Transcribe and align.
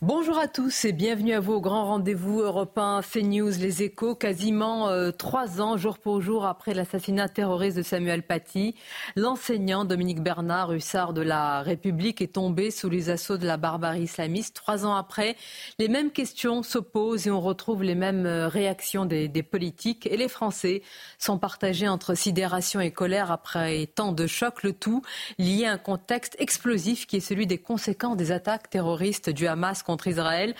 Bonjour 0.00 0.38
à 0.38 0.46
tous 0.46 0.84
et 0.84 0.92
bienvenue 0.92 1.32
à 1.32 1.40
vous 1.40 1.54
au 1.54 1.60
grand 1.60 1.86
rendez-vous 1.86 2.38
européen 2.38 3.00
CNews 3.02 3.50
Les 3.58 3.82
Échos, 3.82 4.14
quasiment 4.14 4.88
euh, 4.90 5.10
trois 5.10 5.60
ans 5.60 5.76
jour 5.76 5.98
pour 5.98 6.20
jour 6.20 6.46
après 6.46 6.72
l'assassinat 6.72 7.28
terroriste 7.28 7.78
de 7.78 7.82
Samuel 7.82 8.22
Paty. 8.22 8.76
L'enseignant 9.16 9.84
Dominique 9.84 10.22
Bernard, 10.22 10.72
hussard 10.72 11.14
de 11.14 11.22
la 11.22 11.62
République, 11.62 12.22
est 12.22 12.34
tombé 12.34 12.70
sous 12.70 12.88
les 12.88 13.10
assauts 13.10 13.38
de 13.38 13.46
la 13.46 13.56
barbarie 13.56 14.02
islamiste. 14.02 14.54
Trois 14.54 14.86
ans 14.86 14.94
après, 14.94 15.34
les 15.80 15.88
mêmes 15.88 16.12
questions 16.12 16.62
s'opposent 16.62 17.26
et 17.26 17.32
on 17.32 17.40
retrouve 17.40 17.82
les 17.82 17.96
mêmes 17.96 18.24
euh, 18.24 18.46
réactions 18.46 19.04
des, 19.04 19.26
des 19.26 19.42
politiques. 19.42 20.06
Et 20.06 20.16
les 20.16 20.28
Français 20.28 20.82
sont 21.18 21.38
partagés 21.38 21.88
entre 21.88 22.14
sidération 22.14 22.78
et 22.78 22.92
colère 22.92 23.32
après 23.32 23.86
tant 23.92 24.12
de 24.12 24.28
chocs, 24.28 24.62
le 24.62 24.74
tout 24.74 25.02
lié 25.40 25.64
à 25.64 25.72
un 25.72 25.78
contexte 25.78 26.36
explosif 26.38 27.08
qui 27.08 27.16
est 27.16 27.20
celui 27.20 27.48
des 27.48 27.58
conséquences 27.58 28.16
des 28.16 28.30
attaques 28.30 28.70
terroristes 28.70 29.28
du 29.28 29.48
Hamas 29.48 29.82
contre 29.88 30.06
Israël. 30.06 30.54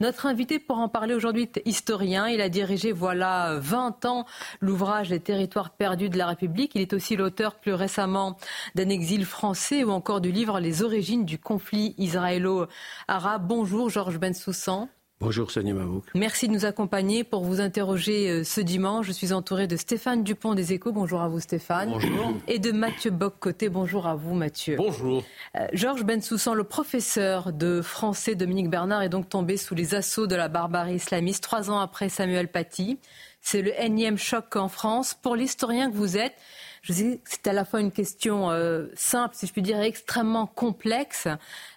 Notre 0.00 0.26
invité 0.26 0.58
pour 0.58 0.78
en 0.78 0.88
parler 0.88 1.14
aujourd'hui 1.14 1.42
est 1.42 1.62
historien. 1.64 2.26
Il 2.26 2.40
a 2.40 2.48
dirigé, 2.48 2.90
voilà, 2.90 3.54
20 3.60 4.04
ans 4.06 4.26
l'ouvrage 4.60 5.08
Les 5.08 5.20
territoires 5.20 5.70
perdus 5.70 6.08
de 6.08 6.18
la 6.18 6.26
République. 6.26 6.72
Il 6.74 6.82
est 6.82 6.92
aussi 6.92 7.14
l'auteur 7.14 7.54
plus 7.54 7.74
récemment 7.74 8.36
d'un 8.74 8.88
exil 8.88 9.24
français 9.24 9.84
ou 9.84 9.90
encore 9.90 10.20
du 10.20 10.32
livre 10.32 10.58
Les 10.58 10.82
origines 10.82 11.24
du 11.24 11.38
conflit 11.38 11.94
israélo-arabe. 11.96 13.46
Bonjour 13.46 13.88
Georges 13.88 14.18
Bensoussan. 14.18 14.88
Bonjour 15.22 15.52
Sonia 15.52 15.72
Mabouk. 15.72 16.02
Merci 16.16 16.48
de 16.48 16.52
nous 16.52 16.64
accompagner 16.64 17.22
pour 17.22 17.44
vous 17.44 17.60
interroger 17.60 18.28
euh, 18.28 18.42
ce 18.42 18.60
dimanche. 18.60 19.06
Je 19.06 19.12
suis 19.12 19.32
entouré 19.32 19.68
de 19.68 19.76
Stéphane 19.76 20.24
Dupont 20.24 20.54
des 20.54 20.72
Échos. 20.72 20.90
Bonjour 20.90 21.20
à 21.20 21.28
vous 21.28 21.38
Stéphane. 21.38 21.90
Bonjour. 21.90 22.34
Et 22.48 22.58
de 22.58 22.72
Mathieu 22.72 23.12
Boccoté. 23.12 23.68
Bonjour 23.68 24.08
à 24.08 24.16
vous 24.16 24.34
Mathieu. 24.34 24.74
Bonjour. 24.76 25.22
Euh, 25.56 25.68
Georges 25.74 26.02
Bensoussan, 26.02 26.54
le 26.54 26.64
professeur 26.64 27.52
de 27.52 27.82
français 27.82 28.34
Dominique 28.34 28.68
Bernard, 28.68 29.02
est 29.02 29.08
donc 29.08 29.28
tombé 29.28 29.56
sous 29.56 29.76
les 29.76 29.94
assauts 29.94 30.26
de 30.26 30.34
la 30.34 30.48
barbarie 30.48 30.96
islamiste 30.96 31.44
trois 31.44 31.70
ans 31.70 31.78
après 31.78 32.08
Samuel 32.08 32.48
Paty. 32.48 32.98
C'est 33.40 33.62
le 33.62 33.80
énième 33.80 34.18
choc 34.18 34.56
en 34.56 34.68
France. 34.68 35.14
Pour 35.14 35.36
l'historien 35.36 35.88
que 35.88 35.96
vous 35.96 36.16
êtes, 36.16 36.34
je 36.82 36.92
sais 36.92 37.20
que 37.22 37.30
c'est 37.30 37.46
à 37.46 37.52
la 37.52 37.64
fois 37.64 37.80
une 37.80 37.92
question 37.92 38.50
euh, 38.50 38.86
simple, 38.94 39.36
si 39.36 39.46
je 39.46 39.52
puis 39.52 39.62
dire, 39.62 39.80
et 39.80 39.86
extrêmement 39.86 40.46
complexe. 40.46 41.28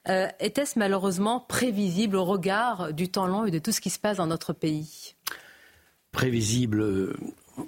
Euh, 0.10 0.28
Était-ce 0.40 0.80
malheureusement 0.80 1.40
prévisible 1.40 2.16
au 2.16 2.26
regard 2.26 2.92
du 2.92 3.10
temps 3.10 3.28
long 3.28 3.46
et 3.46 3.52
de 3.52 3.60
tout 3.60 3.72
ce 3.72 3.82
qui 3.82 3.92
se 3.92 4.00
passe 4.00 4.18
dans 4.18 4.26
notre 4.26 4.52
pays? 4.52 5.14
Prévisible 6.12 6.82
euh, 6.82 7.14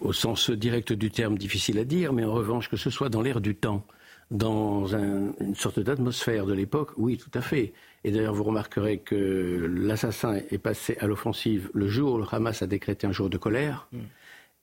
au 0.02 0.13
sens 0.13 0.49
direct 0.49 0.93
du 0.93 1.11
terme, 1.11 1.38
difficile 1.38 1.77
à 1.77 1.83
dire, 1.83 2.11
mais 2.11 2.23
en 2.23 2.33
revanche, 2.33 2.69
que 2.69 2.77
ce 2.77 2.89
soit 2.89 3.09
dans 3.09 3.21
l'air 3.21 3.39
du 3.39 3.55
temps, 3.55 3.85
dans 4.31 4.95
un, 4.95 5.31
une 5.39 5.55
sorte 5.55 5.80
d'atmosphère 5.80 6.47
de 6.47 6.53
l'époque, 6.53 6.91
oui, 6.97 7.17
tout 7.17 7.31
à 7.35 7.41
fait. 7.41 7.73
Et 8.03 8.11
d'ailleurs, 8.11 8.33
vous 8.33 8.43
remarquerez 8.45 8.97
que 8.97 9.69
l'assassin 9.71 10.41
est 10.49 10.58
passé 10.58 10.97
à 10.99 11.05
l'offensive 11.05 11.69
le 11.75 11.88
jour 11.88 12.13
où 12.13 12.17
le 12.17 12.25
Hamas 12.31 12.63
a 12.63 12.67
décrété 12.67 13.05
un 13.05 13.11
jour 13.11 13.30
de 13.30 13.37
colère. 13.37 13.87
Mm. 13.92 13.99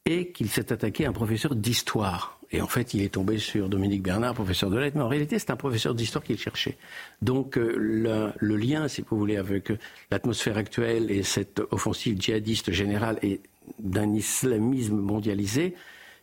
Et 0.07 0.33
qu'il 0.33 0.51
s'est 0.51 0.71
attaqué 0.73 1.07
à 1.07 1.09
un 1.09 1.13
professeur 1.13 1.55
d'histoire. 1.55 2.39
Et 2.51 2.61
en 2.61 2.67
fait, 2.67 2.93
il 2.95 3.03
est 3.03 3.15
tombé 3.15 3.39
sur 3.39 3.69
Dominique 3.69 4.03
Bernard, 4.03 4.35
professeur 4.35 4.71
de 4.71 4.79
lettres, 4.79 4.97
mais 4.97 5.03
en 5.03 5.09
réalité, 5.09 5.39
c'est 5.39 5.51
un 5.51 5.57
professeur 5.57 5.95
d'histoire 5.95 6.23
qu'il 6.23 6.39
cherchait. 6.39 6.77
Donc, 7.23 7.57
euh, 7.57 8.33
le, 8.39 8.57
lien, 8.57 8.87
si 8.87 9.03
vous 9.03 9.17
voulez, 9.17 9.39
avec 9.39 9.73
l'atmosphère 10.11 10.59
actuelle 10.59 11.11
et 11.11 11.23
cette 11.23 11.61
offensive 11.71 12.21
djihadiste 12.21 12.71
générale 12.71 13.19
et 13.23 13.41
d'un 13.79 14.13
islamisme 14.13 14.97
mondialisé, 14.97 15.75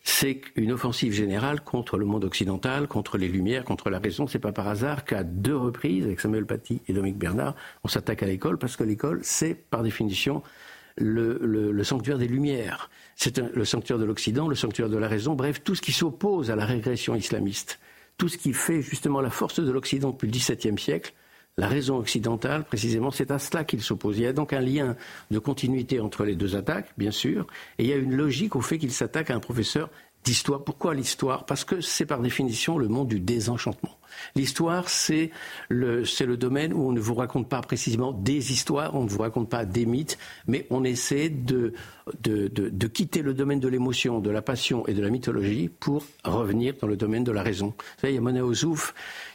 c'est 0.03 0.41
une 0.55 0.71
offensive 0.71 1.13
générale 1.13 1.61
contre 1.61 1.97
le 1.97 2.05
monde 2.05 2.23
occidental, 2.23 2.87
contre 2.87 3.17
les 3.17 3.27
Lumières, 3.27 3.65
contre 3.65 3.89
la 3.89 3.99
raison. 3.99 4.25
C'est 4.25 4.39
pas 4.39 4.51
par 4.51 4.67
hasard 4.67 5.05
qu'à 5.05 5.23
deux 5.23 5.57
reprises, 5.57 6.05
avec 6.05 6.19
Samuel 6.19 6.45
Paty 6.45 6.81
et 6.87 6.93
Dominique 6.93 7.17
Bernard, 7.17 7.55
on 7.83 7.87
s'attaque 7.87 8.23
à 8.23 8.25
l'école, 8.25 8.57
parce 8.57 8.75
que 8.75 8.83
l'école, 8.83 9.19
c'est 9.23 9.53
par 9.53 9.83
définition 9.83 10.43
le, 10.97 11.83
sanctuaire 11.83 12.17
des 12.17 12.27
Lumières. 12.27 12.89
C'est 13.15 13.39
le 13.39 13.65
sanctuaire 13.65 13.99
de 13.99 14.05
l'Occident, 14.05 14.47
le 14.47 14.55
sanctuaire 14.55 14.89
de 14.89 14.97
la 14.97 15.07
raison, 15.07 15.35
bref, 15.35 15.63
tout 15.63 15.75
ce 15.75 15.81
qui 15.81 15.91
s'oppose 15.91 16.51
à 16.51 16.55
la 16.55 16.65
régression 16.65 17.15
islamiste, 17.15 17.79
tout 18.17 18.27
ce 18.27 18.37
qui 18.37 18.53
fait 18.53 18.81
justement 18.81 19.21
la 19.21 19.29
force 19.29 19.59
de 19.59 19.71
l'Occident 19.71 20.11
depuis 20.11 20.27
le 20.27 20.31
XVIIe 20.31 20.79
siècle, 20.79 21.13
la 21.57 21.67
raison 21.67 21.97
occidentale, 21.97 22.63
précisément, 22.63 23.11
c'est 23.11 23.29
à 23.29 23.37
cela 23.37 23.63
qu'il 23.63 23.81
s'oppose. 23.81 24.17
Il 24.17 24.23
y 24.23 24.27
a 24.27 24.33
donc 24.33 24.53
un 24.53 24.61
lien 24.61 24.95
de 25.31 25.39
continuité 25.39 25.99
entre 25.99 26.23
les 26.23 26.35
deux 26.35 26.55
attaques, 26.55 26.93
bien 26.97 27.11
sûr, 27.11 27.45
et 27.77 27.83
il 27.83 27.89
y 27.89 27.93
a 27.93 27.97
une 27.97 28.15
logique 28.15 28.55
au 28.55 28.61
fait 28.61 28.77
qu'il 28.77 28.91
s'attaque 28.91 29.29
à 29.29 29.35
un 29.35 29.39
professeur 29.39 29.89
d'histoire. 30.23 30.63
Pourquoi 30.63 30.93
l'histoire? 30.93 31.45
Parce 31.45 31.63
que 31.63 31.81
c'est 31.81 32.05
par 32.05 32.19
définition 32.19 32.77
le 32.77 32.87
monde 32.87 33.07
du 33.07 33.19
désenchantement. 33.19 33.97
L'histoire, 34.35 34.89
c'est 34.89 35.31
le, 35.69 36.05
c'est 36.05 36.25
le 36.25 36.37
domaine 36.37 36.73
où 36.73 36.87
on 36.87 36.91
ne 36.91 36.99
vous 36.99 37.15
raconte 37.15 37.47
pas 37.47 37.61
précisément 37.61 38.11
des 38.11 38.51
histoires, 38.51 38.95
on 38.95 39.03
ne 39.03 39.09
vous 39.09 39.21
raconte 39.21 39.49
pas 39.49 39.65
des 39.65 39.85
mythes, 39.85 40.17
mais 40.47 40.67
on 40.69 40.83
essaie 40.83 41.29
de, 41.29 41.73
de, 42.21 42.47
de, 42.47 42.69
de 42.69 42.87
quitter 42.87 43.21
le 43.21 43.33
domaine 43.33 43.59
de 43.59 43.67
l'émotion, 43.67 44.19
de 44.19 44.29
la 44.29 44.41
passion 44.41 44.85
et 44.87 44.93
de 44.93 45.01
la 45.01 45.09
mythologie 45.09 45.69
pour 45.69 46.03
revenir 46.23 46.75
dans 46.79 46.87
le 46.87 46.97
domaine 46.97 47.23
de 47.23 47.31
la 47.31 47.43
raison. 47.43 47.67
Vous 47.67 48.01
savez, 48.01 48.13
il 48.13 48.15
y 48.15 48.19
a 48.19 48.21
Mona 48.21 48.45
Ozouf 48.45 48.93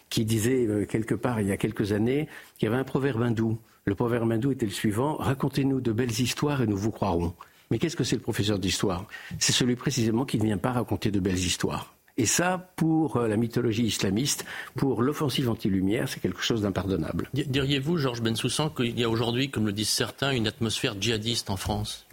qui 0.08 0.24
disait 0.24 0.66
euh, 0.66 0.84
quelque 0.86 1.14
part 1.14 1.40
il 1.40 1.48
y 1.48 1.52
a 1.52 1.56
quelques 1.56 1.92
années 1.92 2.28
qu'il 2.58 2.68
y 2.68 2.72
avait 2.72 2.80
un 2.80 2.84
proverbe 2.84 3.22
hindou. 3.22 3.58
Le 3.84 3.94
proverbe 3.94 4.30
hindou 4.30 4.52
était 4.52 4.66
le 4.66 4.72
suivant 4.72 5.16
Racontez-nous 5.16 5.80
de 5.80 5.92
belles 5.92 6.20
histoires 6.20 6.62
et 6.62 6.66
nous 6.66 6.76
vous 6.76 6.90
croirons. 6.90 7.34
Mais 7.70 7.78
qu'est-ce 7.78 7.96
que 7.96 8.04
c'est 8.04 8.16
le 8.16 8.22
professeur 8.22 8.58
d'histoire? 8.58 9.06
C'est 9.38 9.52
celui 9.52 9.76
précisément 9.76 10.24
qui 10.24 10.38
ne 10.38 10.44
vient 10.44 10.58
pas 10.58 10.72
raconter 10.72 11.10
de 11.10 11.20
belles 11.20 11.38
histoires. 11.38 11.94
Et 12.18 12.24
ça, 12.24 12.70
pour 12.76 13.18
euh, 13.18 13.28
la 13.28 13.36
mythologie 13.36 13.84
islamiste, 13.84 14.46
pour 14.74 15.02
l'offensive 15.02 15.50
anti-lumière, 15.50 16.08
c'est 16.08 16.20
quelque 16.20 16.40
chose 16.40 16.62
d'impardonnable. 16.62 17.28
Diriez-vous, 17.34 17.98
Georges 17.98 18.22
Bensoussan, 18.22 18.70
qu'il 18.70 18.98
y 18.98 19.04
a 19.04 19.10
aujourd'hui, 19.10 19.50
comme 19.50 19.66
le 19.66 19.72
disent 19.72 19.90
certains, 19.90 20.30
une 20.30 20.46
atmosphère 20.46 20.94
djihadiste 20.98 21.50
en 21.50 21.56
France? 21.56 22.06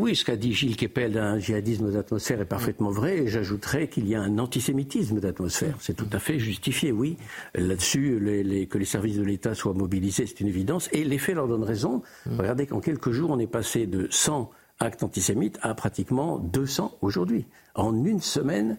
Oui, 0.00 0.16
ce 0.16 0.24
qu'a 0.24 0.36
dit 0.36 0.54
Gilles 0.54 0.76
Kepel 0.76 1.12
d'un 1.12 1.38
djihadisme 1.38 1.92
d'atmosphère 1.92 2.40
est 2.40 2.46
parfaitement 2.46 2.90
vrai, 2.90 3.18
et 3.18 3.28
j'ajouterais 3.28 3.88
qu'il 3.88 4.08
y 4.08 4.14
a 4.14 4.22
un 4.22 4.38
antisémitisme 4.38 5.20
d'atmosphère. 5.20 5.76
C'est 5.78 5.94
tout 5.94 6.08
à 6.10 6.18
fait 6.18 6.38
justifié, 6.38 6.90
oui. 6.90 7.18
Là-dessus, 7.54 8.18
les, 8.18 8.42
les, 8.42 8.66
que 8.66 8.78
les 8.78 8.86
services 8.86 9.18
de 9.18 9.22
l'État 9.22 9.54
soient 9.54 9.74
mobilisés, 9.74 10.24
c'est 10.26 10.40
une 10.40 10.48
évidence, 10.48 10.88
et 10.92 11.04
les 11.04 11.18
faits 11.18 11.34
leur 11.34 11.48
donnent 11.48 11.64
raison. 11.64 12.00
Regardez 12.38 12.66
qu'en 12.66 12.80
quelques 12.80 13.10
jours, 13.10 13.30
on 13.30 13.38
est 13.38 13.46
passé 13.46 13.86
de 13.86 14.08
100 14.10 14.50
actes 14.78 15.02
antisémites 15.02 15.58
à 15.60 15.74
pratiquement 15.74 16.38
200 16.38 16.96
aujourd'hui. 17.02 17.44
En 17.74 18.02
une 18.02 18.20
semaine, 18.20 18.78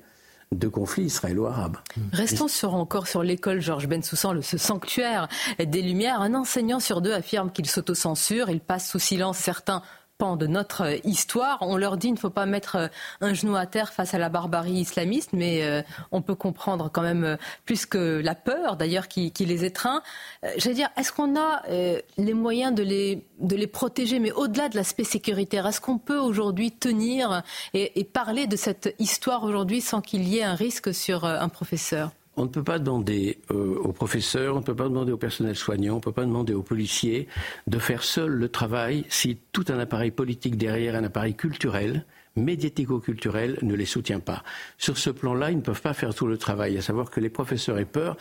de 0.51 0.67
conflits 0.67 1.03
israélo-arabes. 1.03 1.77
Restons 2.11 2.47
sur, 2.47 2.73
encore 2.73 3.07
sur 3.07 3.23
l'école 3.23 3.61
Georges 3.61 3.87
Bensoussan, 3.87 4.41
ce 4.41 4.57
sanctuaire 4.57 5.29
des 5.59 5.81
Lumières. 5.81 6.19
Un 6.19 6.33
enseignant 6.33 6.79
sur 6.79 7.01
deux 7.01 7.13
affirme 7.13 7.51
qu'il 7.51 7.67
s'autocensure, 7.67 8.49
il 8.49 8.59
passe 8.59 8.89
sous 8.89 8.99
silence 8.99 9.37
certains 9.37 9.81
de 10.21 10.47
notre 10.47 10.99
histoire. 11.03 11.57
On 11.61 11.77
leur 11.77 11.97
dit 11.97 12.07
qu'il 12.07 12.13
ne 12.13 12.19
faut 12.19 12.29
pas 12.29 12.45
mettre 12.45 12.89
un 13.21 13.33
genou 13.33 13.55
à 13.55 13.65
terre 13.65 13.91
face 13.91 14.13
à 14.13 14.19
la 14.19 14.29
barbarie 14.29 14.73
islamiste, 14.73 15.31
mais 15.33 15.63
euh, 15.63 15.81
on 16.11 16.21
peut 16.21 16.35
comprendre 16.35 16.91
quand 16.93 17.01
même 17.01 17.37
plus 17.65 17.87
que 17.87 18.21
la 18.23 18.35
peur 18.35 18.77
d'ailleurs 18.77 19.07
qui, 19.07 19.31
les 19.39 19.65
étreint. 19.65 20.03
Euh, 20.45 20.49
J'allais 20.57 20.75
dire, 20.75 20.89
est-ce 20.95 21.11
qu'on 21.11 21.35
a 21.35 21.63
euh, 21.69 21.99
les 22.17 22.35
moyens 22.35 22.73
de 22.73 22.83
les, 22.83 23.25
de 23.39 23.55
les 23.55 23.67
protéger, 23.67 24.19
mais 24.19 24.31
au-delà 24.31 24.69
de 24.69 24.75
l'aspect 24.75 25.03
sécuritaire, 25.03 25.65
est-ce 25.65 25.81
qu'on 25.81 25.97
peut 25.97 26.19
aujourd'hui 26.19 26.71
tenir 26.71 27.41
et, 27.73 28.03
parler 28.03 28.45
de 28.45 28.55
cette 28.55 28.93
histoire 28.99 29.43
aujourd'hui 29.43 29.81
sans 29.81 30.01
qu'il 30.01 30.27
y 30.27 30.37
ait 30.37 30.43
un 30.43 30.55
risque 30.55 30.93
sur 30.93 31.25
un 31.25 31.49
professeur? 31.49 32.11
On 32.41 32.45
ne 32.45 32.49
peut 32.49 32.63
pas 32.63 32.79
demander 32.79 33.37
euh, 33.51 33.75
aux 33.83 33.93
professeurs, 33.93 34.55
on 34.55 34.61
ne 34.61 34.63
peut 34.63 34.75
pas 34.75 34.89
demander 34.89 35.11
au 35.11 35.17
personnel 35.17 35.55
soignant, 35.55 35.93
on 35.93 35.97
ne 35.97 36.01
peut 36.01 36.11
pas 36.11 36.25
demander 36.25 36.55
aux 36.55 36.63
policiers 36.63 37.27
de 37.67 37.77
faire 37.77 38.03
seul 38.03 38.31
le 38.31 38.49
travail 38.49 39.05
si 39.09 39.37
tout 39.51 39.65
un 39.69 39.77
appareil 39.77 40.09
politique 40.09 40.57
derrière, 40.57 40.95
un 40.95 41.03
appareil 41.03 41.35
culturel, 41.35 42.03
médiatico-culturel, 42.35 43.59
ne 43.61 43.75
les 43.75 43.85
soutient 43.85 44.19
pas. 44.19 44.43
Sur 44.79 44.97
ce 44.97 45.11
plan-là, 45.11 45.51
ils 45.51 45.57
ne 45.57 45.61
peuvent 45.61 45.83
pas 45.83 45.93
faire 45.93 46.15
tout 46.15 46.25
le 46.25 46.39
travail, 46.39 46.79
à 46.79 46.81
savoir 46.81 47.11
que 47.11 47.19
les 47.19 47.29
professeurs 47.29 47.77
aient 47.77 47.85
peur. 47.85 48.17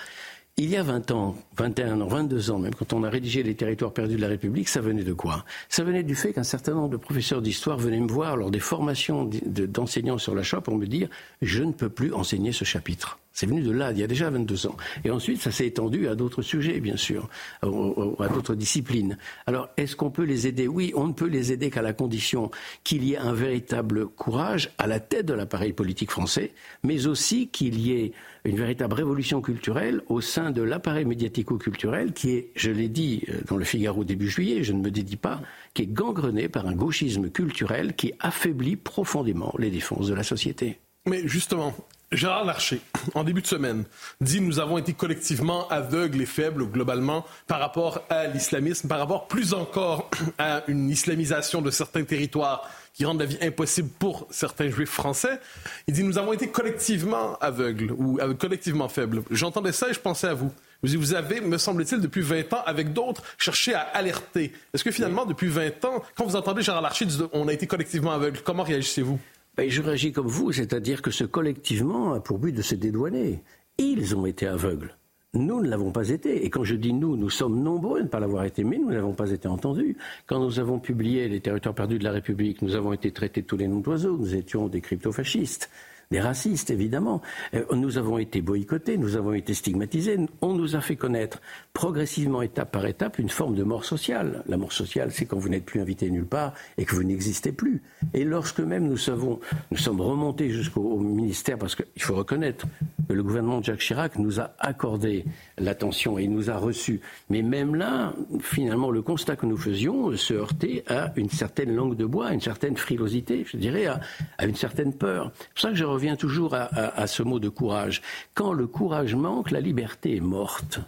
Il 0.56 0.68
y 0.68 0.76
a 0.76 0.82
20 0.82 1.10
ans, 1.12 1.36
21 1.56 2.02
ans, 2.02 2.06
22 2.06 2.50
ans, 2.50 2.58
même 2.58 2.74
quand 2.74 2.92
on 2.92 3.02
a 3.02 3.08
rédigé 3.08 3.42
les 3.42 3.54
territoires 3.54 3.92
perdus 3.92 4.16
de 4.16 4.20
la 4.20 4.28
République, 4.28 4.68
ça 4.68 4.82
venait 4.82 5.04
de 5.04 5.14
quoi? 5.14 5.46
Ça 5.70 5.84
venait 5.84 6.02
du 6.02 6.14
fait 6.14 6.34
qu'un 6.34 6.42
certain 6.42 6.74
nombre 6.74 6.90
de 6.90 6.98
professeurs 6.98 7.40
d'histoire 7.40 7.78
venaient 7.78 8.00
me 8.00 8.08
voir 8.08 8.36
lors 8.36 8.50
des 8.50 8.60
formations 8.60 9.30
d'enseignants 9.46 10.18
sur 10.18 10.34
la 10.34 10.42
pour 10.60 10.76
me 10.76 10.86
dire 10.86 11.08
je 11.40 11.62
ne 11.62 11.72
peux 11.72 11.88
plus 11.88 12.12
enseigner 12.12 12.52
ce 12.52 12.64
chapitre. 12.64 13.18
C'est 13.32 13.46
venu 13.46 13.62
de 13.62 13.70
là, 13.70 13.92
il 13.92 13.98
y 13.98 14.02
a 14.02 14.06
déjà 14.06 14.28
22 14.28 14.66
ans. 14.66 14.76
Et 15.04 15.10
ensuite, 15.10 15.40
ça 15.40 15.52
s'est 15.52 15.66
étendu 15.66 16.08
à 16.08 16.14
d'autres 16.14 16.42
sujets, 16.42 16.80
bien 16.80 16.96
sûr, 16.96 17.28
à 17.62 18.28
d'autres 18.28 18.54
disciplines. 18.54 19.16
Alors, 19.46 19.68
est-ce 19.76 19.94
qu'on 19.96 20.10
peut 20.10 20.24
les 20.24 20.46
aider? 20.46 20.66
Oui, 20.66 20.92
on 20.96 21.06
ne 21.06 21.12
peut 21.12 21.28
les 21.28 21.52
aider 21.52 21.70
qu'à 21.70 21.80
la 21.80 21.92
condition 21.92 22.50
qu'il 22.82 23.04
y 23.04 23.14
ait 23.14 23.18
un 23.18 23.32
véritable 23.32 24.08
courage 24.08 24.72
à 24.78 24.86
la 24.86 24.98
tête 24.98 25.26
de 25.26 25.32
l'appareil 25.32 25.72
politique 25.72 26.10
français, 26.10 26.52
mais 26.82 27.06
aussi 27.06 27.48
qu'il 27.48 27.80
y 27.80 27.92
ait 27.92 28.12
une 28.44 28.56
véritable 28.56 28.94
révolution 28.94 29.40
culturelle 29.40 30.02
au 30.08 30.20
sein 30.20 30.50
de 30.50 30.62
l'appareil 30.62 31.04
médiatico-culturel 31.04 32.12
qui 32.12 32.30
est, 32.32 32.50
je 32.54 32.70
l'ai 32.70 32.88
dit 32.88 33.24
euh, 33.28 33.40
dans 33.46 33.56
le 33.56 33.64
Figaro 33.64 34.04
début 34.04 34.28
juillet, 34.28 34.62
je 34.64 34.72
ne 34.72 34.80
me 34.80 34.90
dédie 34.90 35.16
pas, 35.16 35.40
qui 35.74 35.82
est 35.82 35.92
gangrené 35.92 36.48
par 36.48 36.66
un 36.66 36.74
gauchisme 36.74 37.30
culturel 37.30 37.94
qui 37.94 38.12
affaiblit 38.20 38.76
profondément 38.76 39.54
les 39.58 39.70
défenses 39.70 40.08
de 40.08 40.14
la 40.14 40.22
société. 40.22 40.78
Mais 41.06 41.26
justement, 41.26 41.74
Gérard 42.12 42.44
Larcher, 42.44 42.80
en 43.14 43.22
début 43.22 43.40
de 43.40 43.46
semaine, 43.46 43.84
dit 44.20 44.40
nous 44.40 44.58
avons 44.58 44.78
été 44.78 44.92
collectivement 44.94 45.68
aveugles 45.68 46.20
et 46.20 46.26
faibles 46.26 46.66
globalement 46.66 47.24
par 47.46 47.60
rapport 47.60 48.02
à 48.10 48.26
l'islamisme, 48.26 48.88
par 48.88 48.98
rapport 48.98 49.28
plus 49.28 49.54
encore 49.54 50.10
à 50.38 50.64
une 50.66 50.90
islamisation 50.90 51.62
de 51.62 51.70
certains 51.70 52.02
territoires 52.02 52.68
qui 53.00 53.06
rendent 53.06 53.20
la 53.20 53.24
vie 53.24 53.38
impossible 53.40 53.88
pour 53.98 54.26
certains 54.28 54.68
juifs 54.68 54.90
français. 54.90 55.40
Il 55.88 55.94
dit 55.94 56.02
nous 56.02 56.18
avons 56.18 56.34
été 56.34 56.48
collectivement 56.48 57.38
aveugles 57.40 57.92
ou 57.92 58.18
collectivement 58.38 58.90
faibles. 58.90 59.22
J'entendais 59.30 59.72
ça 59.72 59.88
et 59.88 59.94
je 59.94 60.00
pensais 60.00 60.26
à 60.26 60.34
vous. 60.34 60.52
Vous 60.82 61.14
avez, 61.14 61.40
me 61.40 61.56
semble-t-il, 61.56 62.02
depuis 62.02 62.20
20 62.20 62.52
ans, 62.52 62.62
avec 62.66 62.92
d'autres, 62.92 63.22
cherché 63.38 63.72
à 63.72 63.80
alerter. 63.80 64.52
Est-ce 64.74 64.84
que 64.84 64.90
finalement, 64.90 65.24
depuis 65.24 65.48
20 65.48 65.82
ans, 65.86 66.02
quand 66.14 66.26
vous 66.26 66.36
entendez 66.36 66.60
Gérard 66.60 66.82
Larcher 66.82 67.06
on 67.32 67.48
a 67.48 67.54
été 67.54 67.66
collectivement 67.66 68.10
aveugles, 68.10 68.40
comment 68.44 68.64
réagissez-vous? 68.64 69.18
Ben, 69.56 69.70
je 69.70 69.80
réagis 69.80 70.12
comme 70.12 70.28
vous, 70.28 70.52
c'est-à-dire 70.52 71.00
que 71.00 71.10
ce 71.10 71.24
collectivement 71.24 72.12
a 72.12 72.20
pour 72.20 72.38
but 72.38 72.52
de 72.52 72.60
se 72.60 72.74
dédouaner. 72.74 73.42
Ils 73.78 74.14
ont 74.14 74.26
été 74.26 74.46
aveugles. 74.46 74.94
Nous 75.32 75.62
ne 75.62 75.68
l'avons 75.68 75.92
pas 75.92 76.08
été. 76.08 76.44
Et 76.44 76.50
quand 76.50 76.64
je 76.64 76.74
dis 76.74 76.92
nous, 76.92 77.16
nous 77.16 77.30
sommes 77.30 77.62
nombreux 77.62 78.00
à 78.00 78.02
ne 78.02 78.08
pas 78.08 78.18
l'avoir 78.18 78.44
été, 78.44 78.64
mais 78.64 78.78
nous 78.78 78.90
n'avons 78.90 79.12
pas 79.12 79.30
été 79.30 79.46
entendus. 79.46 79.96
Quand 80.26 80.40
nous 80.40 80.58
avons 80.58 80.80
publié 80.80 81.28
Les 81.28 81.40
territoires 81.40 81.74
perdus 81.74 82.00
de 82.00 82.04
la 82.04 82.10
République, 82.10 82.62
nous 82.62 82.74
avons 82.74 82.92
été 82.92 83.12
traités 83.12 83.44
tous 83.44 83.56
les 83.56 83.68
noms 83.68 83.78
d'oiseaux. 83.78 84.16
Nous 84.16 84.34
étions 84.34 84.66
des 84.66 84.80
crypto-fascistes 84.80 85.70
des 86.10 86.20
racistes, 86.20 86.70
évidemment. 86.70 87.22
Euh, 87.54 87.64
nous 87.72 87.96
avons 87.96 88.18
été 88.18 88.40
boycottés, 88.42 88.98
nous 88.98 89.14
avons 89.14 89.32
été 89.32 89.54
stigmatisés. 89.54 90.18
On 90.40 90.54
nous 90.54 90.74
a 90.74 90.80
fait 90.80 90.96
connaître 90.96 91.40
progressivement, 91.72 92.42
étape 92.42 92.72
par 92.72 92.84
étape, 92.86 93.20
une 93.20 93.28
forme 93.28 93.54
de 93.54 93.62
mort 93.62 93.84
sociale. 93.84 94.42
La 94.48 94.56
mort 94.56 94.72
sociale, 94.72 95.12
c'est 95.12 95.24
quand 95.24 95.38
vous 95.38 95.48
n'êtes 95.48 95.64
plus 95.64 95.80
invité 95.80 96.10
nulle 96.10 96.26
part 96.26 96.52
et 96.78 96.84
que 96.84 96.96
vous 96.96 97.04
n'existez 97.04 97.52
plus. 97.52 97.80
Et 98.12 98.24
lorsque 98.24 98.58
même 98.58 98.88
nous, 98.88 98.96
savons, 98.96 99.38
nous 99.70 99.76
sommes 99.76 100.00
remontés 100.00 100.50
jusqu'au 100.50 100.98
ministère, 100.98 101.58
parce 101.58 101.76
qu'il 101.76 102.02
faut 102.02 102.16
reconnaître 102.16 102.66
que 103.08 103.12
le 103.12 103.22
gouvernement 103.22 103.60
de 103.60 103.66
Jacques 103.66 103.80
Chirac 103.80 104.18
nous 104.18 104.40
a 104.40 104.52
accordé 104.58 105.24
l'attention 105.58 106.18
et 106.18 106.26
nous 106.26 106.50
a 106.50 106.56
reçus. 106.56 107.00
Mais 107.28 107.42
même 107.42 107.76
là, 107.76 108.14
finalement, 108.40 108.90
le 108.90 109.02
constat 109.02 109.36
que 109.36 109.46
nous 109.46 109.56
faisions 109.56 110.16
se 110.16 110.34
heurtait 110.34 110.82
à 110.88 111.12
une 111.14 111.30
certaine 111.30 111.74
langue 111.74 111.96
de 111.96 112.04
bois, 112.04 112.28
à 112.28 112.34
une 112.34 112.40
certaine 112.40 112.76
frilosité, 112.76 113.44
je 113.46 113.56
dirais, 113.56 113.86
à, 113.86 114.00
une 114.44 114.56
certaine 114.56 114.92
peur. 114.92 115.30
C'est 115.38 115.48
pour 115.50 115.60
ça 115.60 115.68
que 115.70 115.76
je 115.76 115.84
reviens 116.00 116.16
toujours 116.16 116.54
à, 116.54 117.06
ce 117.06 117.22
mot 117.22 117.38
de 117.38 117.50
courage. 117.50 118.00
Quand 118.32 118.54
le 118.54 118.66
courage 118.66 119.14
manque, 119.14 119.50
la 119.50 119.60
liberté 119.60 120.16
est 120.16 120.20
morte. 120.20 120.80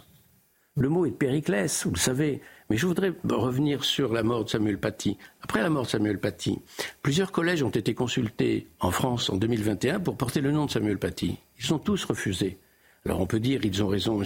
Le 0.75 0.89
mot 0.89 1.05
est 1.05 1.11
Périclès, 1.11 1.85
vous 1.85 1.93
le 1.93 1.99
savez. 1.99 2.41
Mais 2.67 2.77
je 2.77 2.87
voudrais 2.87 3.13
revenir 3.29 3.83
sur 3.83 4.11
la 4.11 4.23
mort 4.23 4.45
de 4.45 4.49
Samuel 4.49 4.79
Paty. 4.79 5.19
Après 5.43 5.61
la 5.61 5.69
mort 5.69 5.83
de 5.83 5.89
Samuel 5.89 6.19
Paty, 6.19 6.57
plusieurs 7.03 7.31
collèges 7.31 7.61
ont 7.61 7.69
été 7.69 7.93
consultés 7.93 8.65
en 8.79 8.89
France 8.89 9.29
en 9.29 9.35
2021 9.35 9.99
pour 9.99 10.17
porter 10.17 10.41
le 10.41 10.51
nom 10.51 10.65
de 10.65 10.71
Samuel 10.71 10.97
Paty. 10.97 11.37
Ils 11.59 11.65
sont 11.65 11.77
tous 11.77 12.05
refusés. 12.05 12.57
Alors 13.05 13.21
on 13.21 13.27
peut 13.27 13.39
dire 13.39 13.63
ils 13.63 13.83
ont 13.83 13.89
raison. 13.89 14.23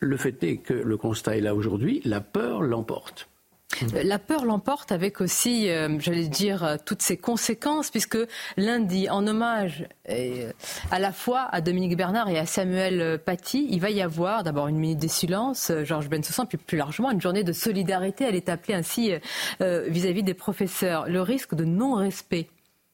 Le 0.00 0.16
fait 0.16 0.42
est 0.42 0.56
que 0.56 0.74
le 0.74 0.96
constat 0.96 1.36
est 1.36 1.42
là 1.42 1.54
aujourd'hui, 1.54 2.00
la 2.04 2.20
peur 2.20 2.62
l'emporte. 2.62 3.28
La 3.92 4.18
peur 4.18 4.44
l'emporte 4.44 4.92
avec 4.92 5.20
aussi, 5.20 5.68
euh, 5.68 6.00
j'allais 6.00 6.26
dire, 6.26 6.64
euh, 6.64 6.76
toutes 6.84 7.02
ses 7.02 7.16
conséquences, 7.16 7.90
puisque 7.90 8.18
lundi, 8.56 9.08
en 9.08 9.26
hommage 9.26 9.86
euh, 10.08 10.52
à 10.90 10.98
la 10.98 11.12
fois 11.12 11.48
à 11.52 11.60
Dominique 11.60 11.96
Bernard 11.96 12.28
et 12.28 12.38
à 12.38 12.46
Samuel 12.46 13.20
Paty, 13.24 13.68
il 13.70 13.80
va 13.80 13.90
y 13.90 14.02
avoir 14.02 14.42
d'abord 14.42 14.68
une 14.68 14.78
minute 14.78 14.98
de 14.98 15.06
silence, 15.06 15.70
Georges 15.84 16.08
Bensoussan, 16.08 16.46
puis 16.46 16.58
plus 16.58 16.78
largement 16.78 17.10
une 17.10 17.20
journée 17.20 17.44
de 17.44 17.52
solidarité. 17.52 18.24
Elle 18.24 18.36
est 18.36 18.48
appelée 18.48 18.74
ainsi 18.74 19.12
vis 19.60 20.06
à 20.06 20.12
-vis 20.12 20.24
des 20.24 20.34
professeurs. 20.34 21.08
Le 21.08 21.20
risque 21.20 21.54
de 21.54 21.64
non-respect 21.64 22.48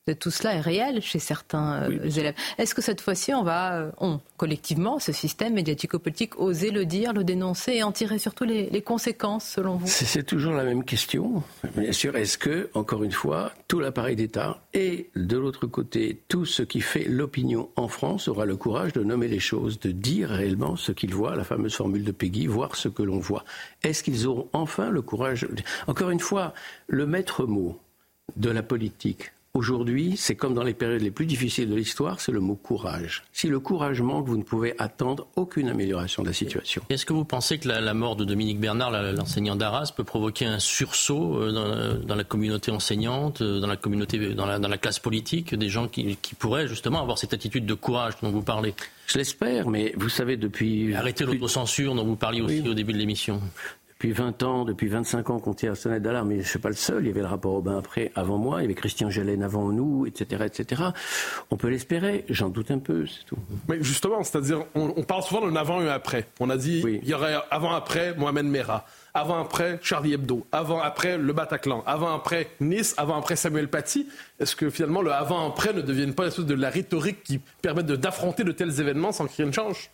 de 0.07 0.13
tout 0.13 0.31
cela 0.31 0.55
est 0.55 0.61
réel 0.61 1.01
chez 1.01 1.19
certains 1.19 1.85
euh, 1.85 2.11
élèves. 2.11 2.35
Est-ce 2.59 2.75
que 2.75 2.83
cette 2.83 3.01
fois-ci, 3.01 3.33
on 3.33 3.43
va, 3.43 3.77
euh, 3.77 3.91
on, 3.99 4.21
collectivement, 4.37 4.99
ce 4.99 5.13
système 5.13 5.55
médiatico-politique, 5.55 6.39
oser 6.39 6.71
le 6.71 6.85
dire, 6.85 7.15
le 7.15 7.25
dénoncer 7.25 7.73
et 7.73 7.83
en 7.83 7.91
tirer 7.91 8.19
surtout 8.19 8.45
les, 8.45 8.83
conséquences, 8.83 9.49
selon 9.49 9.77
vous? 9.77 9.87
C'est 9.87 10.25
toujours 10.25 10.53
la 10.53 10.65
même 10.65 10.85
question. 10.85 11.43
Bien 11.77 11.93
sûr, 11.93 12.17
est-ce 12.17 12.37
que, 12.37 12.69
encore 12.75 13.03
une 13.03 13.13
fois, 13.13 13.53
tout 13.67 13.81
l'appareil 13.81 14.15
d'État 14.15 14.61
et, 14.75 15.09
de 15.17 15.39
l'autre 15.39 15.67
côté, 15.67 16.21
tout 16.29 16.45
ce 16.45 16.63
qui 16.63 16.83
fait 16.83 17.05
l'opinion 17.05 17.71
en 17.77 17.89
France 17.89 18.29
aura 18.29 18.45
le 18.45 18.57
courage 18.57 18.93
de 18.93 19.03
nommer 19.03 19.29
les 19.29 19.41
choses, 19.41 19.81
de 19.81 19.91
dire 19.91 20.29
réellement 20.29 20.77
ce 20.77 20.93
qu'ils 20.93 21.15
voient, 21.15 21.35
la 21.35 21.45
fameuse 21.45 21.75
formule 21.75 22.05
de 22.05 22.13
Peggy, 22.13 22.47
voir 22.47 22.77
ce 22.77 22.89
que 22.89 23.03
l'on 23.03 23.19
voit 23.19 23.45
Est-ce 23.83 24.03
qu'ils 24.03 24.27
auront 24.27 24.49
enfin 24.53 24.91
le 24.91 25.01
courage? 25.01 25.49
Encore 25.87 26.11
une 26.11 26.21
fois, 26.21 26.53
le 26.89 27.07
maître 27.07 27.47
mot 27.47 27.81
de 28.37 28.51
la 28.51 28.63
politique, 28.63 29.33
Aujourd'hui, 29.57 30.17
c'est 30.17 30.35
comme 30.35 30.53
dans 30.53 30.65
les 30.65 30.75
périodes 30.75 31.03
les 31.03 31.13
plus 31.13 31.27
difficiles 31.27 31.71
de 31.71 31.77
l'histoire, 31.77 32.19
c'est 32.19 32.33
le 32.33 32.41
mot 32.41 32.57
courage. 32.57 33.23
Si 33.33 33.47
le 33.47 33.61
courage 33.61 34.03
manque, 34.03 34.27
vous 34.27 34.37
ne 34.37 34.43
pouvez 34.43 34.75
attendre 34.79 35.29
aucune 35.37 35.69
amélioration 35.69 36.25
de 36.25 36.27
la 36.27 36.35
situation. 36.35 36.83
Est-ce 36.91 37.07
que 37.07 37.13
vous 37.13 37.25
pensez 37.25 37.59
que 37.59 37.69
la, 37.69 37.95
mort 37.95 38.17
de 38.17 38.25
Dominique 38.25 38.59
Bernard, 38.59 38.91
l'enseignant 39.13 39.55
d'Arras, 39.55 39.93
peut 39.97 40.03
provoquer 40.03 40.47
un 40.47 40.59
sursaut 40.59 41.37
euh, 41.37 41.99
dans, 41.99 42.17
la 42.17 42.25
communauté 42.25 42.73
enseignante, 42.73 43.43
euh, 43.43 43.61
dans 43.61 43.69
la 43.69 43.77
communauté, 43.77 44.35
dans 44.35 44.47
la, 44.47 44.79
classe 44.79 44.99
politique, 44.99 45.55
des 45.55 45.69
gens 45.69 45.87
qui, 45.87 46.19
pourraient 46.37 46.67
justement 46.67 47.01
avoir 47.01 47.19
cette 47.19 47.33
attitude 47.33 47.65
de 47.65 47.75
courage 47.75 48.15
dont 48.23 48.31
vous 48.31 48.43
parlez? 48.43 48.75
Je 49.07 49.19
l'espère, 49.19 49.69
mais 49.69 49.95
vous 49.97 50.09
savez, 50.09 50.37
depuis... 50.37 50.97
Arrêtez 50.97 51.25
l'autocensure 51.25 51.95
dont 51.95 52.05
vous 52.05 52.17
parliez 52.17 52.41
aussi 52.41 52.69
au 52.69 52.75
début 52.75 52.93
de 52.93 52.99
l'émission 52.99 53.41
depuis 54.05 54.23
20 54.23 54.43
ans, 54.43 54.65
depuis 54.67 54.89
25 54.89 55.31
ans 55.31 55.39
qu'on 55.39 55.55
tire 55.55 55.71
la 55.71 55.77
sonnette 55.77 56.03
d'alarme, 56.03 56.29
mais 56.29 56.35
je 56.35 56.41
ne 56.41 56.47
suis 56.47 56.59
pas 56.59 56.69
le 56.69 56.75
seul, 56.75 57.05
il 57.05 57.07
y 57.07 57.11
avait 57.11 57.23
le 57.23 57.27
rapport 57.27 57.55
Aubin 57.55 57.79
après, 57.79 58.13
avant 58.15 58.37
moi, 58.37 58.59
il 58.59 58.63
y 58.63 58.65
avait 58.67 58.75
Christian 58.75 59.09
Gélène 59.09 59.43
avant 59.43 59.71
nous, 59.73 60.05
etc., 60.05 60.45
etc. 60.45 60.83
On 61.51 61.57
peut 61.57 61.69
l'espérer, 61.69 62.27
j'en 62.29 62.51
doute 62.51 62.71
un 62.71 62.81
peu, 62.81 63.07
c'est 63.07 63.25
tout. 63.25 63.39
Mais 63.67 63.83
justement, 63.83 64.23
c'est-à-dire, 64.23 64.65
on, 64.75 65.03
parle 65.05 65.23
souvent 65.23 65.47
d'un 65.47 65.57
avant 65.57 65.81
et 65.81 65.89
un 65.89 65.93
après. 65.93 66.27
On 66.39 66.51
a 66.51 66.59
dit, 66.59 66.83
il 66.85 67.09
y 67.09 67.15
aurait 67.15 67.37
avant-après 67.51 68.15
Mohamed 68.15 68.45
Merah, 68.45 68.85
avant-après 69.15 69.79
Charlie 69.81 70.13
Hebdo, 70.13 70.47
avant-après 70.53 71.17
le 71.17 71.33
Bataclan, 71.33 71.83
avant-après 71.87 72.51
Nice, 72.61 72.95
avant-après 72.99 73.37
Samuel 73.37 73.69
Paty. 73.69 74.07
Est-ce 74.39 74.55
que 74.55 74.69
finalement 74.69 75.01
le 75.01 75.13
avant-après 75.13 75.73
ne 75.73 75.81
devienne 75.81 76.13
pas 76.13 76.27
une 76.27 76.31
sorte 76.31 76.49
de 76.49 76.55
la 76.55 76.69
rhétorique 76.69 77.23
qui 77.23 77.41
permet 77.63 77.83
d'affronter 77.83 78.45
de, 78.45 78.53
tels 78.53 78.81
événements 78.81 79.13
sans 79.13 79.27
qu'il 79.27 79.43
y 79.43 79.43
ait 79.45 79.49
une 79.49 79.55
change? 79.55 79.91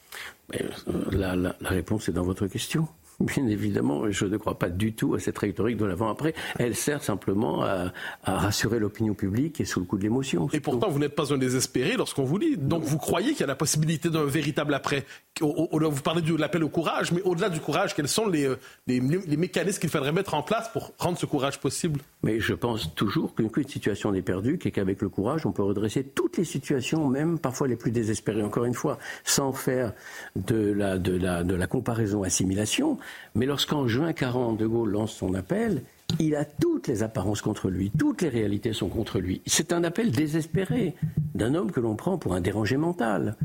Euh, 0.60 0.68
la, 1.12 1.36
la 1.36 1.54
réponse 1.60 2.08
est 2.08 2.12
dans 2.12 2.24
votre 2.24 2.48
question. 2.48 2.88
Bien 3.20 3.46
évidemment, 3.46 4.10
je 4.10 4.24
ne 4.24 4.38
crois 4.38 4.58
pas 4.58 4.70
du 4.70 4.94
tout 4.94 5.14
à 5.14 5.18
cette 5.18 5.36
rhétorique 5.36 5.76
de 5.76 5.84
l'avant-après. 5.84 6.34
Elle 6.58 6.74
sert 6.74 7.02
simplement 7.04 7.62
à, 7.62 7.92
rassurer 8.24 8.78
l'opinion 8.78 9.12
publique 9.12 9.60
et 9.60 9.66
sous 9.66 9.78
le 9.78 9.84
coup 9.84 9.98
de 9.98 10.02
l'émotion. 10.02 10.48
Et 10.54 10.60
pourtant, 10.60 10.88
vous 10.88 10.98
n'êtes 10.98 11.14
pas 11.14 11.32
un 11.32 11.36
désespéré 11.36 11.96
lorsqu'on 11.98 12.24
vous 12.24 12.38
lit. 12.38 12.56
Donc, 12.56 12.82
vous 12.82 12.96
croyez 12.96 13.32
qu'il 13.32 13.40
y 13.40 13.44
a 13.44 13.46
la 13.46 13.56
possibilité 13.56 14.08
d'un 14.08 14.24
véritable 14.24 14.72
après. 14.72 15.04
vous 15.40 16.02
parlez 16.02 16.22
de 16.22 16.34
l'appel 16.34 16.64
au 16.64 16.70
courage, 16.70 17.12
mais 17.12 17.20
au-delà 17.20 17.50
du 17.50 17.60
courage, 17.60 17.94
quels 17.94 18.08
sont 18.08 18.26
les, 18.26 18.46
euh, 18.46 18.56
les, 18.86 19.00
mécanismes 19.00 19.80
qu'il 19.80 19.90
faudrait 19.90 20.12
mettre 20.12 20.32
en 20.32 20.42
place 20.42 20.70
pour 20.70 20.94
rendre 20.98 21.18
ce 21.18 21.26
courage 21.26 21.60
possible? 21.60 22.00
Mais 22.22 22.40
je 22.40 22.54
pense 22.54 22.94
toujours 22.94 23.34
qu'une 23.34 23.50
situation 23.68 24.12
n'est 24.12 24.22
perdue, 24.22 24.56
qu'avec 24.58 25.02
le 25.02 25.10
courage, 25.10 25.44
on 25.44 25.52
peut 25.52 25.62
redresser 25.62 26.04
toutes 26.04 26.38
les 26.38 26.44
situations, 26.44 27.06
même 27.06 27.38
parfois 27.38 27.68
les 27.68 27.76
plus 27.76 27.90
désespérées. 27.90 28.42
Encore 28.42 28.64
une 28.64 28.74
fois, 28.74 28.98
sans 29.24 29.52
faire 29.52 29.92
de 30.36 30.72
la, 30.72 30.96
de 30.96 31.16
la, 31.16 31.44
de 31.44 31.54
la 31.54 31.66
comparaison 31.66 32.22
assimilation, 32.22 32.98
mais 33.34 33.46
lorsqu'en 33.46 33.86
juin 33.86 34.12
40, 34.12 34.58
De 34.58 34.66
Gaulle 34.66 34.90
lance 34.90 35.12
son 35.12 35.34
appel, 35.34 35.82
il 36.18 36.34
a 36.34 36.44
toutes 36.44 36.88
les 36.88 37.02
apparences 37.02 37.42
contre 37.42 37.70
lui, 37.70 37.90
toutes 37.96 38.22
les 38.22 38.28
réalités 38.28 38.72
sont 38.72 38.88
contre 38.88 39.20
lui. 39.20 39.40
C'est 39.46 39.72
un 39.72 39.84
appel 39.84 40.10
désespéré 40.10 40.94
d'un 41.34 41.54
homme 41.54 41.70
que 41.70 41.80
l'on 41.80 41.94
prend 41.94 42.18
pour 42.18 42.34
un 42.34 42.40
dérangé 42.40 42.76
mental, 42.76 43.36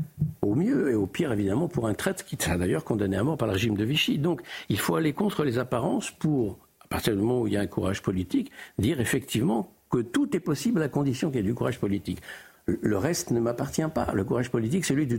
au 0.42 0.54
mieux 0.54 0.90
et 0.90 0.94
au 0.94 1.06
pire 1.06 1.32
évidemment 1.32 1.68
pour 1.68 1.86
un 1.86 1.94
traître 1.94 2.24
qui 2.24 2.36
sera 2.38 2.56
d'ailleurs 2.56 2.84
condamné 2.84 3.16
à 3.16 3.24
mort 3.24 3.36
par 3.36 3.48
le 3.48 3.54
régime 3.54 3.76
de 3.76 3.84
Vichy. 3.84 4.18
Donc 4.18 4.42
il 4.68 4.78
faut 4.78 4.96
aller 4.96 5.12
contre 5.12 5.44
les 5.44 5.58
apparences 5.58 6.10
pour, 6.10 6.58
à 6.84 6.88
partir 6.88 7.14
du 7.14 7.20
moment 7.20 7.42
où 7.42 7.46
il 7.46 7.54
y 7.54 7.56
a 7.56 7.60
un 7.60 7.66
courage 7.66 8.02
politique, 8.02 8.50
dire 8.78 9.00
effectivement 9.00 9.72
que 9.90 9.98
tout 9.98 10.36
est 10.36 10.40
possible 10.40 10.82
à 10.82 10.88
condition 10.88 11.30
qu'il 11.30 11.38
y 11.38 11.40
ait 11.40 11.46
du 11.46 11.54
courage 11.54 11.78
politique. 11.78 12.20
Le 12.66 12.98
reste 12.98 13.30
ne 13.30 13.38
m'appartient 13.38 13.86
pas. 13.94 14.10
Le 14.12 14.24
courage 14.24 14.50
politique, 14.50 14.84
c'est 14.84 14.94
celui 14.94 15.06
de, 15.06 15.16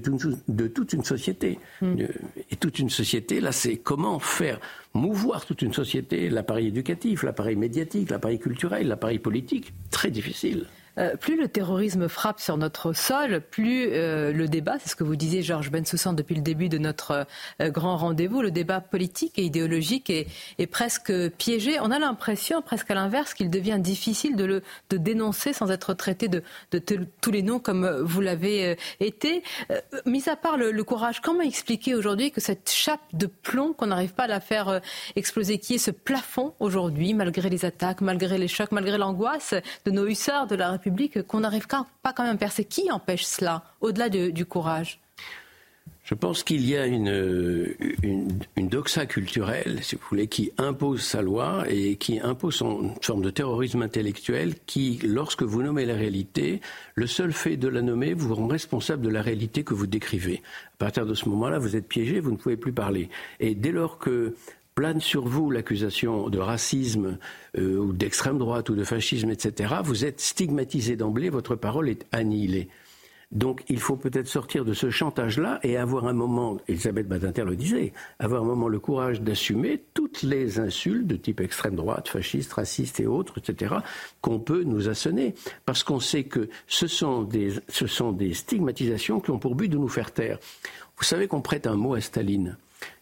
toute 0.68 0.94
une 0.94 1.04
société. 1.06 1.60
Hmm. 1.82 1.96
Euh, 2.00 2.08
et 2.52 2.58
toute 2.58 2.78
une 2.80 2.90
société, 2.90 3.40
là, 3.40 3.54
c'est 3.54 3.78
comment 3.78 4.20
faire 4.20 4.60
mouvoir 4.94 5.46
toute 5.46 5.62
une 5.62 5.72
société, 5.72 6.30
l'appareil 6.30 6.68
éducatif, 6.68 7.24
l'appareil 7.24 7.56
médiatique, 7.56 8.10
l'appareil 8.10 8.40
culturel, 8.40 8.90
l'appareil 8.90 9.20
politique. 9.20 9.74
Très 9.92 10.12
difficile. 10.12 10.66
Euh, 11.00 11.16
plus 11.16 11.40
le 11.40 11.48
terrorisme 11.48 12.08
frappe 12.08 12.40
sur 12.40 12.58
notre 12.58 12.94
sol, 12.94 13.42
plus 13.42 13.90
euh, 13.92 14.32
le 14.32 14.48
débat, 14.48 14.78
c'est 14.80 14.90
ce 14.90 14.96
que 14.96 15.04
vous 15.04 15.16
disiez 15.16 15.44
Georges 15.44 15.70
Bensoussan 15.70 16.14
depuis 16.14 16.36
le 16.36 16.42
début 16.42 16.70
de 16.70 16.80
notre 16.80 17.28
euh, 17.62 17.70
grand 17.70 17.98
rendez-vous, 17.98 18.42
le 18.42 18.50
débat 18.50 18.82
politique 18.82 19.38
et 19.38 19.44
idéologique 19.44 20.10
est, 20.10 20.28
presque 20.68 21.14
piégé. 21.38 21.80
On 21.80 21.92
a 21.92 22.00
l'impression, 22.00 22.62
presque 22.62 22.92
à 22.92 22.96
l'inverse, 22.96 23.34
qu'il 23.34 23.50
devient 23.50 23.78
difficile 23.80 24.36
de 24.36 24.44
le 24.44 24.64
de 24.90 24.98
dénoncer 24.98 25.54
sans 25.54 25.72
être 25.72 25.94
traité 25.94 26.28
de, 26.28 26.44
tous 27.22 27.32
les 27.32 27.42
noms 27.42 27.60
comme 27.60 27.88
vous 28.02 28.22
l'avez 28.22 28.76
été. 29.00 29.44
mis 30.06 30.28
à 30.28 30.36
part 30.36 30.58
le, 30.58 30.84
courage, 30.84 31.22
comment 31.22 31.42
expliquer 31.42 31.96
aujourd'hui 31.96 32.32
que 32.32 32.42
cette 32.42 32.70
chape 32.70 33.02
de 33.14 33.28
plomb 33.28 33.74
qu'on 33.74 33.88
n'arrive 33.88 34.14
pas 34.14 34.24
à 34.24 34.28
la 34.28 34.40
faire 34.40 34.82
exploser, 35.16 35.58
qui 35.58 35.76
est 35.76 35.80
ce 35.80 35.92
plafond 35.92 36.54
aujourd'hui, 36.60 37.14
malgré 37.14 37.50
les 37.50 37.66
attaques, 37.66 38.02
malgré 38.02 38.38
les 38.38 38.48
chocs, 38.48 38.72
malgré 38.72 38.98
l'angoisse 38.98 39.54
de 39.86 39.92
nos 39.92 40.06
hussards 40.06 40.48
de 40.48 40.56
la 40.56 40.72
République 40.72 40.87
qu'on 41.28 41.40
n'arrive 41.40 41.68
pas 41.68 42.14
quand 42.14 42.24
même 42.24 42.36
à 42.36 42.38
percer. 42.38 42.66
Qui 42.66 42.92
empêche 42.92 43.26
cela, 43.26 43.64
au-delà 43.82 44.10
du 44.10 44.46
courage? 44.46 45.00
Je 46.08 46.14
pense 46.14 46.42
qu'il 46.42 46.66
y 46.66 46.78
a 46.78 46.86
une, 46.86 47.76
une, 48.02 48.70
doxa 48.70 49.06
culturelle, 49.06 49.80
si 49.82 49.98
vous 49.98 50.02
voulez, 50.10 50.28
qui 50.28 50.54
impose 50.58 51.02
sa 51.02 51.22
loi 51.22 51.66
et 51.68 51.98
qui 51.98 52.22
impose 52.22 52.62
une 52.62 52.94
forme 53.02 53.22
de 53.22 53.30
terrorisme 53.30 53.82
intellectuel 53.82 54.54
qui, 54.66 55.02
lorsque 55.04 55.44
vous 55.44 55.62
nommez 55.62 55.86
la 55.86 55.96
réalité, 55.96 56.62
le 56.96 57.08
seul 57.08 57.34
fait 57.34 57.58
de 57.58 57.68
la 57.68 57.82
nommer 57.82 58.14
vous 58.14 58.34
rend 58.36 58.48
responsable 58.48 59.02
de 59.02 59.10
la 59.10 59.22
réalité 59.22 59.66
que 59.66 59.74
vous 59.74 59.86
décrivez. 59.86 60.42
À 60.76 60.78
partir 60.78 61.06
de 61.06 61.14
ce 61.14 61.28
moment-là, 61.28 61.60
vous 61.60 61.76
êtes 61.76 61.90
piégé, 61.90 62.22
vous 62.22 62.32
ne 62.32 62.38
pouvez 62.38 62.56
plus 62.56 62.72
parler. 62.72 63.10
Et 63.42 63.54
dès 63.54 63.74
lors 63.74 63.98
que 63.98 64.34
plane 64.78 65.02
sur 65.02 65.28
vous 65.28 65.50
l'accusation 65.50 66.30
de 66.30 66.38
racisme 66.38 67.18
euh, 67.58 67.78
ou 67.78 67.94
d'extrême 67.94 68.38
droite 68.38 68.70
ou 68.70 68.76
de 68.76 68.84
fascisme, 68.84 69.32
etc., 69.32 69.74
vous 69.84 70.06
êtes 70.06 70.22
stigmatisé 70.22 70.96
d'emblée, 70.96 71.32
votre 71.32 71.56
parole 71.56 71.90
est 71.90 72.06
annihilée. 72.12 72.70
Donc 73.32 73.64
il 73.70 73.80
faut 73.80 73.96
peut-être 73.96 74.28
sortir 74.28 74.66
de 74.66 74.74
ce 74.74 74.92
chantage-là 74.92 75.60
et 75.64 75.78
avoir 75.78 76.06
un 76.06 76.14
moment, 76.14 76.60
Elisabeth 76.68 77.08
Badinter 77.08 77.44
le 77.44 77.56
disait, 77.56 77.92
avoir 78.20 78.44
un 78.44 78.46
moment 78.46 78.68
le 78.68 78.80
courage 78.80 79.20
d'assumer 79.20 79.84
toutes 79.96 80.22
les 80.22 80.60
insultes 80.60 81.08
de 81.08 81.16
type 81.16 81.42
extrême 81.42 81.76
droite, 81.76 82.08
fasciste, 82.08 82.54
raciste 82.54 83.00
et 83.00 83.08
autres, 83.08 83.40
etc., 83.40 83.78
qu'on 84.22 84.38
peut 84.38 84.62
nous 84.62 84.90
assonner. 84.90 85.34
Parce 85.66 85.82
qu'on 85.82 86.00
sait 86.00 86.26
que 86.26 86.50
ce 86.68 86.86
sont, 86.86 87.24
des, 87.24 87.54
ce 87.68 87.88
sont 87.88 88.12
des 88.12 88.36
stigmatisations 88.36 89.22
qui 89.22 89.32
ont 89.32 89.40
pour 89.40 89.56
but 89.56 89.70
de 89.70 89.78
nous 89.80 89.90
faire 89.90 90.12
taire. 90.12 90.38
Vous 90.98 91.04
savez 91.04 91.28
qu'on 91.28 91.42
prête 91.42 91.66
un 91.66 91.76
mot 91.76 91.96
à 91.96 92.02
Staline 92.02 92.58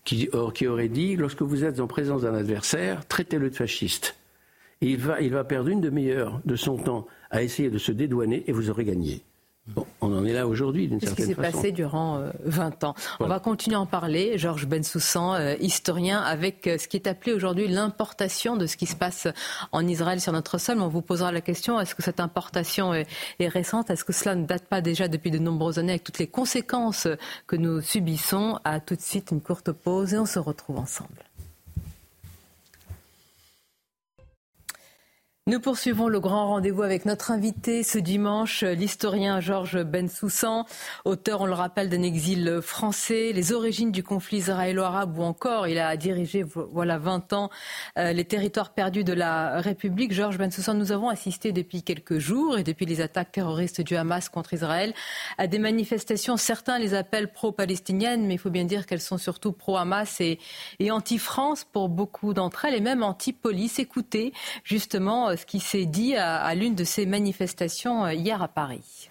qui, 0.06 0.30
aurait 0.68 0.88
dit 0.88 1.16
lorsque 1.16 1.42
vous 1.42 1.66
êtes 1.66 1.80
en 1.80 1.88
présence 1.88 2.22
d'un 2.22 2.36
adversaire, 2.36 3.06
traitez-le 3.08 3.50
de 3.50 3.56
fasciste. 3.56 4.16
il 4.80 4.98
va, 4.98 5.20
il 5.20 5.32
va 5.32 5.44
perdre 5.44 5.70
une 5.70 5.82
demi-heure 5.82 6.40
de 6.46 6.56
son 6.56 6.78
temps 6.78 7.08
à 7.32 7.44
essayer 7.44 7.70
de 7.70 7.80
se 7.80 7.92
dédouaner 7.92 8.44
et 8.48 8.52
vous 8.52 8.70
aurez 8.70 8.86
gagné. 8.86 9.24
Bon, 9.68 9.88
on 10.00 10.16
en 10.16 10.24
est 10.26 10.34
là 10.34 10.48
aujourd'hui, 10.48 10.88
d'une 10.88 11.00
certaine 11.00 11.16
façon. 11.16 11.32
ce 11.32 11.36
qui 11.36 11.48
s'est 11.48 11.52
passé 11.52 11.72
durant 11.72 12.22
20 12.44 12.84
euh, 12.84 12.88
ans? 12.88 12.96
On 13.20 13.26
va 13.26 13.40
continuer 13.40 13.76
à 13.76 13.80
en 13.80 13.88
parler. 13.88 14.38
Georges 14.38 14.68
Bensoussan, 14.68 15.34
euh, 15.34 15.56
historien, 15.60 16.20
avec 16.20 16.68
euh, 16.68 16.78
ce 16.78 16.88
qui 16.88 16.98
est 16.98 17.08
appelé 17.08 17.34
aujourd'hui 17.34 17.68
l'importation 17.68 18.58
de 18.58 18.68
ce 18.68 18.78
qui 18.78 18.86
se 18.86 18.96
passe 18.96 19.28
en 19.72 19.88
Israël 19.88 20.22
sur 20.22 20.34
notre 20.34 20.60
sol. 20.60 20.80
On 20.82 20.88
vous 20.88 21.02
posera 21.02 21.32
la 21.32 21.42
question 21.42 21.80
est-ce 21.80 21.96
que 21.96 22.04
cette 22.04 22.20
importation 22.20 22.94
est, 22.94 23.08
est 23.40 23.48
récente? 23.48 23.90
Est-ce 23.90 24.06
que 24.06 24.14
cela 24.14 24.36
ne 24.36 24.46
date 24.46 24.66
pas 24.66 24.82
déjà 24.82 25.08
depuis 25.08 25.32
de 25.32 25.40
nombreuses 25.40 25.80
années 25.80 25.94
avec 25.94 26.04
toutes 26.04 26.20
les 26.20 26.28
conséquences 26.28 27.08
que 27.48 27.56
nous 27.56 27.82
subissons? 27.82 28.60
À 28.66 28.80
tout 28.80 28.96
de 28.96 29.02
suite, 29.02 29.32
une 29.32 29.42
courte 29.42 29.72
pause 29.72 30.14
et 30.14 30.20
on 30.20 30.28
se 30.28 30.38
retrouve 30.38 30.78
ensemble. 30.78 31.24
Nous 35.48 35.60
poursuivons 35.60 36.08
le 36.08 36.20
grand 36.20 36.48
rendez-vous 36.48 36.82
avec 36.82 37.06
notre 37.06 37.30
invité 37.30 37.84
ce 37.84 38.00
dimanche, 38.00 38.64
l'historien 38.64 39.42
Georges 39.42 39.84
Bensoussan, 39.84 40.66
auteur, 41.06 41.42
on 41.42 41.46
le 41.46 41.54
rappelle, 41.54 41.88
d'un 41.88 42.02
exil 42.02 42.62
français, 42.64 43.32
les 43.32 43.54
origines 43.54 43.92
du 43.92 44.02
conflit 44.02 44.38
israélo-arabe 44.38 45.20
ou 45.20 45.22
encore 45.22 45.68
il 45.68 45.78
a 45.78 45.96
dirigé, 45.98 46.42
voilà, 46.42 46.98
20 46.98 47.34
ans, 47.34 47.52
euh, 48.00 48.12
les 48.12 48.26
territoires 48.26 48.74
perdus 48.74 49.04
de 49.04 49.14
la 49.14 49.62
République. 49.62 50.14
Georges 50.14 50.40
Bensoussan, 50.40 50.74
nous 50.80 50.92
avons 50.92 51.10
assisté 51.10 51.52
depuis 51.52 51.84
quelques 51.84 52.18
jours 52.18 52.58
et 52.58 52.64
depuis 52.64 52.88
les 52.88 53.00
attaques 53.00 53.32
terroristes 53.32 53.82
du 53.82 53.96
Hamas 53.96 54.30
contre 54.30 54.56
Israël 54.56 54.96
à 55.38 55.46
des 55.46 55.60
manifestations. 55.60 56.38
Certains 56.38 56.80
les 56.80 56.96
appellent 56.96 57.32
pro-palestiniennes, 57.32 58.26
mais 58.26 58.34
il 58.34 58.40
faut 58.40 58.50
bien 58.50 58.66
dire 58.66 58.88
qu'elles 58.88 59.00
sont 59.00 59.20
surtout 59.20 59.52
pro-Hamas 59.52 60.22
et, 60.22 60.40
et 60.80 60.90
anti-France 60.90 61.66
pour 61.72 61.88
beaucoup 61.88 62.34
d'entre 62.34 62.66
elles 62.66 62.74
et 62.74 62.82
même 62.82 63.04
anti-police. 63.04 63.78
Écoutez, 63.78 64.34
justement, 64.64 65.35
ce 65.36 65.46
qui 65.46 65.60
s'est 65.60 65.86
dit 65.86 66.16
à, 66.16 66.54
l'une 66.56 66.76
de 66.76 66.84
ces 66.84 67.06
manifestations 67.06 68.06
euh, 68.06 68.14
hier 68.14 68.42
à 68.42 68.48
Paris. 68.48 69.10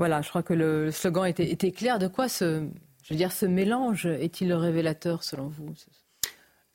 Voilà, 0.00 0.22
je 0.22 0.30
crois 0.30 0.42
que 0.42 0.54
le 0.54 0.90
slogan 0.90 1.26
était, 1.26 1.72
clair. 1.72 1.98
De 1.98 2.06
quoi 2.06 2.26
ce, 2.26 2.66
je 3.04 3.12
veux 3.12 3.18
dire, 3.18 3.32
ce 3.32 3.44
mélange 3.44 4.06
est-il 4.06 4.50
révélateur 4.54 5.22
selon 5.22 5.48
vous? 5.48 5.74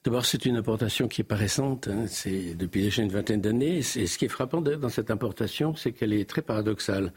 D'abord, 0.03 0.27
c'est 0.27 0.45
une 0.45 0.57
importation 0.57 1.07
qui 1.07 1.21
n'est 1.21 1.25
pas 1.25 1.35
récente, 1.35 1.87
hein. 1.87 2.05
c'est 2.05 2.53
depuis 2.53 2.83
déjà 2.83 3.01
une 3.01 3.09
vingtaine 3.09 3.41
d'années. 3.41 3.77
Et 3.77 3.81
ce 3.81 4.17
qui 4.19 4.25
est 4.25 4.29
frappant 4.29 4.61
dans 4.61 4.89
cette 4.89 5.09
importation, 5.09 5.73
c'est 5.75 5.91
qu'elle 5.91 6.13
est 6.13 6.29
très 6.29 6.43
paradoxale. 6.43 7.13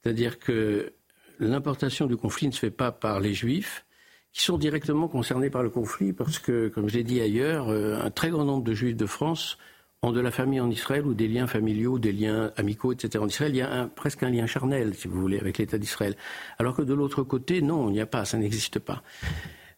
C'est-à-dire 0.00 0.38
que 0.38 0.92
l'importation 1.40 2.06
du 2.06 2.16
conflit 2.16 2.46
ne 2.46 2.52
se 2.52 2.60
fait 2.60 2.70
pas 2.70 2.92
par 2.92 3.18
les 3.18 3.34
juifs, 3.34 3.84
qui 4.32 4.42
sont 4.42 4.56
directement 4.56 5.08
concernés 5.08 5.50
par 5.50 5.64
le 5.64 5.70
conflit, 5.70 6.12
parce 6.12 6.38
que, 6.38 6.68
comme 6.68 6.88
je 6.88 6.94
l'ai 6.94 7.02
dit 7.02 7.20
ailleurs, 7.20 7.70
euh, 7.70 8.00
un 8.00 8.12
très 8.12 8.30
grand 8.30 8.44
nombre 8.44 8.62
de 8.62 8.72
juifs 8.72 8.96
de 8.96 9.06
France 9.06 9.58
ont 10.02 10.12
de 10.12 10.20
la 10.20 10.30
famille 10.30 10.60
en 10.60 10.70
Israël 10.70 11.06
ou 11.06 11.12
des 11.12 11.28
liens 11.28 11.46
familiaux, 11.46 11.98
des 11.98 12.12
liens 12.12 12.52
amicaux, 12.56 12.92
etc. 12.92 13.22
En 13.22 13.28
Israël, 13.28 13.52
il 13.52 13.58
y 13.58 13.62
a 13.62 13.86
presque 13.94 14.22
un 14.22 14.30
lien 14.30 14.46
charnel, 14.46 14.94
si 14.94 15.08
vous 15.08 15.20
voulez, 15.20 15.38
avec 15.38 15.58
l'État 15.58 15.76
d'Israël. 15.76 16.16
Alors 16.58 16.74
que 16.74 16.82
de 16.82 16.94
l'autre 16.94 17.22
côté, 17.22 17.60
non, 17.60 17.90
il 17.90 17.92
n'y 17.92 18.00
a 18.00 18.06
pas, 18.06 18.24
ça 18.24 18.38
n'existe 18.38 18.78
pas. 18.78 19.02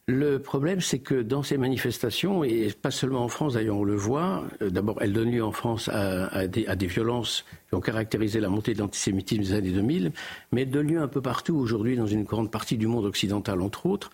Le 0.07 0.41
problème, 0.41 0.81
c'est 0.81 0.99
que 0.99 1.23
dans 1.23 1.43
ces 1.43 1.57
manifestations, 1.57 2.43
et 2.43 2.73
pas 2.73 2.91
seulement 2.91 3.25
en 3.25 3.29
France, 3.29 3.55
d'ailleurs 3.55 3.77
on 3.77 3.85
le 3.85 3.95
voit, 3.95 4.45
euh, 4.61 4.69
d'abord 4.69 4.97
elles 5.01 5.13
donnent 5.13 5.31
lieu 5.31 5.45
en 5.45 5.53
France 5.53 5.89
à, 5.89 6.49
des, 6.49 6.67
à, 6.67 6.75
des, 6.75 6.87
violences 6.87 7.45
qui 7.69 7.77
ont 7.77 7.81
caractérisé 7.81 8.41
la 8.41 8.49
montée 8.49 8.75
de 8.75 8.81
l'antisémitisme 8.81 9.43
des 9.43 9.53
années 9.53 9.71
2000, 9.71 10.13
mais 10.51 10.63
elles 10.63 10.71
donnent 10.71 10.89
lieu 10.89 11.01
un 11.01 11.07
peu 11.07 11.23
partout 11.23 11.55
aujourd'hui 11.55 11.97
dans 11.97 12.07
une 12.07 12.25
grande 12.25 12.51
partie 12.51 12.77
du 12.77 12.89
monde 12.89 13.05
occidental, 13.05 13.61
entre 13.63 13.87
autres, 13.87 14.11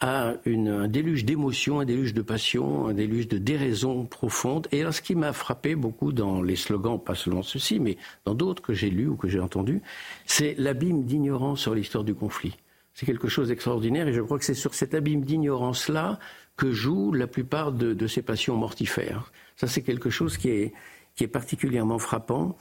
à 0.00 0.34
un 0.46 0.88
déluge 0.88 1.26
d'émotions, 1.26 1.80
un 1.80 1.84
déluge 1.84 2.14
de 2.14 2.22
passion, 2.22 2.86
un 2.86 2.94
déluge 2.94 3.28
de 3.28 3.36
déraison 3.36 4.06
profonde. 4.06 4.66
Et 4.72 4.80
alors, 4.80 4.94
ce 4.94 5.02
qui 5.02 5.14
m'a 5.14 5.34
frappé 5.34 5.74
beaucoup 5.74 6.12
dans 6.12 6.40
les 6.40 6.56
slogans, 6.56 6.98
pas 6.98 7.14
seulement 7.14 7.42
ceux-ci, 7.42 7.80
mais 7.80 7.98
dans 8.24 8.34
d'autres 8.34 8.62
que 8.62 8.72
j'ai 8.72 8.88
lus 8.88 9.08
ou 9.08 9.16
que 9.16 9.28
j'ai 9.28 9.40
entendus, 9.40 9.82
c'est 10.24 10.54
l'abîme 10.56 11.04
d'ignorance 11.04 11.60
sur 11.60 11.74
l'histoire 11.74 12.04
du 12.04 12.14
conflit. 12.14 12.56
C'est 12.94 13.04
quelque 13.06 13.28
chose 13.28 13.48
d'extraordinaire 13.48 14.08
et 14.08 14.12
je 14.12 14.22
crois 14.22 14.38
que 14.38 14.44
c'est 14.44 14.54
sur 14.54 14.74
cet 14.74 14.94
abîme 14.94 15.22
d'ignorance-là 15.22 16.18
que 16.56 16.72
jouent 16.72 17.12
la 17.12 17.26
plupart 17.26 17.72
de, 17.72 18.06
ces 18.06 18.22
passions 18.22 18.56
mortifères. 18.56 19.30
Ça, 19.56 19.66
c'est 19.66 19.82
quelque 19.82 20.10
chose 20.10 20.38
qui 20.38 20.48
est, 20.48 20.72
qui 21.14 21.24
est 21.24 21.28
particulièrement 21.28 21.98
frappant. 21.98 22.56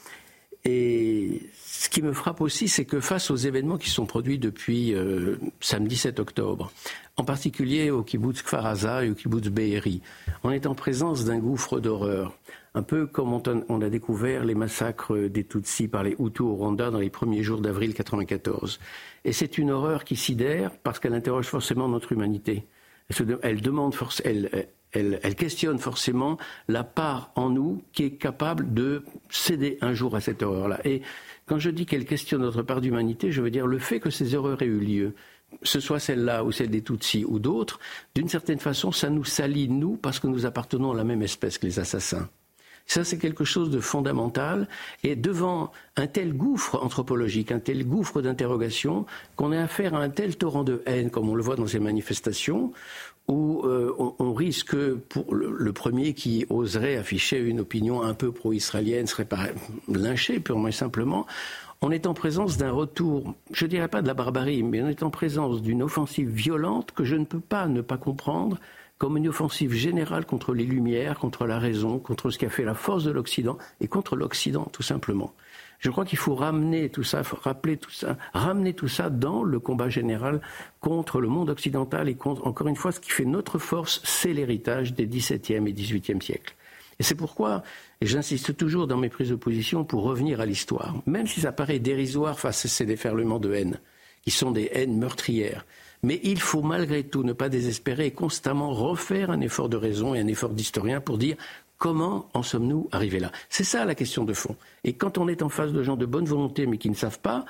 Et 0.66 1.42
ce 1.56 1.90
qui 1.90 2.02
me 2.02 2.12
frappe 2.12 2.42
aussi, 2.42 2.68
c'est 2.68 2.86
que 2.86 3.00
face 3.00 3.32
aux 3.32 3.36
événements 3.36 3.78
qui 3.78 3.90
sont 3.90 4.06
produits 4.06 4.40
depuis 4.40 4.94
euh, 4.94 5.38
samedi 5.62 5.96
7 5.96 6.20
octobre, 6.20 6.72
en 7.16 7.24
particulier 7.24 7.92
au 7.92 8.04
kibbutz 8.04 8.42
Kfaraza 8.42 9.06
et 9.06 9.10
au 9.10 9.16
kibbutz 9.16 9.48
Be'eri, 9.50 10.02
on 10.44 10.52
est 10.52 10.66
en 10.66 10.76
présence 10.76 11.24
d'un 11.24 11.40
gouffre 11.40 11.80
d'horreur, 11.80 12.38
un 12.76 12.84
peu 12.84 13.08
comme 13.08 13.34
on 13.34 13.82
a 13.82 13.90
découvert 13.90 14.44
les 14.44 14.56
massacres 14.56 15.18
des 15.18 15.46
Tutsis 15.46 15.88
par 15.88 16.04
les 16.04 16.16
Hutus 16.20 16.42
au 16.42 16.56
Rwanda 16.56 16.92
dans 16.92 17.00
les 17.00 17.10
premiers 17.10 17.44
jours 17.44 17.62
d'avril 17.62 17.90
1994. 17.90 18.80
Et 19.26 19.34
c'est 19.34 19.58
une 19.58 19.72
horreur 19.72 20.04
qui 20.04 20.16
sidère 20.16 20.72
parce 20.84 21.00
qu'elle 21.00 21.14
interroge 21.14 21.48
forcément 21.48 21.88
notre 21.88 22.12
humanité. 22.12 22.68
Elle, 23.42 23.62
demande, 23.62 23.96
elle, 24.92 25.36
questionne 25.36 25.78
forcément 25.80 26.38
la 26.68 26.84
part 26.84 27.32
en 27.36 27.50
nous 27.50 27.84
qui 27.94 28.04
est 28.04 28.12
capable 28.12 28.74
de 28.74 29.04
céder 29.30 29.78
un 29.82 29.94
jour 29.94 30.16
à 30.16 30.22
cette 30.22 30.42
horreur-là. 30.42 30.80
Et 30.86 31.02
Quand 31.50 31.58
je 31.58 31.72
dis 31.72 31.88
qu'elle 31.88 32.06
questionne 32.06 32.42
notre 32.42 32.62
part 32.62 32.80
d'humanité, 32.80 33.32
je 33.32 33.42
veux 33.42 33.50
dire 33.50 33.66
le 33.66 33.80
fait 33.80 34.00
que 34.00 34.12
ces 34.12 34.36
erreurs 34.36 34.62
aient 34.62 34.68
eu 34.68 34.80
lieu, 34.80 35.16
ce 35.64 35.80
soit 35.80 36.00
celle-là 36.00 36.44
ou 36.44 36.52
celle 36.52 36.70
des 36.70 36.84
Tutsis 36.84 37.26
ou 37.26 37.40
d'autres, 37.40 37.80
d'une 38.14 38.30
certaine 38.30 38.60
façon, 38.60 38.92
ça 38.92 39.10
nous 39.10 39.26
salit, 39.26 39.68
nous, 39.68 39.98
parce 39.98 40.20
que 40.20 40.28
nous 40.28 40.46
appartenons 40.46 40.92
à 40.92 40.96
la 40.96 41.04
même 41.04 41.24
espèce 41.24 41.58
que 41.58 41.66
les 41.66 41.80
assassins. 41.80 42.30
Ça, 42.86 43.04
c'est 43.04 43.20
quelque 43.20 43.44
chose 43.44 43.70
de 43.70 43.80
fondamental. 43.80 44.68
Et 45.04 45.16
devant 45.16 45.72
un 45.96 46.08
tel 46.08 46.34
gouffre 46.34 46.84
anthropologique, 46.84 47.52
un 47.52 47.60
tel 47.60 47.86
gouffre 47.86 48.22
d'interrogation, 48.22 49.06
qu'on 49.36 49.52
a 49.52 49.62
affaire 49.62 49.94
à 49.94 50.00
un 50.00 50.10
tel 50.10 50.38
torrent 50.38 50.64
de 50.64 50.82
haine, 50.88 51.12
comme 51.12 51.30
on 51.30 51.36
le 51.36 51.44
voit 51.44 51.56
dans 51.56 51.68
ces 51.68 51.80
manifestations, 51.80 52.74
où 53.30 53.62
euh, 53.64 53.94
on, 54.18 54.34
risque, 54.34 54.76
pour 54.76 55.36
le, 55.36 55.72
premier 55.72 56.14
qui 56.14 56.48
oserait 56.50 56.98
afficher 56.98 57.38
une 57.38 57.60
opinion 57.60 58.02
un 58.02 58.16
peu 58.16 58.32
pro-israélienne 58.32 59.06
serait 59.06 59.24
pas 59.24 59.48
lynché 59.88 60.40
purement 60.40 60.68
et 60.68 60.74
simplement, 60.74 61.28
on 61.82 61.92
est 61.92 62.08
en 62.08 62.16
présence 62.16 62.58
d'un 62.58 62.72
retour, 62.72 63.36
je 63.52 63.66
ne 63.66 63.70
dirais 63.70 63.88
pas 63.88 64.02
de 64.02 64.08
la 64.08 64.16
barbarie, 64.16 64.64
mais 64.64 64.82
on 64.82 64.88
est 64.88 65.04
en 65.04 65.12
présence 65.12 65.62
d'une 65.62 65.84
offensive 65.84 66.30
violente 66.30 66.92
que 66.92 67.04
je 67.04 67.16
ne 67.16 67.24
peux 67.24 67.40
pas 67.40 67.68
ne 67.68 67.82
pas 67.82 67.98
comprendre 67.98 68.58
comme 68.98 69.16
une 69.16 69.30
offensive 69.30 69.74
générale 69.74 70.26
contre 70.26 70.54
les 70.54 70.66
Lumières, 70.66 71.20
contre 71.20 71.46
la 71.46 71.60
raison, 71.60 72.00
contre 72.00 72.32
ce 72.32 72.38
qui 72.38 72.46
a 72.46 72.50
fait 72.50 72.66
la 72.66 72.74
force 72.74 73.04
de 73.04 73.12
l'Occident 73.12 73.58
et 73.80 73.88
contre 73.88 74.16
l'Occident, 74.16 74.68
tout 74.74 74.84
simplement. 74.84 75.34
Je 75.80 75.90
crois 75.90 76.06
qu'il 76.06 76.18
faut 76.18 76.36
ramener 76.36 76.90
tout 76.90 77.04
ça, 77.04 77.22
rappeler 77.42 77.78
tout 77.78 77.92
ça, 77.92 78.18
ramener 78.34 78.74
tout 78.74 78.90
ça 78.90 79.10
dans 79.10 79.44
le 79.44 79.60
combat 79.60 79.90
général 79.90 80.42
contre 80.82 81.22
le 81.22 81.30
monde 81.30 81.50
occidental 81.50 82.10
et 82.10 82.16
contre, 82.16 82.46
encore 82.46 82.68
une 82.68 82.76
fois, 82.76 82.92
ce 82.92 83.00
qui 83.00 83.12
fait 83.12 83.26
notre 83.26 83.60
force, 83.60 84.02
c'est 84.04 84.34
l'héritage 84.34 84.94
des 84.94 85.08
XVIIe 85.08 85.68
et 85.68 85.74
XVIIIe 85.74 86.22
siècles. 86.22 86.56
Et 87.00 87.04
c'est 87.04 87.16
pourquoi, 87.16 87.64
j'insiste 88.02 88.58
toujours 88.58 88.88
dans 88.88 88.98
mes 88.98 89.08
prises 89.08 89.30
de 89.30 89.36
position 89.36 89.86
pour 89.86 90.04
revenir 90.04 90.42
à 90.42 90.46
l'histoire, 90.46 90.96
même 91.06 91.28
si 91.28 91.40
ça 91.40 91.54
paraît 91.54 91.80
dérisoire 91.80 92.38
face 92.38 92.66
à 92.66 92.68
ces 92.68 92.86
déferlements 92.86 93.40
de 93.40 93.54
haine, 93.54 93.80
qui 94.24 94.32
sont 94.32 94.52
des 94.52 94.70
haines 94.74 94.98
meurtrières, 94.98 95.66
mais 96.04 96.20
il 96.24 96.40
faut 96.40 96.62
malgré 96.62 97.04
tout 97.04 97.24
ne 97.24 97.34
pas 97.34 97.48
désespérer 97.50 98.08
et 98.08 98.12
constamment 98.12 98.74
refaire 98.74 99.32
un 99.32 99.42
effort 99.42 99.70
de 99.70 99.78
raison 99.78 100.14
et 100.14 100.20
un 100.20 100.28
effort 100.28 100.52
d'historien 100.52 101.00
pour 101.02 101.18
dire 101.18 101.38
comment 101.80 102.30
en 102.34 102.44
sommes-nous 102.44 102.88
arrivés 102.92 103.20
là? 103.20 103.32
C'est 103.50 103.64
ça 103.64 103.86
la 103.86 103.96
question 103.96 104.26
de 104.26 104.34
fond. 104.34 104.56
Et 104.84 104.94
quand 104.94 105.18
on 105.18 105.28
est 105.28 105.42
en 105.42 105.50
face 105.50 105.72
de 105.72 105.82
gens 105.82 105.96
de 105.96 106.06
bonne 106.06 106.26
volonté 106.26 106.68
mais 106.68 106.78
qui 106.78 106.90
ne 106.90 106.96
savent 106.96 107.20
pas, 107.20 107.46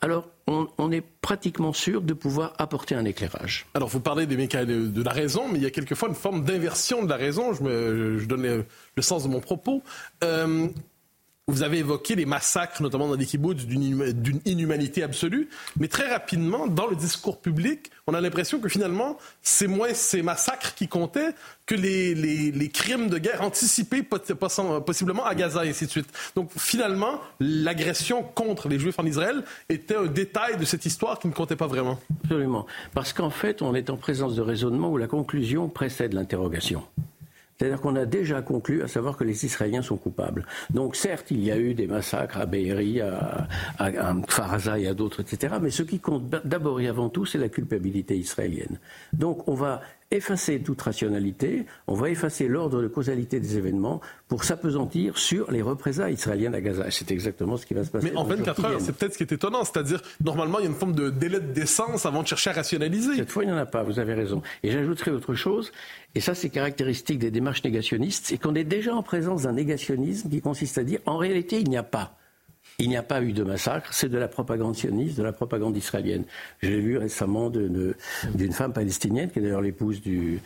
alors 0.00 0.28
on, 0.46 0.90
est 0.90 1.04
pratiquement 1.20 1.72
sûr 1.72 2.00
de 2.00 2.12
pouvoir 2.12 2.54
apporter 2.58 2.94
un 2.94 3.04
éclairage. 3.04 3.66
Alors 3.74 3.88
vous 3.88 4.00
parlez 4.00 4.26
des 4.26 4.36
mécanismes 4.36 4.92
de 4.92 5.02
la 5.02 5.12
raison, 5.12 5.48
mais 5.48 5.58
il 5.58 5.62
y 5.62 5.66
a 5.66 5.70
quelquefois 5.70 6.08
une 6.08 6.14
forme 6.14 6.44
d'inversion 6.44 7.04
de 7.04 7.08
la 7.08 7.16
raison. 7.16 7.52
Je, 7.52 8.24
donne 8.24 8.64
le, 8.96 9.02
sens 9.02 9.24
de 9.24 9.28
mon 9.28 9.40
propos. 9.40 9.82
Euh, 10.24 10.68
vous 11.48 11.64
avez 11.64 11.78
évoqué 11.78 12.14
les 12.14 12.24
massacres, 12.24 12.80
notamment 12.82 13.08
dans 13.08 13.16
les 13.16 13.26
kibbutz, 13.26 13.66
d'une 13.66 14.40
inhumanité 14.44 15.02
absolue. 15.02 15.48
Mais 15.78 15.88
très 15.88 16.08
rapidement, 16.08 16.68
dans 16.68 16.86
le 16.86 16.94
discours 16.94 17.40
public, 17.40 17.90
on 18.06 18.14
a 18.14 18.20
l'impression 18.20 18.60
que 18.60 18.68
finalement, 18.68 19.18
c'est 19.42 19.66
moins 19.66 19.92
ces 19.92 20.22
massacres 20.22 20.74
qui 20.74 20.86
comptaient 20.86 21.34
que 21.66 21.74
les, 21.74 22.70
crimes 22.72 23.08
de 23.08 23.18
guerre 23.18 23.42
anticipés 23.42 24.04
possiblement 24.04 25.24
à 25.24 25.34
Gaza 25.34 25.64
et 25.64 25.70
ainsi 25.70 25.86
de 25.86 25.90
suite. 25.90 26.08
Donc 26.36 26.50
finalement, 26.56 27.20
l'agression 27.40 28.22
contre 28.22 28.68
les 28.68 28.78
Juifs 28.78 28.98
en 29.00 29.04
Israël 29.04 29.42
était 29.68 29.96
un 29.96 30.06
détail 30.06 30.56
de 30.56 30.64
cette 30.64 30.86
histoire 30.86 31.18
qui 31.18 31.26
ne 31.26 31.32
comptait 31.32 31.56
pas 31.56 31.66
vraiment. 31.66 31.98
Absolument. 32.24 32.66
Parce 32.94 33.12
qu'en 33.12 33.30
fait, 33.30 33.62
on 33.62 33.74
est 33.74 33.90
en 33.90 33.96
présence 33.96 34.36
de 34.36 34.42
raisonnements 34.42 34.90
où 34.90 34.96
la 34.96 35.08
conclusion 35.08 35.68
précède 35.68 36.12
l'interrogation. 36.12 36.84
C'est-à-dire 37.62 37.80
qu'on 37.80 37.94
a 37.94 38.06
déjà 38.06 38.42
conclu 38.42 38.82
à 38.82 38.88
savoir 38.88 39.16
que 39.16 39.22
les 39.22 39.46
Israéliens 39.46 39.82
sont 39.82 39.96
coupables. 39.96 40.44
Donc 40.70 40.96
certes, 40.96 41.30
il 41.30 41.44
y 41.44 41.52
a 41.52 41.56
eu 41.56 41.74
des 41.74 41.86
massacres 41.86 42.38
à 42.38 42.44
Be'eri, 42.44 43.00
à, 43.00 43.46
à, 43.78 44.78
et 44.78 44.88
à 44.88 44.94
d'autres, 44.94 45.20
etc. 45.20 45.54
Mais 45.62 45.70
ce 45.70 45.84
qui 45.84 46.00
compte 46.00 46.28
d'abord 46.44 46.80
et 46.80 46.88
avant 46.88 47.08
tout, 47.08 47.24
c'est 47.24 47.38
la 47.38 47.48
culpabilité 47.48 48.16
israélienne. 48.18 48.80
Donc 49.12 49.46
on 49.46 49.54
va 49.54 49.80
effacer 50.12 50.60
toute 50.60 50.80
rationalité, 50.80 51.66
on 51.86 51.94
va 51.94 52.10
effacer 52.10 52.48
l'ordre 52.48 52.82
de 52.82 52.88
causalité 52.88 53.40
des 53.40 53.56
événements 53.56 54.00
pour 54.28 54.44
s'apesantir 54.44 55.18
sur 55.18 55.50
les 55.50 55.62
représailles 55.62 56.14
israéliennes 56.14 56.54
à 56.54 56.60
Gaza. 56.60 56.90
C'est 56.90 57.10
exactement 57.10 57.56
ce 57.56 57.66
qui 57.66 57.74
va 57.74 57.84
se 57.84 57.90
passer. 57.90 58.10
Mais 58.10 58.16
en 58.16 58.24
24 58.24 58.64
heures, 58.64 58.80
c'est 58.80 58.94
peut-être 58.94 59.14
ce 59.14 59.18
qui 59.18 59.24
est 59.24 59.32
étonnant, 59.32 59.64
c'est-à-dire 59.64 60.00
normalement 60.22 60.58
il 60.58 60.64
y 60.64 60.66
a 60.66 60.70
une 60.70 60.76
forme 60.76 60.94
de 60.94 61.10
délai 61.10 61.40
de 61.40 61.52
décence 61.52 62.06
avant 62.06 62.22
de 62.22 62.28
chercher 62.28 62.50
à 62.50 62.54
rationaliser. 62.54 63.16
Cette 63.16 63.30
fois, 63.30 63.44
il 63.44 63.46
n'y 63.46 63.52
en 63.52 63.58
a 63.58 63.66
pas, 63.66 63.82
vous 63.82 63.98
avez 63.98 64.14
raison. 64.14 64.42
Et 64.62 64.70
j'ajouterai 64.70 65.10
autre 65.10 65.34
chose, 65.34 65.72
et 66.14 66.20
ça 66.20 66.34
c'est 66.34 66.50
caractéristique 66.50 67.18
des 67.18 67.30
démarches 67.30 67.64
négationnistes, 67.64 68.26
c'est 68.26 68.38
qu'on 68.38 68.54
est 68.54 68.64
déjà 68.64 68.94
en 68.94 69.02
présence 69.02 69.42
d'un 69.42 69.52
négationnisme 69.52 70.28
qui 70.28 70.40
consiste 70.40 70.78
à 70.78 70.84
dire 70.84 71.00
en 71.06 71.16
réalité 71.16 71.60
il 71.60 71.68
n'y 71.68 71.76
a 71.76 71.82
pas. 71.82 72.16
Il 72.78 72.88
n'y 72.88 72.96
a 72.96 73.02
pas 73.02 73.22
eu 73.22 73.32
de 73.32 73.42
massacre, 73.42 73.92
c'est 73.92 74.08
de 74.08 74.18
la 74.18 74.28
propagande 74.28 74.76
sioniste, 74.76 75.16
de 75.18 75.22
la 75.22 75.32
propagande 75.32 75.76
israélienne. 75.76 76.24
J'ai 76.62 76.80
vu 76.80 76.96
récemment 76.96 77.50
d'une 77.50 78.52
femme 78.52 78.72
palestinienne, 78.72 79.30
qui 79.30 79.38
est 79.38 79.42
d'ailleurs 79.42 79.60
l'épouse 79.60 80.00
du 80.00 80.40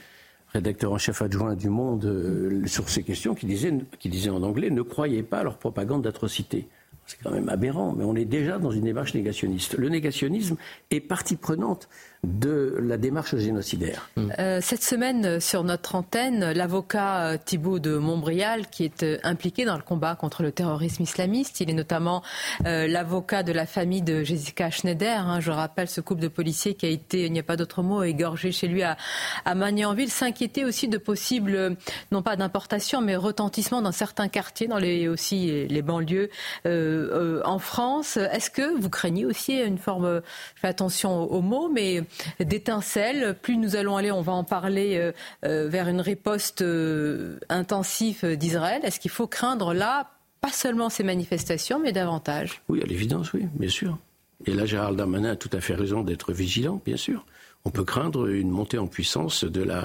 rédacteur 0.52 0.92
en 0.92 0.98
chef 0.98 1.22
adjoint 1.22 1.54
du 1.54 1.68
Monde 1.68 2.04
euh, 2.04 2.66
sur 2.66 2.88
ces 2.88 3.02
questions, 3.02 3.34
qui 3.34 3.46
disait, 3.46 3.72
qui 3.98 4.08
disait 4.08 4.30
en 4.30 4.42
anglais 4.42 4.70
Ne 4.70 4.82
croyez 4.82 5.22
pas 5.22 5.38
à 5.38 5.44
leur 5.44 5.58
propagande 5.58 6.02
d'atrocité. 6.02 6.68
C'est 7.06 7.18
quand 7.22 7.30
même 7.30 7.48
aberrant, 7.48 7.94
mais 7.96 8.04
on 8.04 8.16
est 8.16 8.24
déjà 8.24 8.58
dans 8.58 8.72
une 8.72 8.82
démarche 8.82 9.14
négationniste. 9.14 9.76
Le 9.78 9.88
négationnisme 9.88 10.56
est 10.90 11.00
partie 11.00 11.36
prenante 11.36 11.88
de 12.24 12.76
la 12.80 12.96
démarche 12.96 13.36
génocidaire. 13.36 14.10
Euh, 14.38 14.60
cette 14.60 14.82
semaine, 14.82 15.40
sur 15.40 15.64
notre 15.64 15.94
antenne, 15.94 16.52
l'avocat 16.52 17.20
euh, 17.20 17.36
Thibault 17.42 17.78
de 17.78 17.96
Montbrial, 17.96 18.66
qui 18.68 18.84
est 18.84 19.02
euh, 19.02 19.18
impliqué 19.22 19.64
dans 19.64 19.76
le 19.76 19.82
combat 19.82 20.16
contre 20.16 20.42
le 20.42 20.50
terrorisme 20.52 21.02
islamiste, 21.02 21.60
il 21.60 21.70
est 21.70 21.74
notamment 21.74 22.22
l'avocat 22.64 23.42
de 23.42 23.52
la 23.52 23.66
famille 23.66 24.02
de 24.02 24.24
Jessica 24.24 24.70
Schneider. 24.70 25.20
Hein. 25.20 25.40
je 25.40 25.50
rappelle 25.50 25.88
ce 25.88 26.00
couple 26.00 26.22
de 26.22 26.28
policiers 26.28 26.74
qui 26.74 26.86
a 26.86 26.88
été, 26.88 27.26
il 27.26 27.32
n'y 27.32 27.38
a 27.38 27.42
pas 27.42 27.56
d'autre 27.56 27.82
mot, 27.82 28.02
égorgé 28.02 28.52
chez 28.52 28.66
lui 28.66 28.82
à, 28.82 28.96
à 29.44 29.54
Magnanville, 29.54 30.10
s'inquiétait 30.10 30.64
aussi 30.64 30.88
de 30.88 30.98
possibles, 30.98 31.76
non 32.10 32.22
pas 32.22 32.36
d'importation, 32.36 33.00
mais 33.00 33.16
retentissement 33.16 33.82
dans 33.82 33.92
certains 33.92 34.28
quartiers, 34.28 34.68
dans 34.68 34.78
les 34.78 35.08
aussi 35.08 35.66
les 35.66 35.82
banlieues 35.82 36.30
en 36.64 37.58
France. 37.58 38.16
Est-ce 38.16 38.50
que 38.50 38.78
vous 38.78 38.90
craignez 38.90 39.26
aussi 39.26 39.58
une 39.58 39.78
forme, 39.78 40.22
je 40.54 40.60
fais 40.60 40.68
attention 40.68 41.22
aux 41.22 41.42
mots, 41.42 41.68
mais 41.68 42.02
d'étincelles. 42.40 43.36
Plus 43.40 43.56
nous 43.56 43.76
allons 43.76 43.96
aller, 43.96 44.10
on 44.10 44.22
va 44.22 44.32
en 44.32 44.44
parler, 44.44 44.96
euh, 44.96 45.12
euh, 45.44 45.68
vers 45.68 45.88
une 45.88 46.00
riposte 46.00 46.62
euh, 46.62 47.38
intensive 47.48 48.24
d'Israël. 48.36 48.80
Est-ce 48.84 49.00
qu'il 49.00 49.10
faut 49.10 49.26
craindre 49.26 49.74
là, 49.74 50.10
pas 50.40 50.52
seulement 50.52 50.88
ces 50.88 51.04
manifestations, 51.04 51.78
mais 51.78 51.92
davantage? 51.92 52.62
Oui, 52.68 52.82
à 52.82 52.86
l'évidence, 52.86 53.32
oui, 53.32 53.46
bien 53.54 53.68
sûr. 53.68 53.98
Et 54.44 54.52
là, 54.52 54.66
Gérald 54.66 54.96
Darmanin 54.96 55.32
a 55.32 55.36
tout 55.36 55.50
à 55.52 55.60
fait 55.60 55.74
raison 55.74 56.02
d'être 56.02 56.32
vigilant, 56.32 56.80
bien 56.84 56.96
sûr. 56.96 57.24
On 57.64 57.70
peut 57.70 57.84
craindre 57.84 58.28
une 58.28 58.50
montée 58.50 58.78
en 58.78 58.86
puissance 58.86 59.44
de 59.44 59.62
la, 59.62 59.84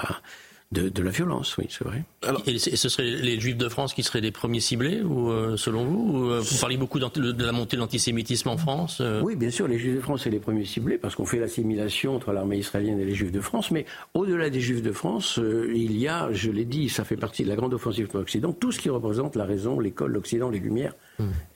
de, 0.72 1.02
la 1.02 1.10
violence, 1.10 1.56
oui, 1.58 1.66
c'est 1.68 1.84
vrai. 1.84 2.02
et 2.46 2.58
ce 2.58 2.88
seraient 2.88 3.04
les 3.04 3.38
Juifs 3.38 3.56
de 3.56 3.68
France 3.68 3.92
qui 3.92 4.02
seraient 4.02 4.20
les 4.20 4.30
premiers 4.30 4.60
ciblés, 4.60 5.02
ou, 5.02 5.30
euh, 5.30 5.56
selon 5.56 5.84
vous 5.84 6.30
euh, 6.30 6.40
Vous 6.40 6.58
parlez 6.58 6.76
beaucoup 6.76 6.98
de 6.98 7.44
la 7.44 7.52
montée 7.52 7.76
de 7.76 7.80
l'antisémitisme 7.82 8.48
en 8.48 8.56
France 8.56 8.98
euh 9.00 9.20
Oui, 9.22 9.36
bien 9.36 9.50
sûr, 9.50 9.68
les 9.68 9.78
Juifs 9.78 9.96
de 9.96 10.00
France, 10.00 10.22
sont 10.22 10.30
les 10.30 10.38
premiers 10.38 10.64
ciblés, 10.64 10.98
parce 10.98 11.14
qu'on 11.14 11.26
fait 11.26 11.38
l'assimilation 11.38 12.16
entre 12.16 12.32
l'armée 12.32 12.58
israélienne 12.58 12.98
et 13.00 13.04
les 13.04 13.14
Juifs 13.14 13.32
de 13.32 13.40
France. 13.40 13.70
Mais 13.70 13.84
au-delà 14.14 14.50
des 14.50 14.60
Juifs 14.60 14.82
de 14.82 14.92
France, 14.92 15.38
il 15.74 15.96
y 15.96 16.08
a, 16.08 16.32
je 16.32 16.50
l'ai 16.50 16.64
dit, 16.64 16.88
ça 16.88 17.04
fait 17.04 17.16
partie 17.16 17.44
de 17.44 17.48
la 17.48 17.56
grande 17.56 17.74
offensive 17.74 18.06
pour 18.06 18.20
l'Occident, 18.20 18.52
tout 18.52 18.72
ce 18.72 18.78
qui 18.78 18.88
représente 18.88 19.36
la 19.36 19.44
raison, 19.44 19.78
l'école, 19.78 20.12
l'Occident, 20.12 20.48
les 20.48 20.58
Lumières, 20.58 20.94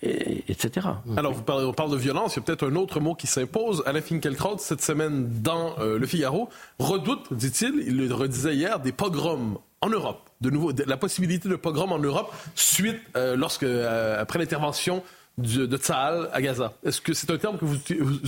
etc. 0.03 0.87
Alors, 1.16 1.33
vous 1.33 1.42
parlez, 1.42 1.64
on 1.64 1.73
parle 1.73 1.90
de 1.90 1.97
violence, 1.97 2.35
il 2.35 2.40
y 2.40 2.42
a 2.42 2.45
peut-être 2.45 2.69
un 2.69 2.77
autre 2.77 3.01
mot 3.01 3.14
qui 3.14 3.27
s'impose. 3.27 3.83
Alain 3.87 4.01
Finkielkraut, 4.01 4.59
cette 4.59 4.83
semaine 4.83 5.42
dans 5.42 5.77
Le 5.79 6.07
Figaro, 6.07 6.49
redoute, 6.79 7.33
dit-il, 7.33 7.83
il 7.87 7.97
le 7.97 8.14
redisait 8.14 8.55
hier, 8.55 8.81
des 8.81 8.92
pogroms 8.92 9.59
en 9.81 9.88
Europe. 9.88 10.29
De 10.40 10.51
nouveau, 10.51 10.73
la 10.87 10.97
possibilité 10.97 11.49
de 11.49 11.57
pogrom 11.57 11.92
en 11.92 11.99
Europe 11.99 12.35
suite, 12.55 13.01
euh, 13.16 13.37
lorsque, 13.37 13.62
euh, 13.62 14.21
après 14.21 14.38
l'intervention 14.38 15.03
de 15.38 15.77
Tsahal 15.77 16.31
à 16.33 16.40
Gaza. 16.40 16.73
Est-ce 16.83 17.01
que 17.01 17.12
c'est 17.12 17.31
un 17.31 17.37
terme 17.37 17.59
que 17.59 17.66
vous, 17.66 17.77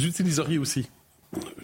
utiliseriez 0.07 0.59
aussi? 0.59 0.91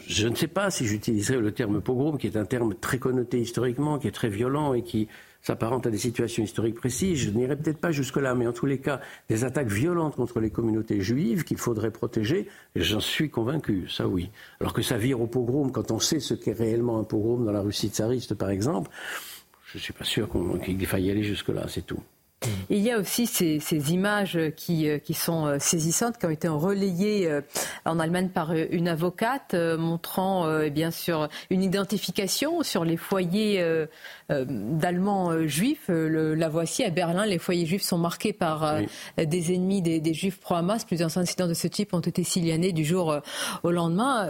Je 0.06 0.26
ne 0.26 0.34
sais 0.34 0.48
pas 0.48 0.70
si 0.70 0.86
j'utiliserais 0.86 1.38
le 1.38 1.52
terme 1.52 1.82
pogrom, 1.82 2.16
qui 2.16 2.26
est 2.26 2.36
un 2.36 2.46
terme 2.46 2.74
très 2.74 2.98
connoté 2.98 3.40
historiquement, 3.40 3.98
qui 3.98 4.08
est 4.08 4.12
très 4.12 4.30
violent 4.30 4.72
et 4.72 4.82
qui 4.82 5.08
s'apparente 5.44 5.86
à 5.86 5.90
des 5.90 5.98
situations 5.98 6.42
historiques 6.42 6.74
précises. 6.74 7.18
Je 7.18 7.30
n'irai 7.30 7.56
peut-être 7.56 7.78
pas 7.78 7.92
jusque-là, 7.92 8.34
mais 8.34 8.46
en 8.46 8.52
tous 8.52 8.66
les 8.66 8.78
cas, 8.78 9.00
des 9.28 9.44
attaques 9.44 9.68
violentes 9.68 10.16
contre 10.16 10.40
les 10.40 10.50
communautés 10.50 11.00
juives 11.02 11.44
qu'il 11.44 11.58
faudrait 11.58 11.90
protéger, 11.90 12.48
j'en 12.74 13.00
suis 13.00 13.28
convaincu, 13.28 13.88
ça 13.88 14.08
oui. 14.08 14.30
Alors 14.60 14.72
que 14.72 14.82
ça 14.82 14.96
vire 14.96 15.20
au 15.20 15.26
pogrom, 15.26 15.70
quand 15.70 15.90
on 15.90 16.00
sait 16.00 16.20
ce 16.20 16.32
qu'est 16.34 16.52
réellement 16.52 16.98
un 16.98 17.04
pogrom 17.04 17.44
dans 17.44 17.52
la 17.52 17.60
Russie 17.60 17.88
tsariste, 17.88 18.34
par 18.34 18.48
exemple, 18.48 18.90
je 19.66 19.78
ne 19.78 19.82
suis 19.82 19.92
pas 19.92 20.04
sûr 20.04 20.28
qu'il 20.64 20.86
faille 20.86 21.10
aller 21.10 21.22
jusque-là, 21.22 21.66
c'est 21.68 21.86
tout. 21.86 22.02
Il 22.70 22.78
y 22.78 22.90
a 22.90 22.98
aussi 22.98 23.26
ces, 23.26 23.92
images 23.92 24.38
qui, 24.56 24.88
qui, 25.04 25.14
sont 25.14 25.58
saisissantes, 25.58 26.18
qui 26.18 26.26
ont 26.26 26.30
été 26.30 26.48
relayées 26.48 27.40
en 27.84 27.98
Allemagne 27.98 28.28
par 28.28 28.52
une 28.52 28.88
avocate, 28.88 29.54
montrant 29.54 30.68
bien 30.68 30.90
sûr 30.90 31.28
une 31.50 31.62
identification 31.62 32.62
sur 32.62 32.84
les 32.84 32.96
foyers 32.96 33.64
d'Allemands 34.28 35.46
juifs. 35.46 35.88
la 35.88 36.48
voici 36.48 36.84
à 36.84 36.90
Berlin. 36.90 37.26
Les 37.26 37.38
foyers 37.38 37.66
juifs 37.66 37.82
sont 37.82 37.98
marqués 37.98 38.32
par 38.32 38.78
des 39.16 39.54
ennemis 39.54 39.82
des, 39.82 40.14
juifs 40.14 40.40
pro-Hamas. 40.40 40.84
Plusieurs 40.84 41.16
incidents 41.18 41.48
de 41.48 41.54
ce 41.54 41.68
type 41.68 41.94
ont 41.94 42.00
été 42.00 42.24
signalés 42.24 42.72
du 42.72 42.84
jour 42.84 43.20
au 43.62 43.70
lendemain. 43.70 44.28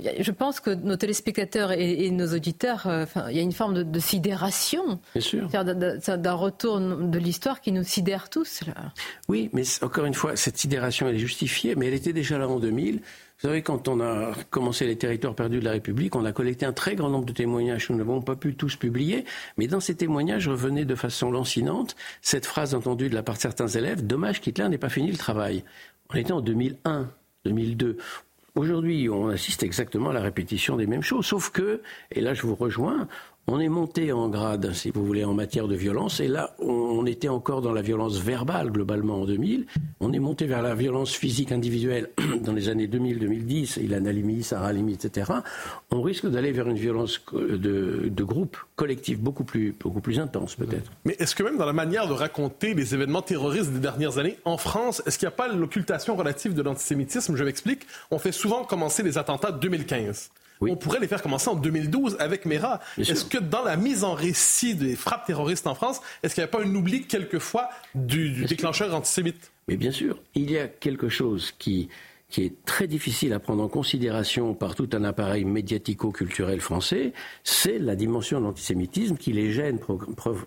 Je 0.00 0.30
pense 0.32 0.58
que 0.58 0.70
nos 0.70 0.96
téléspectateurs 0.96 1.70
et, 1.70 2.10
nos 2.10 2.34
auditeurs, 2.34 2.86
euh, 2.88 3.06
il 3.30 3.36
y 3.36 3.38
a 3.38 3.42
une 3.42 3.52
forme 3.52 3.84
de, 3.84 3.98
sidération. 4.00 4.98
D'un 5.14 6.32
retour 6.32 6.80
de 6.80 7.18
l'histoire 7.18 7.60
qui 7.60 7.70
nous 7.70 7.84
sidère 7.84 8.28
tous. 8.28 8.60
Oui, 9.28 9.50
mais 9.52 9.62
encore 9.82 10.04
une 10.04 10.14
fois, 10.14 10.34
cette 10.34 10.58
sidération, 10.58 11.08
elle 11.08 11.14
est 11.14 11.20
justifiée, 11.20 11.76
mais 11.76 11.86
elle 11.86 11.94
était 11.94 12.12
déjà 12.12 12.38
là 12.38 12.48
en 12.48 12.58
2000. 12.58 12.96
Vous 12.96 13.48
savez, 13.48 13.62
quand 13.62 13.86
on 13.86 14.00
a 14.00 14.32
commencé 14.50 14.86
les 14.86 14.96
territoires 14.96 15.34
perdus 15.34 15.60
de 15.60 15.64
la 15.64 15.72
République, 15.72 16.16
on 16.16 16.24
a 16.24 16.32
collecté 16.32 16.66
un 16.66 16.72
très 16.72 16.96
grand 16.96 17.10
nombre 17.10 17.26
de 17.26 17.32
témoignages 17.32 17.86
que 17.86 17.92
nous 17.92 17.98
n'avons 17.98 18.20
pas 18.20 18.36
pu 18.36 18.54
tous 18.56 18.74
publier, 18.76 19.24
mais 19.58 19.68
dans 19.68 19.80
ces 19.80 19.94
témoignages 19.94 20.48
revenait 20.48 20.84
de 20.84 20.94
façon 20.94 21.30
lancinante 21.30 21.94
cette 22.20 22.46
phrase 22.46 22.74
entendue 22.74 23.08
de 23.08 23.14
la 23.14 23.22
part 23.22 23.36
de 23.36 23.40
certains 23.40 23.68
élèves 23.68 24.04
Dommage 24.06 24.40
qu'Hitler 24.40 24.68
n'ait 24.68 24.78
pas 24.78 24.88
fini 24.88 25.10
le 25.10 25.18
travail. 25.18 25.62
On 26.10 26.16
était 26.16 26.32
en 26.32 26.40
2001. 26.40 27.10
2002. 27.44 27.98
Aujourd'hui, 28.56 29.08
on 29.10 29.30
assiste 29.30 29.64
exactement 29.64 30.10
à 30.10 30.12
la 30.12 30.20
répétition 30.20 30.76
des 30.76 30.86
mêmes 30.86 31.02
choses, 31.02 31.26
sauf 31.26 31.50
que, 31.50 31.82
et 32.12 32.20
là 32.20 32.34
je 32.34 32.42
vous 32.42 32.54
rejoins, 32.54 33.08
on 33.46 33.60
est 33.60 33.68
monté 33.68 34.10
en 34.12 34.28
grade, 34.28 34.72
si 34.72 34.90
vous 34.90 35.04
voulez, 35.04 35.24
en 35.24 35.34
matière 35.34 35.68
de 35.68 35.76
violence, 35.76 36.20
et 36.20 36.28
là, 36.28 36.54
on 36.58 37.04
était 37.04 37.28
encore 37.28 37.60
dans 37.60 37.72
la 37.72 37.82
violence 37.82 38.18
verbale, 38.18 38.70
globalement, 38.70 39.20
en 39.20 39.24
2000. 39.26 39.66
On 40.00 40.12
est 40.12 40.18
monté 40.18 40.46
vers 40.46 40.62
la 40.62 40.74
violence 40.74 41.14
physique 41.14 41.52
individuelle 41.52 42.10
dans 42.42 42.52
les 42.52 42.70
années 42.70 42.86
2000-2010, 42.86 43.82
Ilan 43.82 44.06
Halimi, 44.06 44.42
Sarah 44.42 44.68
Halimi, 44.68 44.94
etc. 44.94 45.30
On 45.90 46.00
risque 46.00 46.26
d'aller 46.26 46.52
vers 46.52 46.68
une 46.68 46.78
violence 46.78 47.20
de, 47.32 48.24
groupe, 48.24 48.56
collective, 48.76 49.20
beaucoup 49.20 49.44
plus, 49.44 49.74
beaucoup 49.78 50.00
plus 50.00 50.18
intense, 50.18 50.54
peut-être. 50.54 50.90
Mais 51.04 51.14
est-ce 51.18 51.34
que 51.34 51.42
même 51.42 51.58
dans 51.58 51.66
la 51.66 51.74
manière 51.74 52.08
de 52.08 52.14
raconter 52.14 52.72
les 52.72 52.94
événements 52.94 53.22
terroristes 53.22 53.70
des 53.70 53.80
dernières 53.80 54.16
années, 54.16 54.38
en 54.46 54.56
France, 54.56 55.02
est-ce 55.06 55.18
qu'il 55.18 55.26
n'y 55.26 55.34
a 55.34 55.36
pas 55.36 55.48
l'occultation 55.48 56.16
relative 56.16 56.54
de 56.54 56.62
l'antisémitisme? 56.62 57.36
Je 57.36 57.44
m'explique. 57.44 57.86
On 58.10 58.18
fait 58.18 58.32
souvent 58.32 58.64
commencer 58.64 59.02
les 59.02 59.18
attentats 59.18 59.52
de 59.52 59.58
2015. 59.58 60.30
On 60.60 60.76
pourrait 60.76 61.00
les 61.00 61.08
faire 61.08 61.22
commencer 61.22 61.48
en 61.48 61.54
2012 61.54 62.16
avec 62.20 62.46
Mera. 62.46 62.80
Est-ce 62.98 63.24
que 63.24 63.38
dans 63.38 63.62
la 63.62 63.76
mise 63.76 64.04
en 64.04 64.14
récit 64.14 64.74
des 64.74 64.96
frappes 64.96 65.26
terroristes 65.26 65.66
en 65.66 65.74
France, 65.74 66.00
est-ce 66.22 66.34
qu'il 66.34 66.42
n'y 66.42 66.46
a 66.46 66.48
pas 66.48 66.62
un 66.62 66.74
oubli 66.74 67.06
quelquefois 67.06 67.68
du 67.94 68.44
déclencheur 68.44 68.94
antisémite? 68.94 69.52
Mais 69.68 69.76
bien 69.76 69.90
sûr, 69.90 70.18
il 70.34 70.50
y 70.50 70.58
a 70.58 70.68
quelque 70.68 71.08
chose 71.08 71.52
qui 71.58 71.88
qui 72.28 72.42
est 72.42 72.64
très 72.64 72.86
difficile 72.86 73.32
à 73.32 73.38
prendre 73.38 73.62
en 73.62 73.68
considération 73.68 74.54
par 74.54 74.74
tout 74.74 74.88
un 74.92 75.04
appareil 75.04 75.44
médiatico-culturel 75.44 76.60
français, 76.60 77.12
c'est 77.44 77.78
la 77.78 77.94
dimension 77.94 78.40
de 78.40 78.46
l'antisémitisme 78.46 79.16
qui 79.16 79.32
les 79.32 79.52
gêne 79.52 79.78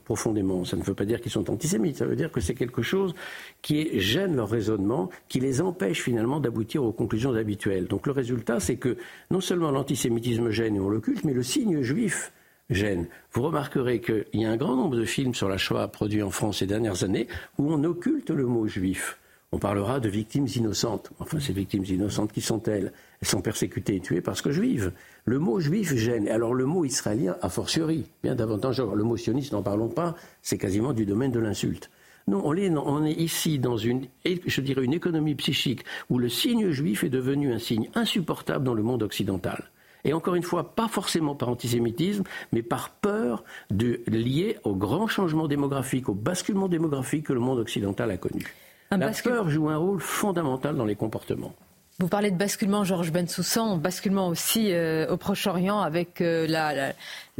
profondément. 0.03 0.65
Ça 0.65 0.75
ne 0.75 0.83
veut 0.83 0.95
pas 0.95 1.05
dire 1.05 1.21
qu'ils 1.21 1.31
sont 1.31 1.49
antisémites, 1.49 1.97
ça 1.97 2.05
veut 2.05 2.15
dire 2.15 2.31
que 2.31 2.41
c'est 2.41 2.55
quelque 2.55 2.81
chose 2.81 3.13
qui 3.61 3.99
gêne 3.99 4.35
leur 4.35 4.49
raisonnement, 4.49 5.09
qui 5.29 5.39
les 5.39 5.61
empêche 5.61 6.01
finalement 6.01 6.39
d'aboutir 6.39 6.83
aux 6.83 6.91
conclusions 6.91 7.33
habituelles. 7.33 7.87
Donc 7.87 8.07
le 8.07 8.11
résultat, 8.11 8.59
c'est 8.59 8.77
que 8.77 8.97
non 9.31 9.39
seulement 9.39 9.71
l'antisémitisme 9.71 10.49
gêne 10.49 10.75
et 10.75 10.79
on 10.79 10.89
l'occulte, 10.89 11.23
mais 11.23 11.33
le 11.33 11.43
signe 11.43 11.81
juif 11.83 12.33
gêne. 12.69 13.07
Vous 13.31 13.43
remarquerez 13.43 14.01
qu'il 14.01 14.25
y 14.33 14.45
a 14.45 14.51
un 14.51 14.57
grand 14.57 14.75
nombre 14.75 14.97
de 14.97 15.05
films 15.05 15.35
sur 15.35 15.47
la 15.47 15.57
Shoah 15.57 15.87
produits 15.87 16.23
en 16.23 16.31
France 16.31 16.57
ces 16.59 16.67
dernières 16.67 17.03
années 17.03 17.27
où 17.57 17.71
on 17.71 17.83
occulte 17.83 18.29
le 18.29 18.45
mot 18.45 18.67
juif 18.67 19.17
on 19.53 19.60
parlera 19.60 19.99
de 19.99 20.10
victimes 20.10 20.47
innocentes. 20.55 21.12
Enfin, 21.19 21.39
ces 21.39 21.53
victimes 21.53 21.86
innocentes, 21.86 22.33
qui 22.33 22.41
sont-elles? 22.41 22.91
Elles 23.21 23.27
sont 23.27 23.41
persécutées 23.41 23.95
et 23.95 23.99
tuées 24.01 24.21
parce 24.21 24.41
que 24.41 24.51
juives. 24.51 24.91
Le 25.23 25.39
mot 25.39 25.60
juif 25.60 25.95
gêne. 25.95 26.27
Alors 26.27 26.53
le 26.53 26.65
mot 26.65 26.83
israélien, 26.83 27.38
a 27.41 27.49
fortiori, 27.49 28.05
bien 28.23 28.36
davantage. 28.36 28.81
Le 28.81 29.03
mot 29.03 29.15
sioniste, 29.15 29.53
n'en 29.53 29.63
parlons 29.63 29.88
pas, 29.88 30.15
c'est 30.41 30.57
quasiment 30.57 30.91
du 30.91 31.05
domaine 31.05 31.31
de 31.31 31.39
l'insulte. 31.39 31.89
Non, 32.27 32.41
on 32.45 33.05
est, 33.05 33.13
ici 33.13 33.57
dans 33.57 33.77
une, 33.77 34.07
je 34.25 34.60
dirais, 34.60 34.83
une 34.83 34.93
économie 34.93 35.36
psychique 35.36 35.86
où 36.10 36.19
le 36.19 36.27
signe 36.27 36.71
juif 36.71 37.05
est 37.05 37.10
devenu 37.10 37.53
un 37.53 37.60
signe 37.60 37.89
insupportable 37.95 38.65
dans 38.65 38.73
le 38.73 38.83
monde 38.83 39.01
occidental. 39.01 39.71
Et 40.03 40.12
encore 40.12 40.36
une 40.36 40.43
fois, 40.43 40.75
pas 40.75 40.89
forcément 40.89 41.36
par 41.36 41.47
antisémitisme, 41.47 42.23
mais 42.51 42.63
par 42.63 42.89
peur 42.89 43.45
de, 43.71 44.01
lié 44.07 44.57
au 44.65 44.75
grand 44.75 45.07
changement 45.07 45.47
démographique, 45.47 46.10
au 46.10 46.13
basculement 46.13 46.67
démographique 46.67 47.27
que 47.27 47.33
le 47.33 47.39
monde 47.39 47.60
occidental 47.60 48.12
a 48.12 48.17
connu 48.17 48.45
la 48.91 49.12
peur 49.12 49.50
joue 49.50 49.69
un 49.69 49.78
rôle 49.78 50.00
fondamental 50.00 50.76
dans 50.76 50.86
les 50.86 50.95
comportements. 50.95 51.54
Vous 52.00 52.10
parlez 52.10 52.30
de 52.30 52.38
basculement, 52.38 52.84
Georges 52.84 53.12
Bensoussan, 53.12 53.80
basculement 53.80 54.28
aussi 54.28 54.71
euh, 54.71 55.08
au 55.10 55.17
Proche-Orient 55.17 55.82
avec 55.82 56.21
euh, 56.21 56.45
la, 56.45 56.93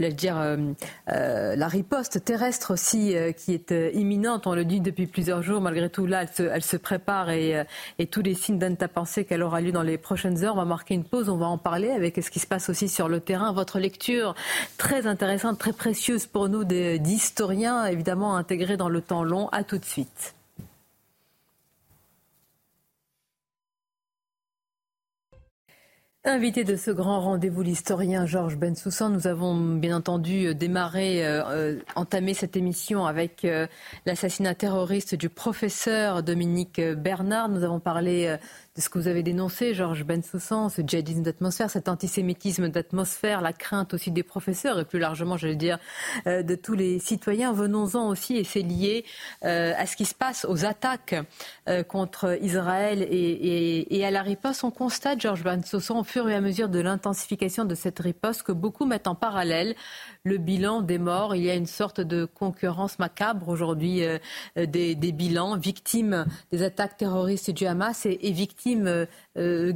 dire, 0.10 0.36
euh, 0.36 0.74
la 1.56 1.68
riposte 1.68 2.26
terrestre 2.26 2.74
aussi 2.74 3.14
qui 3.38 3.54
est 3.54 3.72
imminente. 3.94 4.48
On 4.48 4.56
le 4.56 4.66
dit 4.66 4.80
depuis 4.80 5.06
plusieurs 5.06 5.44
jours. 5.44 5.62
Malgré 5.62 5.92
tout, 5.92 6.08
là, 6.08 6.26
elle 6.40 6.64
se, 6.64 6.76
prépare 6.76 7.30
et, 7.30 7.66
et, 8.00 8.08
tous 8.08 8.24
les 8.24 8.34
signes 8.34 8.58
donnent 8.58 8.78
à 8.82 8.88
penser 8.88 9.26
qu'elle 9.26 9.44
aura 9.44 9.62
lieu 9.62 9.72
dans 9.72 9.84
les 9.84 10.00
prochaines 10.00 10.44
heures. 10.44 10.56
On 10.56 10.58
va 10.58 10.66
marquer 10.66 10.96
une 10.96 11.06
pause, 11.06 11.30
on 11.30 11.38
va 11.38 11.46
en 11.46 11.60
parler 11.60 11.92
avec 11.92 12.16
ce 12.16 12.32
qui 12.32 12.40
se 12.40 12.48
passe 12.48 12.68
aussi 12.68 12.90
sur 12.90 13.10
le 13.10 13.20
terrain. 13.20 13.54
Votre 13.54 13.78
lecture 13.78 14.34
très 14.80 15.06
intéressante, 15.06 15.60
très 15.60 15.74
précieuse 15.74 16.26
pour 16.26 16.50
nous 16.50 16.64
d'historiens, 16.64 17.86
évidemment 17.86 18.36
intégrés 18.36 18.76
dans 18.76 18.90
le 18.90 19.02
temps 19.02 19.24
long. 19.24 19.50
À 19.50 19.64
tout 19.64 19.78
de 19.78 19.86
suite. 19.86 20.34
Invité 26.28 26.66
de 26.66 26.76
ce 26.76 26.92
grand 26.92 27.22
rendez-vous, 27.22 27.62
l'historien 27.62 28.26
Georges 28.26 28.58
Bensoussan, 28.58 29.12
nous 29.12 29.28
avons 29.28 29.56
bien 29.56 29.96
entendu 29.96 30.54
démarré, 30.54 31.26
euh, 31.26 31.42
euh, 31.46 31.80
entamé 31.96 32.34
cette 32.34 32.58
émission 32.58 33.06
avec 33.06 33.46
euh, 33.46 33.66
l'assassinat 34.06 34.54
terroriste 34.54 35.16
du 35.16 35.30
professeur 35.30 36.24
Dominique 36.24 36.82
Bernard. 36.82 37.48
Nous 37.48 37.63
avons 37.63 37.80
parlé 37.80 38.36
ce 38.78 38.90
que 38.90 39.00
vous 39.00 39.08
avez 39.08 39.24
dénoncé, 39.24 39.74
Georges 39.74 40.04
Bensoussan, 40.04 40.70
ce 40.70 40.82
djihadisme 40.82 41.24
d'atmosphère, 41.24 41.70
cet 41.70 41.90
antisémitisme 41.90 42.70
d'atmosphère, 42.70 43.42
la 43.42 43.54
crainte 43.54 43.94
aussi 43.94 44.12
des 44.12 44.24
professeurs 44.24 44.80
et 44.80 44.86
plus 44.86 45.00
largement, 45.00 45.36
veux 45.36 45.56
dire, 45.56 45.80
euh, 46.28 46.44
de 46.44 46.56
tous 46.56 46.76
les 46.76 47.00
citoyens. 47.00 47.54
Venons-en 47.54 48.08
aussi, 48.08 48.38
et 48.38 48.44
c'est 48.44 48.62
lié 48.62 49.04
euh, 49.44 49.74
à 49.78 49.86
ce 49.88 49.96
qui 49.96 50.06
se 50.06 50.13
passe, 50.13 50.46
aux 50.48 50.66
attaques 50.66 51.16
euh, 51.68 51.84
contre 51.84 52.38
Israël 52.42 53.08
et, 53.10 54.06
à 54.06 54.12
la 54.12 54.22
riposte. 54.22 54.63
On 54.63 54.72
constate, 54.72 55.20
Georges 55.22 55.44
Bensoussan, 55.44 56.00
au 56.00 56.04
fur 56.04 56.30
et 56.30 56.36
à 56.36 56.42
mesure 56.42 56.70
de 56.70 56.80
l'intensification 56.80 57.66
de 57.66 57.74
cette 57.74 58.00
riposte, 58.00 58.44
que 58.44 58.52
beaucoup 58.52 58.86
mettent 58.86 59.08
en 59.08 59.16
parallèle 59.16 59.76
le 60.28 60.38
bilan 60.38 60.82
des 60.82 60.98
morts. 60.98 61.36
Il 61.36 61.44
y 61.44 61.50
a 61.50 61.56
une 61.56 61.66
sorte 61.66 62.02
de 62.02 62.26
concurrence 62.26 63.00
macabre 63.00 63.48
aujourd'hui 63.50 64.02
des, 64.56 64.96
bilans, 64.96 65.58
victimes 65.58 66.26
des 66.52 66.63
attaques 66.63 66.98
terroristes 66.98 67.52
du 67.52 67.66
Hamas 67.66 68.06
et, 68.06 68.32
victimes 68.32 68.88
euh, 68.88 69.06
euh. 69.38 69.74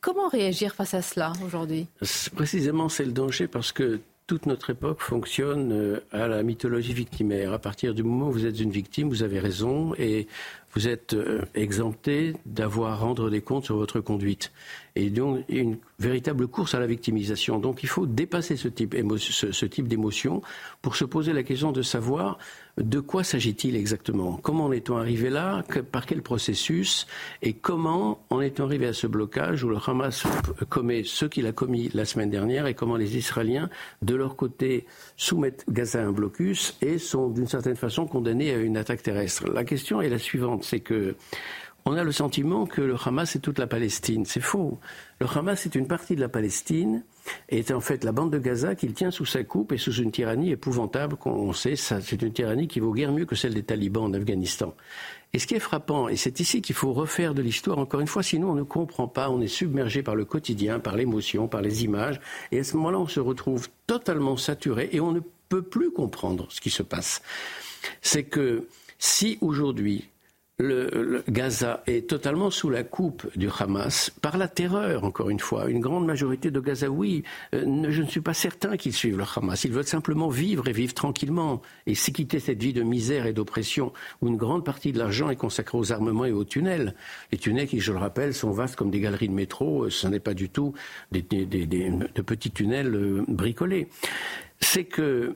Comment 0.00 0.28
réagir 0.28 0.74
face 0.74 0.94
à 0.94 1.02
cela 1.02 1.32
aujourd'hui? 1.44 1.88
Précisément, 2.36 2.88
c'est 2.88 3.04
le 3.04 3.12
danger 3.12 3.48
parce 3.48 3.72
que 3.72 4.00
toute 4.26 4.46
notre 4.46 4.70
époque 4.70 5.00
fonctionne 5.00 5.72
euh, 5.72 6.00
à 6.10 6.26
la 6.26 6.42
mythologie 6.42 6.92
victimaire. 6.92 7.52
À 7.52 7.58
partir 7.58 7.94
du 7.94 8.02
moment 8.02 8.28
où 8.28 8.32
vous 8.32 8.46
êtes 8.46 8.58
une 8.60 8.70
victime, 8.70 9.08
vous 9.08 9.22
avez 9.22 9.38
raison 9.38 9.94
et 9.98 10.26
vous 10.74 10.88
êtes 10.88 11.16
exempté 11.54 12.34
d'avoir 12.44 12.92
à 12.92 12.96
rendre 12.96 13.30
des 13.30 13.40
comptes 13.40 13.64
sur 13.64 13.76
votre 13.76 14.00
conduite. 14.00 14.52
Et 14.94 15.08
donc, 15.08 15.42
une 15.48 15.78
véritable 15.98 16.48
course 16.48 16.74
à 16.74 16.80
la 16.80 16.86
victimisation. 16.86 17.58
Donc, 17.58 17.82
il 17.82 17.88
faut 17.88 18.04
dépasser 18.04 18.56
ce 18.56 18.68
type 18.68 19.88
d'émotion 19.88 20.42
pour 20.82 20.96
se 20.96 21.06
poser 21.06 21.32
la 21.32 21.42
question 21.44 21.72
de 21.72 21.80
savoir 21.80 22.38
de 22.76 23.00
quoi 23.00 23.24
s'agit-il 23.24 23.74
exactement? 23.74 24.38
Comment 24.42 24.66
en 24.66 24.72
est-on 24.72 24.98
arrivé 24.98 25.30
là? 25.30 25.64
Par 25.90 26.04
quel 26.04 26.22
processus? 26.22 27.06
Et 27.40 27.54
comment 27.54 28.20
en 28.28 28.42
est-on 28.42 28.64
arrivé 28.64 28.86
à 28.86 28.92
ce 28.92 29.06
blocage 29.06 29.64
où 29.64 29.68
le 29.68 29.78
Hamas 29.84 30.26
commet 30.68 31.02
ce 31.04 31.24
qu'il 31.24 31.46
a 31.46 31.52
commis 31.52 31.90
la 31.94 32.04
semaine 32.04 32.28
dernière 32.28 32.66
et 32.66 32.74
comment 32.74 32.96
les 32.96 33.16
Israéliens, 33.16 33.70
de 34.02 34.14
leur 34.14 34.36
côté, 34.36 34.86
soumettent 35.16 35.64
Gaza 35.70 36.00
à 36.00 36.04
un 36.04 36.12
blocus 36.12 36.76
et 36.82 36.98
sont 36.98 37.30
d'une 37.30 37.48
certaine 37.48 37.76
façon 37.76 38.06
condamnés 38.06 38.52
à 38.52 38.58
une 38.58 38.76
attaque 38.76 39.02
terrestre? 39.02 39.48
La 39.48 39.64
question 39.64 40.02
est 40.02 40.10
la 40.10 40.18
suivante, 40.18 40.64
c'est 40.64 40.80
que 40.80 41.16
on 41.86 41.92
a 41.96 42.04
le 42.04 42.12
sentiment 42.12 42.66
que 42.66 42.82
le 42.82 42.96
Hamas 43.02 43.36
est 43.36 43.40
toute 43.40 43.60
la 43.60 43.68
Palestine. 43.68 44.26
C'est 44.26 44.40
faux. 44.40 44.78
Le 45.20 45.26
Hamas 45.32 45.64
est 45.66 45.76
une 45.76 45.86
partie 45.86 46.16
de 46.16 46.20
la 46.20 46.28
Palestine 46.28 47.04
est 47.48 47.70
en 47.70 47.80
fait 47.80 48.04
la 48.04 48.12
bande 48.12 48.32
de 48.32 48.38
Gaza 48.38 48.74
qu'il 48.74 48.92
tient 48.94 49.10
sous 49.10 49.24
sa 49.24 49.44
coupe 49.44 49.72
et 49.72 49.78
sous 49.78 49.94
une 49.94 50.10
tyrannie 50.10 50.50
épouvantable 50.50 51.16
qu'on 51.16 51.52
sait, 51.52 51.76
c'est 51.76 52.22
une 52.22 52.32
tyrannie 52.32 52.68
qui 52.68 52.80
vaut 52.80 52.92
guère 52.92 53.12
mieux 53.12 53.24
que 53.24 53.34
celle 53.34 53.54
des 53.54 53.62
talibans 53.62 54.04
en 54.04 54.14
Afghanistan. 54.14 54.74
Et 55.32 55.38
ce 55.38 55.46
qui 55.46 55.54
est 55.54 55.60
frappant, 55.60 56.08
et 56.08 56.16
c'est 56.16 56.40
ici 56.40 56.62
qu'il 56.62 56.74
faut 56.74 56.92
refaire 56.92 57.34
de 57.34 57.42
l'histoire, 57.42 57.78
encore 57.78 58.00
une 58.00 58.06
fois, 58.06 58.22
sinon 58.22 58.50
on 58.50 58.54
ne 58.54 58.62
comprend 58.62 59.08
pas, 59.08 59.28
on 59.28 59.40
est 59.40 59.48
submergé 59.48 60.02
par 60.02 60.14
le 60.14 60.24
quotidien, 60.24 60.78
par 60.78 60.96
l'émotion, 60.96 61.48
par 61.48 61.60
les 61.60 61.84
images, 61.84 62.20
et 62.52 62.60
à 62.60 62.64
ce 62.64 62.76
moment-là 62.76 62.98
on 62.98 63.08
se 63.08 63.20
retrouve 63.20 63.68
totalement 63.86 64.36
saturé 64.36 64.88
et 64.92 65.00
on 65.00 65.12
ne 65.12 65.20
peut 65.48 65.62
plus 65.62 65.90
comprendre 65.90 66.46
ce 66.50 66.60
qui 66.60 66.70
se 66.70 66.82
passe. 66.82 67.22
C'est 68.02 68.24
que 68.24 68.66
si 68.98 69.38
aujourd'hui 69.40 70.08
le, 70.58 71.22
Gaza 71.28 71.82
est 71.86 72.08
totalement 72.08 72.50
sous 72.50 72.70
la 72.70 72.82
coupe 72.82 73.26
du 73.36 73.48
Hamas 73.58 74.10
par 74.22 74.38
la 74.38 74.48
terreur, 74.48 75.04
encore 75.04 75.28
une 75.28 75.38
fois. 75.38 75.68
Une 75.68 75.80
grande 75.80 76.06
majorité 76.06 76.50
de 76.50 76.60
Gazaouis, 76.60 77.24
euh, 77.54 77.86
je 77.90 78.02
ne 78.02 78.06
suis 78.06 78.22
pas 78.22 78.32
certain 78.32 78.78
qu'ils 78.78 78.94
suivent 78.94 79.18
le 79.18 79.24
Hamas. 79.24 79.64
Ils 79.64 79.72
veulent 79.72 79.86
simplement 79.86 80.28
vivre 80.28 80.66
et 80.68 80.72
vivre 80.72 80.94
tranquillement 80.94 81.60
et 81.86 81.94
s'y 81.94 82.12
quitter 82.12 82.40
cette 82.40 82.62
vie 82.62 82.72
de 82.72 82.82
misère 82.82 83.26
et 83.26 83.34
d'oppression 83.34 83.92
où 84.22 84.28
une 84.28 84.36
grande 84.36 84.64
partie 84.64 84.92
de 84.92 84.98
l'argent 84.98 85.28
est 85.28 85.36
consacrée 85.36 85.76
aux 85.76 85.92
armements 85.92 86.24
et 86.24 86.32
aux 86.32 86.44
tunnels. 86.44 86.94
Les 87.32 87.38
tunnels 87.38 87.68
qui, 87.68 87.80
je 87.80 87.92
le 87.92 87.98
rappelle, 87.98 88.32
sont 88.32 88.50
vastes 88.50 88.76
comme 88.76 88.90
des 88.90 89.00
galeries 89.00 89.28
de 89.28 89.34
métro. 89.34 89.84
Euh, 89.84 89.90
ce 89.90 90.08
n'est 90.08 90.20
pas 90.20 90.34
du 90.34 90.48
tout 90.48 90.72
des, 91.12 91.20
de 91.22 92.22
petits 92.22 92.50
tunnels 92.50 92.94
euh, 92.94 93.24
bricolés. 93.28 93.88
C'est 94.60 94.84
que 94.84 95.34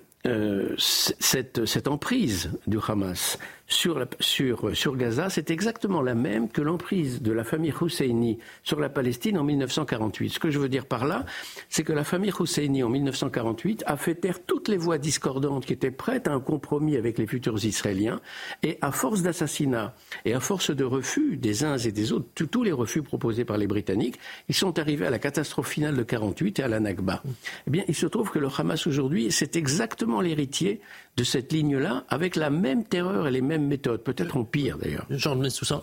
cette, 0.77 1.65
cette 1.65 1.89
emprise 1.89 2.51
du 2.67 2.77
Hamas 2.87 3.39
sur, 3.71 4.05
sur, 4.19 4.77
sur 4.77 4.97
Gaza, 4.97 5.31
c'est 5.31 5.51
exactement 5.51 6.03
la 6.03 6.15
même 6.15 6.49
que 6.49 6.61
l'emprise 6.61 7.23
de 7.23 7.33
la 7.33 7.45
famille 7.45 7.73
Husseini 7.81 8.39
sur 8.65 8.81
la 8.81 8.89
Palestine 8.89 9.39
en 9.39 9.45
1948. 9.45 10.31
Ce 10.31 10.39
que 10.39 10.51
je 10.51 10.59
veux 10.59 10.69
dire 10.69 10.87
par 10.87 11.07
là, 11.07 11.25
c'est 11.69 11.85
que 11.85 11.93
la 11.93 12.05
famille 12.05 12.33
Husseini 12.39 12.83
en 12.83 12.89
1948 12.89 13.85
a 13.87 13.97
fait 13.97 14.17
taire 14.17 14.45
toutes 14.45 14.69
les 14.69 14.77
voix 14.77 14.99
discordantes 14.99 15.65
qui 15.65 15.73
étaient 15.73 15.93
prêtes 15.93 16.27
à 16.27 16.33
un 16.33 16.41
compromis 16.41 16.97
avec 16.97 17.17
les 17.17 17.27
futurs 17.27 17.65
Israéliens, 17.65 18.21
et 18.63 18.79
à 18.81 18.91
force 18.91 19.23
d'assassinats 19.23 19.95
et 20.25 20.35
à 20.35 20.41
force 20.41 20.71
de 20.71 20.85
refus 20.85 21.37
des 21.37 21.65
uns 21.65 21.79
et 21.79 21.93
des 21.93 22.13
autres, 22.13 22.27
tous 22.35 22.63
les 22.65 22.73
refus 22.73 23.03
proposés 23.03 23.45
par 23.45 23.57
les 23.57 23.69
Britanniques, 23.69 24.19
ils 24.49 24.55
sont 24.55 24.79
arrivés 24.79 25.07
à 25.07 25.11
la 25.11 25.21
catastrophe 25.21 25.69
finale 25.69 25.97
de 25.97 26.03
48 26.03 26.59
et 26.59 26.63
à 26.65 26.69
la 26.69 26.81
Nakba. 26.81 27.23
Eh 27.67 27.71
bien, 27.71 27.85
il 27.87 27.95
se 27.95 28.07
trouve 28.07 28.31
que 28.31 28.41
le 28.41 28.49
Hamas 28.59 28.87
aujourd'hui, 28.89 29.31
c'est 29.31 29.55
exactement 29.55 30.21
l'héritier 30.21 30.81
de 31.21 31.25
cette 31.25 31.53
ligne-là, 31.53 32.05
avec 32.09 32.35
la 32.35 32.49
même 32.49 32.83
terreur 32.83 33.29
et 33.29 33.31
les 33.31 33.43
mêmes 33.43 33.67
méthode, 33.67 34.03
peut-être 34.03 34.39
en 34.39 34.45
pire 34.45 34.79
d'ailleurs. 34.79 35.07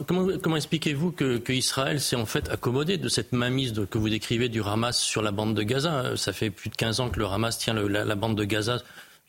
comment, 0.08 0.28
comment 0.42 0.56
expliquez-vous 0.56 1.12
que, 1.12 1.52
Israël 1.52 2.02
s'est 2.02 2.16
en 2.16 2.26
fait 2.26 2.50
accommodé 2.50 2.98
de 2.98 3.08
cette 3.08 3.34
mainmise 3.34 3.74
que 3.92 4.00
vous 4.00 4.10
décrivez 4.10 4.50
du 4.50 4.64
Hamas 4.64 4.98
sur 4.98 5.22
la 5.22 5.30
bande 5.30 5.54
de 5.54 5.62
Gaza? 5.62 6.18
Ça 6.18 6.34
fait 6.34 6.50
plus 6.50 6.72
de 6.72 6.76
15 6.76 7.02
ans 7.02 7.10
que 7.12 7.20
le 7.20 7.28
Hamas 7.28 7.56
tient 7.60 7.76
la, 7.76 8.16
bande 8.16 8.36
de 8.36 8.46
Gaza 8.46 8.80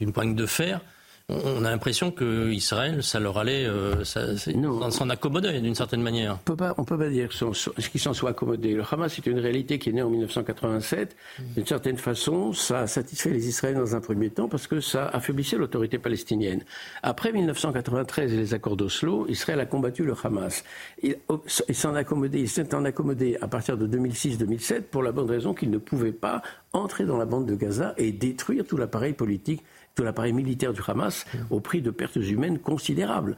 d'une 0.01 0.15
poigne 0.15 0.35
de 0.35 0.47
fer 0.47 0.81
on 1.31 1.65
a 1.65 1.71
l'impression 1.71 2.11
que 2.11 2.51
Israël, 2.51 3.03
ça 3.03 3.21
leur 3.21 3.37
allait 3.37 3.67
euh, 3.67 4.03
s'en 4.03 5.11
accommoder 5.11 5.61
d'une 5.61 5.75
certaine 5.75 6.01
manière. 6.01 6.39
On 6.49 6.53
ne 6.53 6.85
peut 6.87 6.99
pas 6.99 7.09
dire 7.11 7.29
qu'ils 7.29 8.01
s'en 8.01 8.15
soient 8.15 8.31
accommodés. 8.31 8.73
Le 8.73 8.83
Hamas 8.91 9.13
c'est 9.15 9.27
une 9.27 9.39
réalité 9.39 9.79
qui 9.79 9.91
est 9.91 9.93
née 9.93 10.03
en 10.03 10.09
1987. 10.09 11.17
D'une 11.55 11.67
certaine 11.67 11.99
façon, 11.99 12.55
ça 12.55 12.81
a 12.81 12.87
satisfait 12.87 13.29
les 13.29 13.47
Israéliens 13.47 13.81
dans 13.81 13.95
un 13.95 14.01
premier 14.01 14.31
temps 14.31 14.49
parce 14.49 14.67
que 14.67 14.81
ça 14.81 15.07
affaiblissait 15.09 15.59
l'autorité 15.59 15.99
palestinienne. 15.99 16.65
Après 17.03 17.31
1993 17.31 18.33
et 18.33 18.37
les 18.37 18.55
accords 18.55 18.77
d'Oslo, 18.77 19.27
Israël 19.29 19.61
a 19.61 19.67
combattu 19.67 20.05
le 20.05 20.15
Hamas. 20.23 20.65
Il, 21.03 21.17
s'en 21.75 21.95
accommodé, 21.95 22.41
il 22.41 22.49
s'est 22.49 22.75
en 22.75 22.87
accommodé 22.87 23.37
à 23.43 23.49
partir 23.49 23.77
de 23.77 23.87
2006-2007 23.87 24.83
pour 24.83 25.03
la 25.03 25.13
bonne 25.13 25.29
raison 25.29 25.53
qu'il 25.53 25.71
ne 25.71 25.79
pouvait 25.79 26.13
pas 26.13 26.41
entrer 26.73 27.05
dans 27.05 27.19
la 27.19 27.27
bande 27.27 27.47
de 27.47 27.55
Gaza 27.55 27.93
et 27.99 28.13
détruire 28.13 28.65
tout 28.67 28.79
l'appareil 28.79 29.13
politique 29.13 29.63
tout 29.99 30.05
l'appareil 30.05 30.33
militaire 30.33 30.73
du 30.73 30.81
Hamas 30.87 31.27
au 31.51 31.59
prix 31.59 31.83
de 31.83 31.91
pertes 31.91 32.15
humaines 32.15 32.61
considérables. 32.61 33.37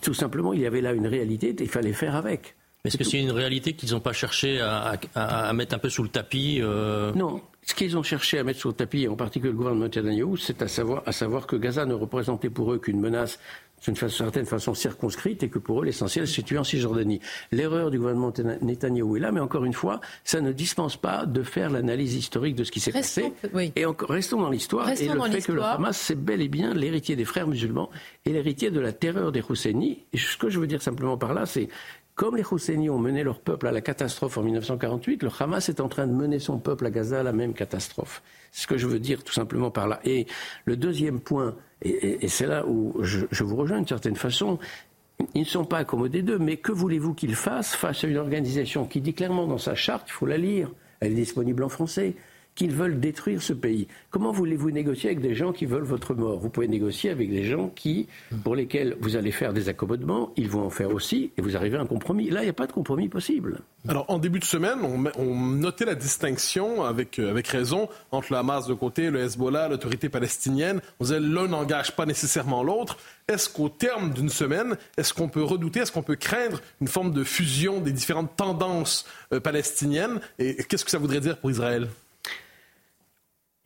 tout 0.00 0.14
simplement, 0.14 0.52
il 0.52 0.60
y 0.60 0.66
avait 0.66 0.80
là 0.80 0.92
une 0.92 1.08
réalité 1.08 1.52
il 1.58 1.68
fallait 1.68 1.92
faire 1.92 2.14
avec. 2.14 2.54
Est-ce 2.84 2.96
que 2.96 3.02
c'est 3.02 3.20
une 3.20 3.32
réalité 3.32 3.72
qu'ils 3.72 3.90
n'ont 3.90 4.00
pas 4.00 4.12
cherché 4.12 4.60
à, 4.60 5.52
mettre 5.52 5.74
un 5.74 5.78
peu 5.78 5.88
sous 5.88 6.04
le 6.04 6.08
tapis 6.08 6.60
euh 6.62 7.12
Non. 7.14 7.40
Ce 7.62 7.74
qu'ils 7.74 7.98
ont 7.98 8.04
cherché 8.04 8.38
à 8.38 8.44
mettre 8.44 8.60
sous 8.60 8.68
le 8.68 8.74
tapis, 8.74 9.08
en 9.08 9.16
particulier 9.16 9.50
le 9.50 9.58
gouvernement 9.58 9.88
de 9.88 10.00
Netanyahu, 10.00 10.36
c'est 10.36 10.62
à 10.62 10.68
savoir, 10.68 11.02
à 11.06 11.10
savoir 11.10 11.48
que 11.48 11.56
Gaza 11.56 11.84
ne 11.84 11.94
représentait 11.94 12.50
pour 12.50 12.72
eux 12.72 12.78
qu'une 12.78 13.00
menace 13.00 13.40
d'une 13.86 13.96
certaine 13.96 14.46
façon 14.46 14.74
circonscrite 14.74 15.42
et 15.42 15.48
que 15.48 15.58
pour 15.58 15.82
eux 15.82 15.84
l'essentiel 15.84 16.26
se 16.26 16.34
situe 16.34 16.58
en 16.58 16.64
Cisjordanie. 16.64 17.20
L'erreur 17.52 17.90
du 17.90 17.98
gouvernement 17.98 18.32
Netanyahou 18.60 19.16
est 19.16 19.20
là, 19.20 19.32
mais 19.32 19.40
encore 19.40 19.64
une 19.64 19.72
fois, 19.72 20.00
ça 20.24 20.40
ne 20.40 20.52
dispense 20.52 20.96
pas 20.96 21.24
de 21.26 21.42
faire 21.42 21.70
l'analyse 21.70 22.14
historique 22.14 22.56
de 22.56 22.64
ce 22.64 22.70
qui 22.70 22.80
s'est 22.80 22.92
passé. 22.92 23.32
Et 23.76 23.84
restons 24.08 24.40
dans 24.40 24.50
l'histoire 24.50 24.88
et 24.88 25.08
le 25.08 25.20
fait 25.30 25.42
que 25.42 25.52
le 25.52 25.62
Hamas 25.62 25.96
c'est 25.96 26.14
bel 26.14 26.42
et 26.42 26.48
bien 26.48 26.74
l'héritier 26.74 27.16
des 27.16 27.24
frères 27.24 27.46
musulmans 27.46 27.90
et 28.24 28.32
l'héritier 28.32 28.70
de 28.70 28.80
la 28.80 28.92
terreur 28.92 29.32
des 29.32 29.42
Husseini. 29.48 30.04
Et 30.12 30.18
ce 30.18 30.36
que 30.36 30.50
je 30.50 30.58
veux 30.58 30.66
dire 30.66 30.82
simplement 30.82 31.16
par 31.16 31.34
là, 31.34 31.46
c'est 31.46 31.68
comme 32.16 32.36
les 32.36 32.44
Husseini 32.50 32.88
ont 32.88 32.98
mené 32.98 33.22
leur 33.22 33.40
peuple 33.40 33.66
à 33.66 33.72
la 33.72 33.82
catastrophe 33.82 34.38
en 34.38 34.42
1948, 34.42 35.22
le 35.22 35.30
Hamas 35.38 35.68
est 35.68 35.80
en 35.80 35.88
train 35.88 36.06
de 36.06 36.12
mener 36.12 36.38
son 36.38 36.58
peuple 36.58 36.86
à 36.86 36.90
Gaza 36.90 37.20
à 37.20 37.22
la 37.22 37.32
même 37.32 37.52
catastrophe. 37.52 38.22
Ce 38.56 38.66
que 38.66 38.78
je 38.78 38.86
veux 38.86 38.98
dire 38.98 39.22
tout 39.22 39.34
simplement 39.34 39.70
par 39.70 39.86
là. 39.86 40.00
Et 40.04 40.26
le 40.64 40.78
deuxième 40.78 41.20
point, 41.20 41.54
et, 41.82 42.26
c'est 42.28 42.46
là 42.46 42.64
où 42.66 42.96
je, 43.02 43.26
je, 43.30 43.44
vous 43.44 43.54
rejoins 43.54 43.76
d'une 43.76 43.86
certaine 43.86 44.16
façon, 44.16 44.58
ils 45.34 45.42
ne 45.42 45.46
sont 45.46 45.66
pas 45.66 45.76
accommodés 45.76 46.22
d'eux, 46.22 46.38
mais 46.38 46.56
que 46.56 46.72
voulez-vous 46.72 47.12
qu'ils 47.12 47.34
fassent 47.34 47.76
face 47.76 48.02
à 48.04 48.06
une 48.06 48.16
organisation 48.16 48.86
qui 48.86 49.02
dit 49.02 49.12
clairement 49.12 49.46
dans 49.46 49.58
sa 49.58 49.74
charte, 49.74 50.08
il 50.08 50.12
faut 50.12 50.24
la 50.24 50.38
lire, 50.38 50.70
elle 51.00 51.12
est 51.12 51.16
disponible 51.16 51.64
en 51.64 51.68
français, 51.68 52.14
qu'ils 52.56 52.72
veulent 52.72 52.98
détruire 52.98 53.40
ce 53.40 53.52
pays. 53.52 53.86
Comment 54.10 54.32
voulez-vous 54.32 54.72
négocier 54.72 55.10
avec 55.10 55.20
des 55.20 55.34
gens 55.34 55.52
qui 55.52 55.66
veulent 55.66 55.84
votre 55.84 56.14
mort? 56.14 56.40
Vous 56.40 56.48
pouvez 56.48 56.66
négocier 56.66 57.10
avec 57.10 57.30
des 57.30 57.44
gens 57.44 57.68
qui, 57.68 58.08
pour 58.42 58.56
lesquels 58.56 58.96
vous 59.00 59.14
allez 59.14 59.30
faire 59.30 59.52
des 59.52 59.68
accommodements, 59.68 60.32
ils 60.36 60.48
vont 60.48 60.62
en 60.62 60.70
faire 60.70 60.92
aussi, 60.92 61.30
et 61.36 61.42
vous 61.42 61.56
arrivez 61.56 61.76
à 61.76 61.82
un 61.82 61.86
compromis. 61.86 62.30
Là, 62.30 62.40
il 62.40 62.44
n'y 62.44 62.50
a 62.50 62.54
pas 62.54 62.66
de 62.66 62.72
compromis 62.72 63.08
possible. 63.08 63.60
Alors, 63.88 64.06
en 64.08 64.18
début 64.18 64.40
de 64.40 64.44
semaine, 64.44 64.78
on, 65.16 65.36
notait 65.36 65.84
la 65.84 65.94
distinction, 65.94 66.82
avec, 66.82 67.18
euh, 67.18 67.30
avec 67.30 67.46
raison, 67.46 67.88
entre 68.10 68.32
le 68.32 68.38
Hamas 68.38 68.66
de 68.66 68.74
côté, 68.74 69.10
le 69.10 69.20
Hezbollah, 69.20 69.68
l'autorité 69.68 70.08
palestinienne. 70.08 70.80
On 70.98 71.04
disait 71.04 71.20
l'un 71.20 71.46
n'engage 71.46 71.94
pas 71.94 72.06
nécessairement 72.06 72.64
l'autre. 72.64 72.96
Est-ce 73.28 73.48
qu'au 73.50 73.68
terme 73.68 74.12
d'une 74.12 74.30
semaine, 74.30 74.76
est-ce 74.96 75.12
qu'on 75.12 75.28
peut 75.28 75.42
redouter, 75.42 75.80
est-ce 75.80 75.92
qu'on 75.92 76.02
peut 76.02 76.16
craindre 76.16 76.60
une 76.80 76.88
forme 76.88 77.12
de 77.12 77.22
fusion 77.22 77.80
des 77.80 77.92
différentes 77.92 78.34
tendances 78.34 79.06
euh, 79.32 79.40
palestiniennes? 79.40 80.20
Et 80.38 80.56
qu'est-ce 80.64 80.84
que 80.84 80.90
ça 80.90 80.98
voudrait 80.98 81.20
dire 81.20 81.36
pour 81.36 81.50
Israël? 81.50 81.88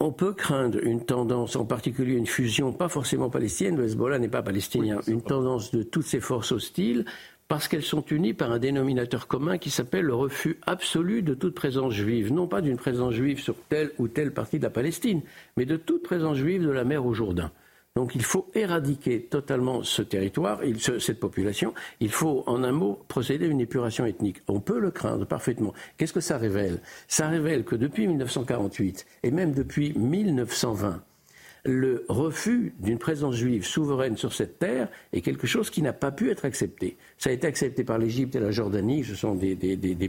On 0.00 0.12
peut 0.12 0.32
craindre 0.32 0.78
une 0.82 1.04
tendance, 1.04 1.56
en 1.56 1.66
particulier 1.66 2.14
une 2.14 2.26
fusion, 2.26 2.72
pas 2.72 2.88
forcément 2.88 3.28
palestinienne, 3.28 3.76
le 3.76 3.84
Hezbollah 3.84 4.18
n'est 4.18 4.28
pas 4.28 4.42
palestinien, 4.42 5.00
une 5.06 5.20
tendance 5.20 5.70
de 5.72 5.82
toutes 5.82 6.06
ces 6.06 6.20
forces 6.20 6.52
hostiles, 6.52 7.04
parce 7.48 7.68
qu'elles 7.68 7.82
sont 7.82 8.04
unies 8.06 8.32
par 8.32 8.50
un 8.50 8.58
dénominateur 8.58 9.26
commun 9.26 9.58
qui 9.58 9.70
s'appelle 9.70 10.06
le 10.06 10.14
refus 10.14 10.58
absolu 10.66 11.20
de 11.22 11.34
toute 11.34 11.54
présence 11.54 11.92
juive, 11.92 12.32
non 12.32 12.46
pas 12.46 12.62
d'une 12.62 12.76
présence 12.76 13.12
juive 13.12 13.40
sur 13.40 13.56
telle 13.68 13.90
ou 13.98 14.08
telle 14.08 14.32
partie 14.32 14.58
de 14.58 14.64
la 14.64 14.70
Palestine, 14.70 15.20
mais 15.56 15.66
de 15.66 15.76
toute 15.76 16.02
présence 16.02 16.38
juive 16.38 16.62
de 16.62 16.70
la 16.70 16.84
mer 16.84 17.04
au 17.04 17.12
Jourdain. 17.12 17.50
Donc 17.96 18.14
il 18.14 18.22
faut 18.22 18.48
éradiquer 18.55 19.22
totalement 19.22 19.83
ce 19.83 20.03
territoire, 20.03 20.61
cette 21.00 21.18
population. 21.18 21.74
Il 21.98 22.11
faut, 22.11 22.44
en 22.46 22.62
un 22.62 22.70
mot, 22.70 23.03
procéder 23.09 23.46
à 23.46 23.48
une 23.48 23.61
épuration 23.61 24.07
ethnique. 24.07 24.42
On 24.46 24.61
peut 24.61 24.79
le 24.79 24.92
craindre 24.92 25.26
parfaitement. 25.26 25.74
Qu'est-ce 25.96 26.12
que 26.12 26.20
ça 26.20 26.38
révèle? 26.38 26.81
Ça 27.09 27.29
révèle 27.29 27.64
que 27.64 27.74
depuis 27.74 28.07
1948 28.07 29.07
et 29.24 29.31
même 29.33 29.53
depuis 29.53 29.92
1920, 29.98 31.03
le 31.64 32.05
refus 32.09 32.75
d'une 32.79 32.99
présence 32.99 33.35
juive 33.35 33.64
souveraine 33.64 34.16
sur 34.16 34.33
cette 34.33 34.59
terre 34.59 34.88
est 35.12 35.20
quelque 35.20 35.46
chose 35.46 35.70
qui 35.70 35.83
n'a 35.83 35.92
pas 35.92 36.11
pu 36.11 36.31
être 36.31 36.44
accepté. 36.44 36.96
Ça 37.18 37.31
a 37.31 37.33
été 37.33 37.46
accepté 37.46 37.85
par 37.85 37.99
l'Égypte 37.99 38.35
et 38.37 38.40
la 38.40 38.51
Jordanie, 38.51 39.05
ce 39.05 39.14
sont 39.14 39.35
des, 39.35 39.57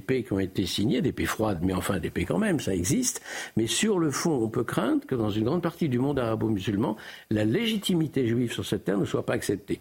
paix 0.05 0.23
qui 0.23 0.33
ont 0.33 0.39
été 0.39 0.65
signés, 0.65 1.01
des 1.01 1.11
paix 1.11 1.25
froides, 1.25 1.59
mais 1.61 1.73
enfin 1.73 1.99
des 1.99 2.09
paix 2.09 2.25
quand 2.25 2.37
même, 2.37 2.59
ça 2.59 2.73
existe. 2.73 3.21
Mais 3.57 3.67
sur 3.67 3.99
le 3.99 4.11
fond, 4.11 4.31
on 4.31 4.49
peut 4.49 4.63
craindre 4.63 5.05
que 5.05 5.15
dans 5.15 5.29
une 5.29 5.43
grande 5.43 5.61
partie 5.61 5.89
du 5.89 5.99
monde 5.99 6.19
arabo-musulman, 6.19 6.95
la 7.29 7.45
légitimité 7.45 8.27
juive 8.27 8.51
sur 8.53 8.65
cette 8.65 8.85
terre 8.85 8.97
ne 8.97 9.05
soit 9.05 9.25
pas 9.25 9.33
acceptée. 9.33 9.79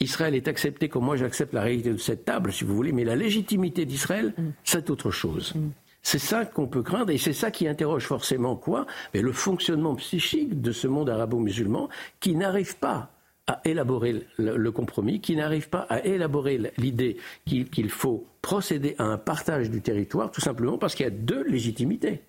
Israël 0.00 0.34
est 0.34 0.48
accepté 0.48 0.88
comme 0.88 1.04
moi 1.04 1.16
j'accepte 1.16 1.52
la 1.52 1.62
réalité 1.62 1.90
de 1.90 1.98
cette 1.98 2.24
table, 2.24 2.52
si 2.52 2.64
vous 2.64 2.74
voulez, 2.74 2.92
mais 2.92 3.04
la 3.04 3.16
légitimité 3.16 3.84
d'Israël, 3.84 4.32
mm. 4.36 4.42
c'est 4.64 4.90
autre 4.90 5.10
chose. 5.10 5.54
C'est 6.02 6.18
ça 6.18 6.44
qu'on 6.44 6.66
peut 6.66 6.82
craindre 6.82 7.10
et 7.10 7.18
c'est 7.18 7.32
ça 7.32 7.50
qui 7.50 7.68
interroge 7.68 8.06
forcément 8.06 8.56
quoi 8.56 8.86
Mais 9.12 9.20
le 9.20 9.32
fonctionnement 9.32 9.94
psychique 9.96 10.60
de 10.60 10.72
ce 10.72 10.86
monde 10.86 11.10
arabo-musulman 11.10 11.88
qui 12.20 12.34
n'arrive 12.34 12.76
pas 12.76 13.10
à 13.46 13.60
élaborer 13.64 14.26
le, 14.38 14.70
compromis, 14.70 15.20
qui 15.20 15.34
n'arrive 15.34 15.68
pas 15.68 15.86
à 15.88 16.04
élaborer 16.04 16.72
l'idée 16.78 17.16
qu'il 17.44 17.90
faut 17.90 18.24
procéder 18.42 18.94
à 18.98 19.04
un 19.04 19.18
partage 19.18 19.70
du 19.70 19.80
territoire, 19.80 20.30
tout 20.30 20.40
simplement 20.40 20.78
parce 20.78 20.94
qu'il 20.94 21.04
y 21.04 21.08
a 21.08 21.10
deux 21.10 21.42
légitimités. 21.44 22.22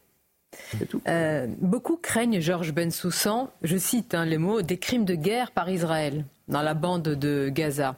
Euh, 1.08 1.48
beaucoup 1.60 1.96
craignent, 1.96 2.42
Georges 2.42 2.74
Bensoussan, 2.74 3.50
je 3.62 3.78
cite 3.78 4.16
hein, 4.16 4.26
les 4.26 4.38
mots, 4.38 4.62
des 4.62 4.78
crimes 4.78 5.06
de 5.06 5.16
guerre 5.16 5.52
par 5.52 5.70
Israël 5.70 6.26
dans 6.48 6.62
la 6.62 6.74
bande 6.74 7.04
de 7.04 7.50
Gaza. 7.50 7.96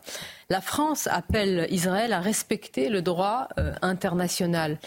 La 0.49 0.61
France 0.61 1.07
appelle 1.07 1.65
Israël 1.71 2.13
à 2.13 2.19
respecter 2.19 2.89
le 2.89 3.01
droit 3.01 3.47
euh, 3.57 3.73
international. 3.81 4.77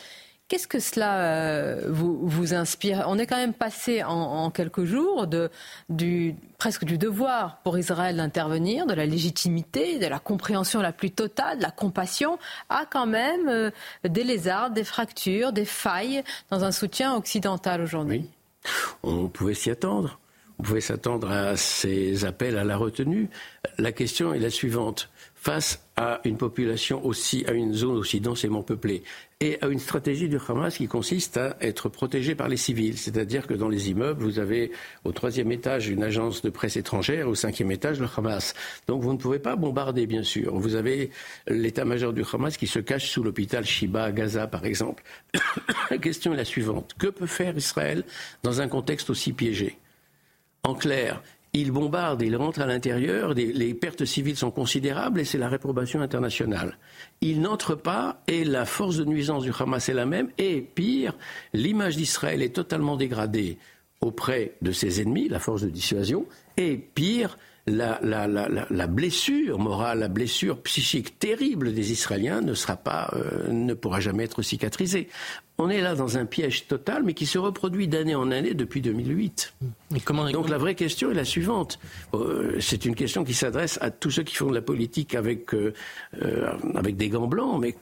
Qu'est-ce 0.48 0.68
que 0.68 0.78
cela 0.78 1.18
euh, 1.22 1.86
vous, 1.88 2.54
inspire? 2.54 3.04
On 3.08 3.18
est 3.18 3.26
quand 3.26 3.36
même 3.36 3.52
passé 3.52 4.04
en, 4.04 4.48
quelques 4.50 4.84
jours 4.84 5.26
de, 5.26 5.50
du, 5.88 6.36
presque 6.56 6.84
du 6.84 6.98
devoir 6.98 7.58
pour 7.64 7.76
Israël 7.76 8.16
d'intervenir, 8.16 8.86
de 8.86 8.94
la 8.94 9.06
légitimité, 9.06 9.98
de 9.98 10.06
la 10.06 10.20
compréhension 10.20 10.80
la 10.80 10.92
plus 10.92 11.10
totale, 11.10 11.58
de 11.58 11.62
la 11.62 11.72
compassion, 11.72 12.38
à 12.68 12.84
quand 12.88 13.06
même 13.06 13.48
euh, 13.48 13.70
des 14.04 14.22
lézards, 14.22 14.70
des 14.70 14.84
fractures, 14.84 15.52
des 15.52 15.64
failles 15.64 16.22
dans 16.50 16.62
un 16.62 16.70
soutien 16.70 17.16
occidental 17.16 17.80
aujourd'hui. 17.80 18.30
On 19.02 19.26
pouvait 19.26 19.54
s'y 19.54 19.70
attendre. 19.70 20.20
On 20.58 20.62
pouvait 20.62 20.80
s'attendre 20.80 21.30
à 21.30 21.56
ces 21.56 22.24
appels 22.24 22.56
à 22.56 22.64
la 22.64 22.76
retenue. 22.76 23.28
La 23.78 23.92
question 23.92 24.32
est 24.32 24.38
la 24.38 24.50
suivante. 24.50 25.10
Face 25.46 25.78
à 25.94 26.20
une 26.24 26.38
population 26.38 27.06
aussi, 27.06 27.44
à 27.46 27.52
une 27.52 27.72
zone 27.72 27.98
aussi 27.98 28.18
densément 28.18 28.64
peuplée, 28.64 29.04
et 29.38 29.58
à 29.62 29.68
une 29.68 29.78
stratégie 29.78 30.28
du 30.28 30.38
Hamas 30.48 30.76
qui 30.76 30.88
consiste 30.88 31.36
à 31.36 31.56
être 31.60 31.88
protégé 31.88 32.34
par 32.34 32.48
les 32.48 32.56
civils. 32.56 32.98
C'est-à-dire 32.98 33.46
que 33.46 33.54
dans 33.54 33.68
les 33.68 33.88
immeubles, 33.88 34.24
vous 34.24 34.40
avez 34.40 34.72
au 35.04 35.12
troisième 35.12 35.52
étage 35.52 35.88
une 35.88 36.02
agence 36.02 36.42
de 36.42 36.50
presse 36.50 36.76
étrangère, 36.76 37.28
au 37.28 37.36
cinquième 37.36 37.70
étage 37.70 38.00
le 38.00 38.08
Hamas. 38.16 38.54
Donc 38.88 39.04
vous 39.04 39.12
ne 39.12 39.18
pouvez 39.18 39.38
pas 39.38 39.54
bombarder, 39.54 40.08
bien 40.08 40.24
sûr. 40.24 40.52
Vous 40.58 40.74
avez 40.74 41.10
l'état-major 41.46 42.12
du 42.12 42.24
Hamas 42.32 42.56
qui 42.56 42.66
se 42.66 42.80
cache 42.80 43.08
sous 43.08 43.22
l'hôpital 43.22 43.64
Shiba 43.64 44.02
à 44.02 44.10
Gaza, 44.10 44.48
par 44.48 44.64
exemple. 44.64 45.04
la 45.92 45.98
question 46.00 46.34
est 46.34 46.38
la 46.38 46.44
suivante. 46.44 46.96
Que 46.98 47.06
peut 47.06 47.26
faire 47.26 47.56
Israël 47.56 48.02
dans 48.42 48.60
un 48.60 48.66
contexte 48.66 49.10
aussi 49.10 49.32
piégé? 49.32 49.78
En 50.64 50.74
clair, 50.74 51.22
il 51.60 51.70
bombarde, 51.70 52.22
il 52.22 52.36
rentre 52.36 52.60
à 52.60 52.66
l'intérieur, 52.66 53.32
les 53.34 53.74
pertes 53.74 54.04
civiles 54.04 54.36
sont 54.36 54.50
considérables 54.50 55.20
et 55.20 55.24
c'est 55.24 55.38
la 55.38 55.48
réprobation 55.48 56.00
internationale. 56.00 56.78
Il 57.20 57.40
n'entre 57.40 57.74
pas 57.74 58.22
et 58.28 58.44
la 58.44 58.64
force 58.64 58.96
de 58.96 59.04
nuisance 59.04 59.42
du 59.42 59.52
Hamas 59.58 59.88
est 59.88 59.94
la 59.94 60.06
même 60.06 60.28
et 60.38 60.60
pire, 60.60 61.14
l'image 61.52 61.96
d'Israël 61.96 62.42
est 62.42 62.54
totalement 62.54 62.96
dégradée 62.96 63.58
auprès 64.00 64.52
de 64.60 64.72
ses 64.72 65.00
ennemis, 65.00 65.28
la 65.28 65.38
force 65.38 65.62
de 65.62 65.70
dissuasion, 65.70 66.26
et 66.56 66.76
pire, 66.76 67.38
la, 67.66 68.86
blessure 68.86 69.58
morale, 69.58 70.00
la 70.00 70.08
blessure 70.08 70.60
psychique 70.62 71.18
terrible 71.18 71.72
des 71.72 71.92
Israéliens 71.92 72.40
ne 72.40 72.52
euh, 72.52 73.48
ne 73.50 73.74
pourra 73.74 74.00
jamais 74.00 74.24
être 74.24 74.42
cicatrisée. 74.42 75.08
On 75.58 75.70
est 75.70 75.80
là 75.80 75.94
dans 75.94 76.18
un 76.18 76.26
piège 76.26 76.66
total, 76.66 77.02
mais 77.02 77.14
qui 77.14 77.24
se 77.24 77.38
reproduit 77.38 77.88
d'année 77.88 78.14
en 78.14 78.30
année 78.30 78.54
depuis 78.54 78.82
2008. 78.82 79.54
Donc 80.32 80.48
la 80.48 80.58
vraie 80.58 80.74
question 80.74 81.10
est 81.10 81.14
la 81.14 81.24
suivante. 81.24 81.78
Euh, 82.14 82.58
c'est 82.60 82.84
une 82.84 82.94
question 82.94 83.24
qui 83.24 83.32
s'adresse 83.32 83.78
à 83.80 83.90
tous 83.90 84.10
ceux 84.10 84.22
qui 84.22 84.34
font 84.34 84.50
de 84.50 84.54
la 84.54 84.62
politique 84.62 85.14
avec, 85.14 85.54
euh, 85.54 85.72
avec 86.74 86.96
des 86.96 87.08
gants 87.08 87.26
blancs, 87.26 87.58
mais 87.60 87.74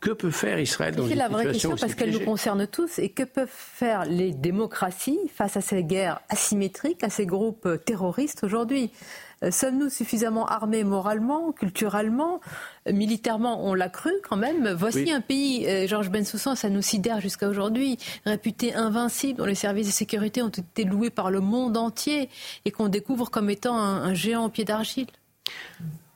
que 0.00 0.10
peut 0.10 0.30
faire 0.30 0.58
Israël 0.60 0.94
dans 0.94 1.06
C'est 1.06 1.14
la 1.14 1.28
vraie 1.28 1.46
question 1.46 1.74
parce 1.76 1.94
qu'elle 1.94 2.10
nous 2.10 2.24
concerne 2.24 2.66
tous. 2.66 2.98
Et 2.98 3.10
que 3.10 3.22
peuvent 3.22 3.48
faire 3.50 4.04
les 4.04 4.32
démocraties 4.32 5.18
face 5.34 5.56
à 5.56 5.60
ces 5.60 5.84
guerres 5.84 6.20
asymétriques, 6.28 7.02
à 7.02 7.10
ces 7.10 7.26
groupes 7.26 7.68
terroristes 7.84 8.44
aujourd'hui? 8.44 8.90
euh, 8.92 9.29
Sommes-nous 9.50 9.88
suffisamment 9.88 10.46
armés 10.46 10.84
moralement, 10.84 11.52
culturellement, 11.52 12.40
militairement 12.86 13.66
On 13.66 13.72
l'a 13.72 13.88
cru 13.88 14.10
quand 14.28 14.36
même. 14.36 14.70
Voici 14.72 15.10
un 15.10 15.20
pays, 15.20 15.66
euh, 15.66 15.86
Georges 15.86 16.10
Bensoussan, 16.10 16.56
ça 16.56 16.68
nous 16.68 16.82
sidère 16.82 17.20
jusqu'à 17.20 17.48
aujourd'hui, 17.48 17.96
réputé 18.26 18.74
invincible, 18.74 19.38
dont 19.38 19.46
les 19.46 19.54
services 19.54 19.86
de 19.86 19.92
sécurité 19.92 20.42
ont 20.42 20.48
été 20.48 20.84
loués 20.84 21.10
par 21.10 21.30
le 21.30 21.40
monde 21.40 21.76
entier 21.76 22.28
et 22.64 22.70
qu'on 22.70 22.88
découvre 22.88 23.30
comme 23.30 23.48
étant 23.48 23.78
un 23.78 24.12
géant 24.12 24.44
au 24.44 24.48
pied 24.50 24.64
d'argile. 24.64 25.06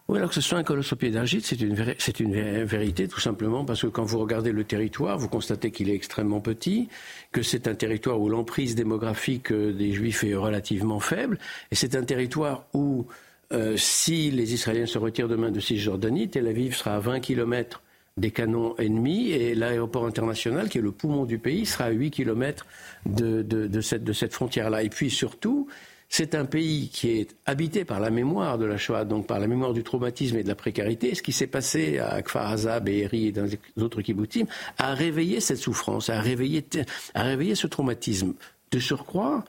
Oui, 0.08 0.18
alors 0.18 0.28
que 0.28 0.34
ce 0.34 0.42
soit 0.42 0.58
un 0.58 0.64
colosse 0.64 0.92
au 0.92 0.96
pied 0.96 1.10
c'est 1.38 1.60
une, 2.20 2.64
vérité 2.64 3.08
tout 3.08 3.20
simplement 3.20 3.64
parce 3.64 3.82
que 3.82 3.86
quand 3.86 4.04
vous 4.04 4.18
regardez 4.18 4.52
le 4.52 4.64
territoire, 4.64 5.16
vous 5.16 5.28
constatez 5.28 5.70
qu'il 5.70 5.88
est 5.88 5.94
extrêmement 5.94 6.40
petit, 6.40 6.88
que 7.32 7.42
c'est 7.42 7.68
un 7.68 7.74
territoire 7.74 8.20
où 8.20 8.28
l'emprise 8.28 8.74
démographique 8.74 9.50
euh, 9.50 9.72
des 9.72 9.92
Juifs 9.92 10.22
est 10.24 10.34
relativement 10.34 11.00
faible, 11.00 11.38
et 11.70 11.74
c'est 11.74 11.96
un 11.96 12.04
territoire 12.04 12.66
où 12.74 13.06
euh, 13.52 13.76
si 13.78 14.30
les 14.30 14.52
Israéliens 14.52 14.86
se 14.86 14.98
retirent 14.98 15.28
demain 15.28 15.50
de 15.50 15.60
Cisjordanie, 15.60 16.28
Tel 16.28 16.48
Aviv 16.48 16.76
sera 16.76 16.96
à 16.96 17.00
20 17.00 17.20
kilomètres 17.20 17.82
des 18.16 18.30
canons 18.30 18.76
ennemis 18.76 19.30
et 19.30 19.54
l'aéroport 19.54 20.06
international, 20.06 20.68
qui 20.68 20.78
est 20.78 20.82
le 20.82 20.92
poumon 20.92 21.24
du 21.24 21.38
pays, 21.38 21.66
sera 21.66 21.84
à 21.84 21.90
8 21.90 22.10
kilomètres 22.10 22.66
de, 23.06 23.42
de, 23.42 23.80
cette, 23.80 24.04
de 24.04 24.12
cette 24.12 24.32
frontière-là. 24.32 24.82
Et 24.82 24.88
puis 24.88 25.10
surtout, 25.10 25.66
c'est 26.16 26.36
un 26.36 26.44
pays 26.44 26.90
qui 26.90 27.10
est 27.10 27.34
habité 27.44 27.84
par 27.84 27.98
la 27.98 28.08
mémoire 28.08 28.56
de 28.56 28.64
la 28.64 28.76
Shoah, 28.76 29.04
donc 29.04 29.26
par 29.26 29.40
la 29.40 29.48
mémoire 29.48 29.72
du 29.72 29.82
traumatisme 29.82 30.36
et 30.36 30.44
de 30.44 30.48
la 30.48 30.54
précarité. 30.54 31.12
Ce 31.16 31.22
qui 31.24 31.32
s'est 31.32 31.48
passé 31.48 31.98
à 31.98 32.22
Kfar 32.22 32.52
Aza, 32.52 32.78
Be'eri 32.78 33.26
et 33.26 33.32
dans 33.32 33.46
les 33.46 33.82
autres 33.82 34.00
kibbutzim 34.00 34.46
a 34.78 34.94
réveillé 34.94 35.40
cette 35.40 35.58
souffrance, 35.58 36.10
a 36.10 36.20
réveillé, 36.20 36.64
a 37.14 37.22
réveillé 37.24 37.56
ce 37.56 37.66
traumatisme. 37.66 38.34
De 38.70 38.78
surcroît, 38.78 39.44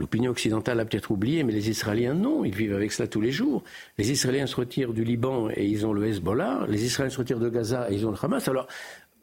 L'opinion 0.00 0.30
occidentale 0.30 0.80
a 0.80 0.86
peut-être 0.86 1.10
oublié, 1.10 1.44
mais 1.44 1.52
les 1.52 1.68
Israéliens, 1.68 2.14
non, 2.14 2.42
ils 2.42 2.54
vivent 2.54 2.72
avec 2.72 2.90
cela 2.90 3.06
tous 3.06 3.20
les 3.20 3.32
jours. 3.32 3.62
Les 3.98 4.10
Israéliens 4.10 4.46
se 4.46 4.56
retirent 4.56 4.94
du 4.94 5.04
Liban 5.04 5.50
et 5.54 5.66
ils 5.66 5.84
ont 5.84 5.92
le 5.92 6.06
Hezbollah, 6.06 6.64
les 6.68 6.86
Israéliens 6.86 7.12
se 7.12 7.18
retirent 7.18 7.38
de 7.38 7.50
Gaza 7.50 7.86
et 7.90 7.96
ils 7.96 8.06
ont 8.06 8.10
le 8.10 8.16
Hamas. 8.20 8.48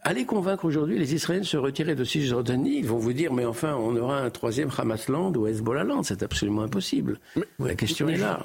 Allez 0.07 0.23
convaincre 0.23 0.63
aujourd'hui 0.63 0.97
les 0.97 1.13
Israéliens 1.13 1.41
de 1.41 1.45
se 1.45 1.57
retirer 1.57 1.93
de 1.93 2.05
Cisjordanie. 2.05 2.77
Ils 2.77 2.87
vont 2.87 2.97
vous 2.97 3.11
dire, 3.11 3.33
mais 3.33 3.43
enfin, 3.43 3.75
on 3.75 3.93
aura 3.97 4.19
un 4.19 4.29
troisième 4.29 4.69
Hamasland 4.77 5.35
ou 5.35 5.47
Hezbollah-land. 5.47 6.03
C'est 6.03 6.23
absolument 6.23 6.61
impossible. 6.61 7.19
la 7.59 7.75
question 7.75 8.07
est 8.07 8.15
là. 8.15 8.39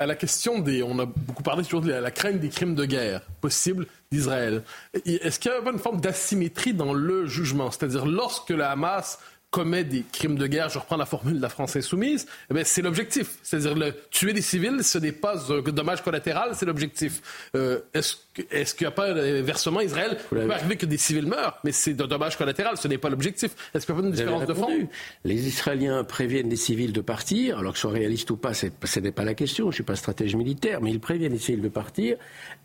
à, 0.00 0.04
la, 0.04 0.14
question 0.14 0.58
des. 0.58 0.82
On 0.82 0.98
a 0.98 1.06
beaucoup 1.06 1.42
parlé 1.42 1.64
sur 1.64 1.82
la, 1.82 2.02
la 2.02 2.10
crainte 2.10 2.40
des 2.40 2.50
crimes 2.50 2.74
de 2.74 2.84
guerre 2.84 3.22
possibles 3.40 3.86
d'Israël. 4.12 4.62
Est-ce 5.06 5.40
qu'il 5.40 5.50
y 5.50 5.54
a 5.54 5.70
une 5.70 5.78
forme 5.78 6.02
d'asymétrie 6.02 6.74
dans 6.74 6.92
le 6.92 7.24
jugement? 7.24 7.70
C'est-à-dire, 7.70 8.04
lorsque 8.04 8.50
le 8.50 8.64
Hamas 8.64 9.18
commet 9.54 9.84
des 9.84 10.02
crimes 10.10 10.34
de 10.34 10.48
guerre, 10.48 10.68
je 10.68 10.80
reprends 10.80 10.96
la 10.96 11.06
formule 11.06 11.36
de 11.36 11.42
la 11.42 11.48
France 11.48 11.76
insoumise, 11.76 12.26
eh 12.52 12.64
c'est 12.64 12.82
l'objectif. 12.82 13.38
C'est-à-dire 13.44 13.76
le, 13.76 13.94
tuer 14.10 14.32
des 14.32 14.42
civils, 14.42 14.82
ce 14.82 14.98
n'est 14.98 15.12
pas 15.12 15.36
un 15.52 15.60
dommage 15.70 16.02
collatéral, 16.02 16.50
c'est 16.54 16.66
l'objectif. 16.66 17.22
Euh, 17.54 17.78
est-ce, 17.94 18.16
est-ce 18.50 18.74
qu'il 18.74 18.84
n'y 18.84 18.88
a 18.88 18.96
pas 18.96 19.12
inversement 19.12 19.80
Israël? 19.80 20.18
Il 20.32 20.38
peut 20.38 20.50
arriver 20.50 20.76
que 20.76 20.86
des 20.86 20.96
civils 20.96 21.28
meurent, 21.28 21.56
mais 21.62 21.70
c'est 21.70 22.00
un 22.00 22.08
dommage 22.08 22.36
collatéral, 22.36 22.76
ce 22.76 22.88
n'est 22.88 22.98
pas 22.98 23.10
l'objectif. 23.10 23.52
Est-ce 23.72 23.86
qu'il 23.86 23.94
n'y 23.94 24.00
a 24.00 24.02
pas 24.02 24.08
une 24.08 24.12
différence 24.12 24.46
de 24.46 24.54
fond? 24.54 24.88
Les 25.22 25.46
Israéliens 25.46 26.02
préviennent 26.02 26.48
des 26.48 26.56
civils 26.56 26.92
de 26.92 27.00
partir, 27.00 27.60
alors 27.60 27.74
que 27.74 27.78
ce 27.78 27.82
soit 27.82 27.92
réaliste 27.92 28.32
ou 28.32 28.36
pas, 28.36 28.54
ce 28.54 28.66
n'est 28.98 29.12
pas 29.12 29.24
la 29.24 29.34
question. 29.34 29.66
Je 29.66 29.68
ne 29.68 29.74
suis 29.74 29.84
pas 29.84 29.94
stratège 29.94 30.34
militaire, 30.34 30.80
mais 30.82 30.90
ils 30.90 30.98
préviennent 30.98 31.32
les 31.32 31.38
civils 31.38 31.62
de 31.62 31.68
partir. 31.68 32.16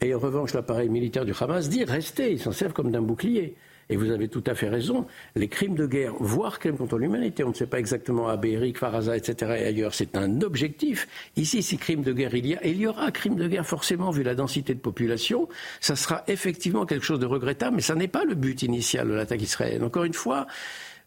Et 0.02 0.16
en 0.16 0.20
revanche, 0.20 0.56
l'appareil 0.56 0.90
militaire 0.90 1.24
du 1.24 1.36
Hamas 1.40 1.70
dit 1.70 1.84
restez. 1.84 2.32
Ils 2.32 2.42
s'en 2.42 2.52
servent 2.52 2.74
comme 2.74 2.90
d'un 2.90 3.04
bouclier. 3.04 3.56
Et 3.90 3.96
vous 3.96 4.12
avez 4.12 4.28
tout 4.28 4.44
à 4.46 4.54
fait 4.54 4.70
raison, 4.70 5.08
les 5.36 5.48
crimes 5.48 5.76
de 5.76 5.88
guerre, 5.88 6.14
voire 6.20 6.60
crimes 6.60 6.78
contre 6.78 7.00
l'humanité, 7.00 7.44
on 7.44 7.50
ne 7.50 7.54
sait 7.56 7.66
pas 7.66 7.80
exactement 7.80 8.28
à 8.28 8.38
Béric, 8.38 8.78
Faraza, 8.78 9.18
etc. 9.18 9.54
et 9.60 9.66
ailleurs, 9.66 9.96
c'est 9.96 10.16
un 10.16 10.42
objectif. 10.42 11.08
Ici, 11.36 11.64
si 11.64 11.78
crime 11.78 12.04
de 12.04 12.14
guerre 12.14 12.36
il 12.36 12.46
y 12.46 12.56
a, 12.56 12.64
et 12.64 12.70
il 12.70 12.78
y 12.78 12.86
aura 12.86 13.12
crime 13.12 13.36
de 13.36 13.48
guerre 13.48 13.66
forcément 13.66 14.12
vu 14.12 14.22
la 14.22 14.36
densité 14.36 14.76
de 14.76 14.80
population, 14.80 15.50
ça 15.80 15.96
sera 15.96 16.24
effectivement 16.28 16.86
quelque 16.86 17.04
chose 17.04 17.20
de 17.20 17.26
regrettable, 17.26 17.78
mais 17.78 17.82
ça 17.82 17.96
n'est 17.96 18.08
pas 18.08 18.26
le 18.26 18.36
but 18.36 18.62
initial 18.62 19.08
de 19.08 19.14
l'attaque 19.14 19.42
israélienne. 19.42 19.84
Encore 19.84 20.04
une 20.04 20.14
fois, 20.14 20.46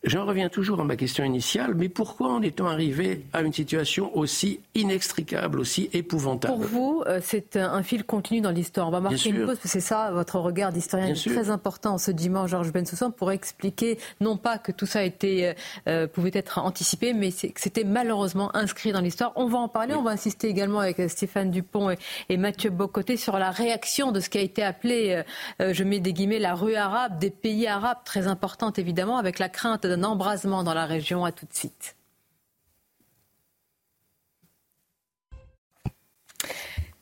J'en 0.04 0.26
reviens 0.26 0.48
toujours 0.48 0.80
à 0.80 0.84
ma 0.84 0.96
question 0.96 1.22
initiale, 1.22 1.74
mais 1.76 1.88
pourquoi 1.88 2.32
en 2.32 2.42
est-on 2.42 2.66
arrivé 2.66 3.24
à 3.32 3.42
une 3.42 3.52
situation 3.52 4.16
aussi 4.16 4.58
inextricable, 4.74 5.60
aussi 5.60 5.90
épouvantable 5.92 6.54
Pour 6.54 6.64
vous, 6.64 7.04
euh, 7.06 7.20
c'est 7.22 7.56
un 7.56 7.84
fil 7.84 8.02
continu 8.02 8.40
dans 8.40 8.50
l'histoire. 8.50 8.88
On 8.88 8.90
va 8.90 8.98
marquer 8.98 9.28
une 9.28 9.36
pause, 9.38 9.46
parce 9.46 9.60
que 9.60 9.68
c'est 9.68 9.80
ça, 9.80 10.10
votre 10.10 10.40
regard 10.40 10.72
d'historien 10.72 11.06
est 11.06 11.14
très 11.14 11.50
important 11.50 11.98
ce 11.98 12.10
dimanche, 12.10 12.50
Georges 12.50 12.72
Bensoussan, 12.72 13.12
pour 13.12 13.30
expliquer 13.30 13.96
non 14.20 14.36
pas 14.36 14.58
que 14.58 14.72
tout 14.72 14.86
ça 14.86 15.04
était, 15.04 15.54
euh, 15.86 16.02
euh, 16.04 16.06
pouvait 16.08 16.32
être 16.34 16.58
anticipé, 16.58 17.12
mais 17.12 17.30
que 17.30 17.60
c'était 17.60 17.84
malheureusement 17.84 18.54
inscrit 18.56 18.90
dans 18.90 19.00
l'histoire. 19.00 19.32
On 19.36 19.46
va 19.46 19.58
en 19.58 19.68
parler, 19.68 19.94
on 19.94 20.02
va 20.02 20.10
insister 20.10 20.48
également 20.48 20.80
avec 20.80 21.00
Stéphane 21.08 21.52
Dupont 21.52 21.90
et, 21.90 21.98
et, 22.28 22.38
Mathieu 22.38 22.70
Bocoté 22.70 23.16
sur 23.16 23.38
la 23.38 23.52
réaction 23.52 24.10
de 24.10 24.18
ce 24.18 24.28
qui 24.30 24.38
a 24.38 24.40
été 24.40 24.64
appelé, 24.64 25.22
je 25.60 25.84
mets 25.84 26.00
des 26.00 26.12
guillemets, 26.12 26.40
la 26.40 26.56
rue 26.56 26.74
arabe, 26.74 27.20
des 27.20 27.30
pays 27.30 27.68
arabes, 27.68 27.98
très 28.04 28.26
importante 28.26 28.80
évidemment, 28.80 29.16
avec 29.16 29.38
la 29.38 29.48
crainte 29.48 29.86
d'un 29.92 30.04
embrasement 30.04 30.62
dans 30.62 30.74
la 30.74 30.86
région. 30.86 31.24
À 31.24 31.32
tout 31.32 31.46
de 31.46 31.54
suite. 31.54 31.96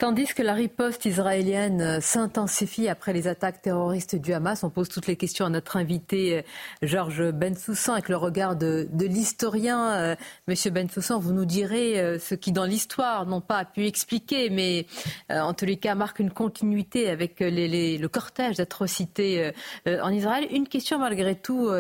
Tandis 0.01 0.29
que 0.29 0.43
la 0.43 0.55
riposte 0.55 1.05
israélienne 1.05 1.83
euh, 1.83 2.01
s'intensifie 2.01 2.89
après 2.89 3.13
les 3.13 3.29
attaques 3.29 3.61
terroristes 3.61 4.17
du 4.17 4.33
Hamas, 4.33 4.65
on 4.65 4.71
pose 4.71 4.89
toutes 4.89 5.07
les 5.07 5.17
questions 5.17 5.45
à 5.45 5.51
notre 5.51 5.77
invité 5.77 6.39
euh, 6.39 6.43
Georges 6.81 7.31
Bensoussan 7.31 7.93
avec 7.93 8.09
le 8.09 8.17
regard 8.17 8.57
de, 8.57 8.89
l'historien. 8.99 9.93
Euh, 9.93 10.17
Monsieur 10.49 10.71
Bensoussan, 10.71 11.21
vous 11.21 11.35
nous 11.35 11.45
direz 11.45 12.19
ce 12.19 12.35
qui 12.35 12.51
dans 12.51 12.65
l'histoire 12.65 13.27
n'ont 13.27 13.43
pas 13.43 13.67
pu 13.67 13.85
expliquer, 13.85 14.49
mais 14.49 14.87
en 15.29 15.53
tous 15.53 15.67
les 15.67 15.77
cas 15.77 15.95
marque 15.95 16.19
une 16.19 16.31
continuité 16.31 17.11
avec 17.11 17.37
le 17.41 18.07
cortège 18.07 18.57
d'atrocités 18.57 19.53
en 19.87 20.11
Israël. 20.11 20.47
Une 20.51 20.67
question 20.67 20.99
malgré 20.99 21.35
tout, 21.35 21.71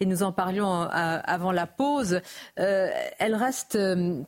et 0.00 0.06
nous 0.06 0.22
en 0.22 0.32
parlions 0.32 0.82
avant 0.90 1.52
la 1.52 1.66
pause, 1.66 2.20
elle 2.56 3.34
reste 3.34 3.78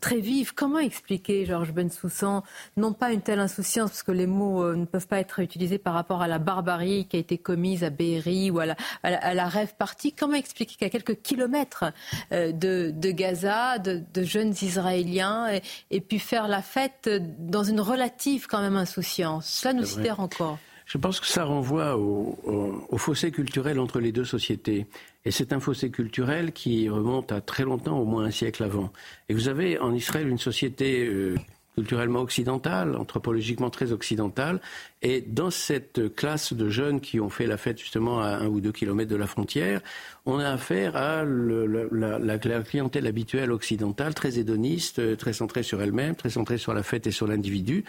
très 0.00 0.20
vive. 0.20 0.54
Comment 0.54 0.78
expliquer, 0.78 1.44
Georges 1.46 1.72
Bensoussan, 1.72 2.42
non 2.76 2.92
pas 2.92 3.12
une 3.12 3.22
telle 3.22 3.40
insouciance, 3.40 3.90
parce 3.90 4.02
que 4.02 4.12
les 4.12 4.26
mots 4.26 4.62
euh, 4.62 4.76
ne 4.76 4.84
peuvent 4.84 5.06
pas 5.06 5.18
être 5.18 5.40
utilisés 5.40 5.78
par 5.78 5.94
rapport 5.94 6.22
à 6.22 6.28
la 6.28 6.38
barbarie 6.38 7.06
qui 7.06 7.16
a 7.16 7.20
été 7.20 7.38
commise 7.38 7.84
à 7.84 7.90
Be'eri 7.90 8.50
ou 8.50 8.60
à 8.60 8.66
la, 8.66 8.76
à 9.02 9.34
la, 9.34 9.48
rêve 9.48 9.74
partie? 9.76 10.12
Comment 10.12 10.34
expliquer 10.34 10.76
qu'à 10.76 10.90
quelques 10.90 11.22
kilomètres 11.22 11.84
euh, 12.32 12.52
de, 12.52 13.10
Gaza, 13.10 13.78
de, 13.78 14.22
jeunes 14.22 14.54
Israéliens 14.62 15.48
aient, 15.90 16.00
pu 16.00 16.18
faire 16.18 16.48
la 16.48 16.62
fête 16.62 17.08
dans 17.38 17.64
une 17.64 17.80
relative 17.80 18.46
quand 18.46 18.60
même 18.60 18.76
insouciance? 18.76 19.46
Cela 19.46 19.74
nous 19.74 19.84
sidère 19.84 20.20
encore. 20.20 20.58
Je 20.92 20.98
pense 20.98 21.20
que 21.20 21.26
ça 21.26 21.44
renvoie 21.44 21.96
au, 21.96 22.98
fossé 22.98 23.30
culturel 23.30 23.80
entre 23.80 23.98
les 23.98 24.12
deux 24.12 24.26
sociétés. 24.26 24.86
Et 25.24 25.30
c'est 25.30 25.54
un 25.54 25.58
fossé 25.58 25.90
culturel 25.90 26.52
qui 26.52 26.86
remonte 26.90 27.32
à 27.32 27.40
très 27.40 27.62
longtemps, 27.62 27.98
au 27.98 28.04
moins 28.04 28.24
un 28.24 28.30
siècle 28.30 28.62
avant. 28.62 28.92
Et 29.30 29.32
vous 29.32 29.48
avez 29.48 29.78
en 29.78 29.94
Israël 29.94 30.28
une 30.28 30.36
société 30.36 31.06
euh, 31.06 31.36
culturellement 31.74 32.20
occidentale, 32.20 32.96
anthropologiquement 32.96 33.70
très 33.70 33.92
occidentale. 33.92 34.60
Et 35.00 35.20
dans 35.20 35.50
cette 35.50 36.14
classe 36.14 36.52
de 36.52 36.68
jeunes 36.68 37.00
qui 37.00 37.18
ont 37.18 37.30
fait 37.30 37.46
la 37.46 37.56
fête 37.56 37.78
justement 37.78 38.20
à 38.20 38.28
un 38.28 38.46
ou 38.46 38.60
deux 38.60 38.72
kilomètres 38.72 39.10
de 39.10 39.16
la 39.16 39.26
frontière, 39.26 39.80
on 40.26 40.38
a 40.38 40.48
affaire 40.48 40.96
à 40.96 41.24
la, 41.24 42.38
clientèle 42.38 43.06
habituelle 43.06 43.50
occidentale, 43.50 44.14
très 44.14 44.38
hédoniste, 44.38 45.16
très 45.16 45.32
centrée 45.32 45.62
sur 45.62 45.82
elle-même, 45.82 46.14
très 46.14 46.30
centrée 46.30 46.58
sur 46.58 46.74
la 46.74 46.82
fête 46.82 47.06
et 47.06 47.10
sur 47.10 47.26
l'individu, 47.26 47.84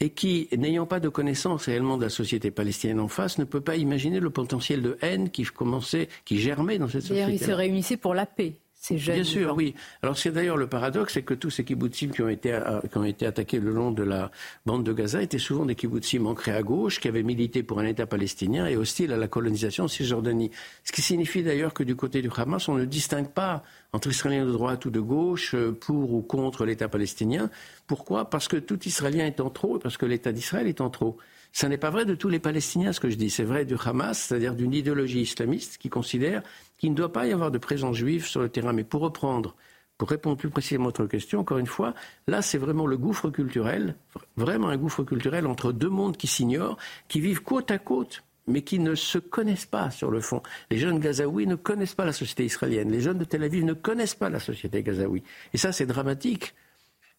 et 0.00 0.10
qui, 0.10 0.48
n'ayant 0.56 0.86
pas 0.86 1.00
de 1.00 1.08
connaissance 1.08 1.66
réellement 1.66 1.96
de 1.96 2.02
la 2.02 2.10
société 2.10 2.50
palestinienne 2.50 3.00
en 3.00 3.08
face, 3.08 3.38
ne 3.38 3.44
peut 3.44 3.62
pas 3.62 3.76
imaginer 3.76 4.20
le 4.20 4.30
potentiel 4.30 4.82
de 4.82 4.98
haine 5.00 5.30
qui 5.30 5.44
commençait, 5.44 6.08
qui 6.24 6.38
germait 6.38 6.78
dans 6.78 6.88
cette 6.88 7.02
société. 7.02 7.20
D'ailleurs, 7.22 7.30
ils 7.30 7.44
se 7.44 7.52
réunissaient 7.52 7.96
pour 7.96 8.14
la 8.14 8.26
paix. 8.26 8.56
Bien 8.90 9.24
sûr, 9.24 9.54
oui. 9.56 9.74
Alors 10.02 10.16
c'est 10.16 10.30
d'ailleurs 10.30 10.56
le 10.56 10.68
paradoxe, 10.68 11.14
c'est 11.14 11.22
que 11.22 11.34
tous 11.34 11.50
ces 11.50 11.64
kibbutzim 11.64 12.10
qui 12.10 12.22
ont, 12.22 12.28
été, 12.28 12.52
euh, 12.52 12.80
qui 12.80 12.96
ont 12.96 13.04
été 13.04 13.26
attaqués 13.26 13.58
le 13.58 13.72
long 13.72 13.90
de 13.90 14.02
la 14.02 14.30
bande 14.66 14.84
de 14.84 14.92
Gaza 14.92 15.20
étaient 15.20 15.38
souvent 15.38 15.66
des 15.66 15.74
kibbutzim 15.74 16.26
ancrés 16.26 16.52
à 16.52 16.62
gauche, 16.62 17.00
qui 17.00 17.08
avaient 17.08 17.24
milité 17.24 17.62
pour 17.62 17.80
un 17.80 17.84
État 17.84 18.06
palestinien 18.06 18.66
et 18.66 18.76
hostiles 18.76 19.12
à 19.12 19.16
la 19.16 19.28
colonisation 19.28 19.84
en 19.84 19.88
Cisjordanie. 19.88 20.52
Ce 20.84 20.92
qui 20.92 21.02
signifie 21.02 21.42
d'ailleurs 21.42 21.74
que 21.74 21.82
du 21.82 21.96
côté 21.96 22.22
du 22.22 22.30
Hamas, 22.34 22.68
on 22.68 22.74
ne 22.74 22.84
distingue 22.84 23.28
pas 23.28 23.62
entre 23.92 24.08
Israéliens 24.10 24.46
de 24.46 24.52
droite 24.52 24.84
ou 24.86 24.90
de 24.90 25.00
gauche, 25.00 25.54
euh, 25.54 25.72
pour 25.72 26.14
ou 26.14 26.22
contre 26.22 26.64
l'État 26.64 26.88
palestinien. 26.88 27.50
Pourquoi? 27.86 28.30
Parce 28.30 28.48
que 28.48 28.56
tout 28.56 28.78
Israélien 28.86 29.26
est 29.26 29.40
en 29.40 29.50
trop 29.50 29.76
et 29.76 29.80
parce 29.80 29.96
que 29.96 30.06
l'État 30.06 30.32
d'Israël 30.32 30.68
est 30.68 30.80
en 30.80 30.88
trop. 30.88 31.18
Ce 31.52 31.66
n'est 31.66 31.78
pas 31.78 31.90
vrai 31.90 32.04
de 32.04 32.14
tous 32.14 32.28
les 32.28 32.38
Palestiniens, 32.38 32.92
ce 32.92 33.00
que 33.00 33.10
je 33.10 33.16
dis. 33.16 33.30
C'est 33.30 33.44
vrai 33.44 33.64
du 33.64 33.74
Hamas, 33.82 34.18
c'est-à-dire 34.18 34.54
d'une 34.54 34.74
idéologie 34.74 35.22
islamiste 35.22 35.78
qui 35.78 35.88
considère 35.88 36.42
qu'il 36.76 36.90
ne 36.90 36.96
doit 36.96 37.12
pas 37.12 37.26
y 37.26 37.32
avoir 37.32 37.50
de 37.50 37.58
présence 37.58 37.96
juive 37.96 38.26
sur 38.26 38.40
le 38.40 38.48
terrain. 38.48 38.72
Mais 38.72 38.84
pour 38.84 39.00
reprendre, 39.00 39.56
pour 39.96 40.08
répondre 40.10 40.36
plus 40.36 40.50
précisément 40.50 40.84
à 40.84 40.88
votre 40.88 41.06
question, 41.06 41.40
encore 41.40 41.58
une 41.58 41.66
fois, 41.66 41.94
là, 42.26 42.42
c'est 42.42 42.58
vraiment 42.58 42.86
le 42.86 42.96
gouffre 42.96 43.30
culturel, 43.30 43.96
vraiment 44.36 44.68
un 44.68 44.76
gouffre 44.76 45.02
culturel 45.02 45.46
entre 45.46 45.72
deux 45.72 45.88
mondes 45.88 46.16
qui 46.16 46.26
s'ignorent, 46.26 46.76
qui 47.08 47.20
vivent 47.20 47.42
côte 47.42 47.70
à 47.70 47.78
côte 47.78 48.22
mais 48.48 48.62
qui 48.62 48.78
ne 48.78 48.94
se 48.94 49.18
connaissent 49.18 49.66
pas 49.66 49.90
sur 49.90 50.10
le 50.10 50.20
fond. 50.20 50.42
Les 50.70 50.78
jeunes 50.78 50.98
gazaouis 50.98 51.46
ne 51.46 51.54
connaissent 51.54 51.94
pas 51.94 52.04
la 52.04 52.12
société 52.12 52.44
israélienne. 52.46 52.90
Les 52.90 53.00
jeunes 53.00 53.18
de 53.18 53.24
Tel 53.24 53.44
Aviv 53.44 53.64
ne 53.64 53.74
connaissent 53.74 54.14
pas 54.14 54.30
la 54.30 54.40
société 54.40 54.82
gazaoui. 54.82 55.22
Et 55.52 55.58
ça, 55.58 55.70
c'est 55.70 55.86
dramatique. 55.86 56.54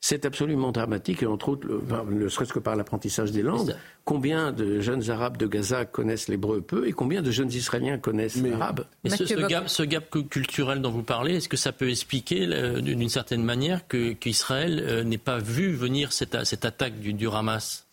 C'est 0.02 0.26
absolument 0.26 0.72
dramatique, 0.72 1.24
et 1.24 1.26
entre 1.26 1.50
autres, 1.50 1.68
ne 2.10 2.30
serait-ce 2.30 2.54
que 2.54 2.60
par 2.60 2.78
l'apprentissage 2.78 3.32
des 3.32 3.42
langues. 3.42 3.76
Combien 4.06 4.54
de 4.54 4.80
jeunes 4.80 5.10
Arabes 5.10 5.36
de 5.36 5.46
Gaza 5.46 5.84
connaissent 5.84 6.30
l'hébreu 6.30 6.62
peu 6.62 6.88
et 6.88 6.94
combien 6.94 7.22
de 7.22 7.32
jeunes 7.32 7.52
Israéliens 7.52 7.98
connaissent 7.98 8.42
l'arabe 8.42 8.86
ce, 9.06 9.84
gap, 9.84 10.10
culturel 10.30 10.82
dont 10.82 10.90
vous 10.90 11.04
parlez, 11.04 11.36
est-ce 11.36 11.50
que 11.50 11.58
ça 11.58 11.74
peut 11.74 11.90
expliquer 11.90 12.48
d'une 12.82 13.10
certaine 13.10 13.44
manière 13.44 13.82
qu'Israël 13.88 14.82
euh, 14.86 15.04
n'ait 15.04 15.18
pas 15.18 15.40
vu 15.40 15.74
venir 15.74 16.14
cette, 16.14 16.34
attaque 16.34 17.00
du, 17.00 17.14
du 17.14 17.28
Hamas? 17.28 17.86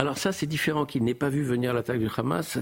Alors 0.00 0.16
ça, 0.16 0.32
c'est 0.32 0.46
différent 0.46 0.86
qu'il 0.86 1.04
n'ait 1.04 1.12
pas 1.12 1.28
vu 1.28 1.42
venir 1.42 1.74
l'attaque 1.74 1.98
du 1.98 2.08
Hamas. 2.16 2.56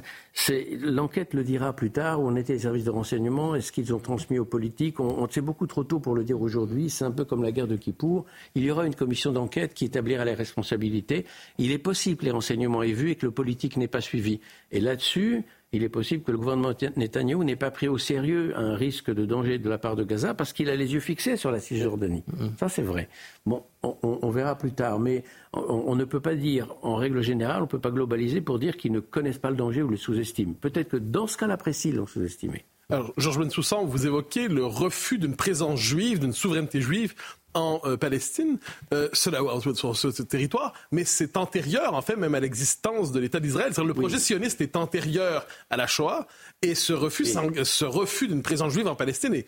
L'enquête 0.80 1.34
le 1.34 1.44
dira 1.44 1.72
plus 1.72 1.92
tard, 1.92 2.20
où 2.20 2.26
on 2.26 2.34
était 2.34 2.54
les 2.54 2.58
services 2.58 2.82
de 2.82 2.90
renseignement, 2.90 3.54
est-ce 3.54 3.70
qu'ils 3.70 3.94
ont 3.94 4.00
transmis 4.00 4.40
aux 4.40 4.44
politiques 4.44 4.98
On, 4.98 5.22
on 5.22 5.28
sait 5.28 5.40
beaucoup 5.40 5.68
trop 5.68 5.84
tôt 5.84 6.00
pour 6.00 6.16
le 6.16 6.24
dire 6.24 6.42
aujourd'hui, 6.42 6.90
c'est 6.90 7.04
un 7.04 7.12
peu 7.12 7.24
comme 7.24 7.44
la 7.44 7.52
guerre 7.52 7.68
de 7.68 7.76
Kippour. 7.76 8.26
Il 8.56 8.64
y 8.64 8.72
aura 8.72 8.86
une 8.86 8.96
commission 8.96 9.30
d'enquête 9.30 9.72
qui 9.72 9.84
établira 9.84 10.24
les 10.24 10.34
responsabilités. 10.34 11.26
Il 11.58 11.70
est 11.70 11.78
possible 11.78 12.16
que 12.16 12.24
les 12.24 12.32
renseignements 12.32 12.82
aient 12.82 12.90
vu 12.90 13.12
et 13.12 13.14
que 13.14 13.26
le 13.26 13.30
politique 13.30 13.76
n'ait 13.76 13.86
pas 13.86 14.00
suivi. 14.00 14.40
Et 14.72 14.80
là-dessus, 14.80 15.44
il 15.72 15.82
est 15.82 15.88
possible 15.90 16.22
que 16.22 16.32
le 16.32 16.38
gouvernement 16.38 16.72
Netanyahou 16.96 17.44
n'ait 17.44 17.56
pas 17.56 17.70
pris 17.70 17.88
au 17.88 17.98
sérieux 17.98 18.54
un 18.56 18.74
risque 18.74 19.12
de 19.12 19.26
danger 19.26 19.58
de 19.58 19.68
la 19.68 19.76
part 19.76 19.96
de 19.96 20.04
Gaza 20.04 20.32
parce 20.32 20.54
qu'il 20.54 20.70
a 20.70 20.76
les 20.76 20.94
yeux 20.94 21.00
fixés 21.00 21.36
sur 21.36 21.50
la 21.50 21.60
Cisjordanie. 21.60 22.24
Mm. 22.26 22.48
Ça, 22.58 22.68
c'est 22.68 22.82
vrai. 22.82 23.08
Bon, 23.44 23.62
on, 23.82 24.30
verra 24.30 24.56
plus 24.56 24.72
tard, 24.72 24.98
mais 24.98 25.24
on, 25.52 25.94
ne 25.94 26.04
peut 26.04 26.20
pas 26.20 26.34
dire, 26.34 26.74
en 26.82 26.96
règle 26.96 27.20
générale, 27.20 27.58
on 27.58 27.66
ne 27.66 27.70
peut 27.70 27.78
pas 27.78 27.90
globaliser 27.90 28.40
pour 28.40 28.58
dire 28.58 28.76
qu'ils 28.76 28.92
ne 28.92 29.00
connaissent 29.00 29.38
pas 29.38 29.50
le 29.50 29.56
danger 29.56 29.82
ou 29.82 29.88
le 29.88 29.96
sous-estiment. 29.96 30.54
Peut-être 30.54 30.88
que 30.88 30.96
dans 30.96 31.26
ce 31.26 31.36
cas-là 31.36 31.56
précis, 31.58 31.90
ils 31.90 31.96
l'ont 31.96 32.06
sous-estimé. 32.06 32.64
Alors, 32.90 33.12
Georges 33.18 33.38
Bensoussan, 33.38 33.84
vous 33.84 34.06
évoquez 34.06 34.48
le 34.48 34.64
refus 34.64 35.18
d'une 35.18 35.36
présence 35.36 35.78
juive, 35.78 36.20
d'une 36.20 36.32
souveraineté 36.32 36.80
juive 36.80 37.14
en 37.54 37.80
euh, 37.84 37.96
Palestine, 37.96 38.58
euh, 38.92 39.08
cela 39.12 39.40
sur, 39.74 39.96
ce 39.96 40.22
territoire, 40.22 40.72
mais 40.92 41.04
c'est 41.04 41.36
antérieur 41.36 41.94
en 41.94 42.02
fait 42.02 42.16
même 42.16 42.34
à 42.34 42.40
l'existence 42.40 43.12
de 43.12 43.20
l'État 43.20 43.40
d'Israël. 43.40 43.72
Le 43.76 43.94
projet 43.94 44.18
sioniste 44.18 44.60
est 44.60 44.76
antérieur 44.76 45.46
à 45.70 45.76
la 45.76 45.86
Shoah 45.86 46.26
et 46.62 46.74
ce 46.74 46.92
refus, 46.92 47.26
ce 47.26 47.84
refus 47.84 48.28
d'une 48.28 48.42
présence 48.42 48.72
juive 48.72 48.88
en 48.88 48.94
Palestine, 48.94 49.42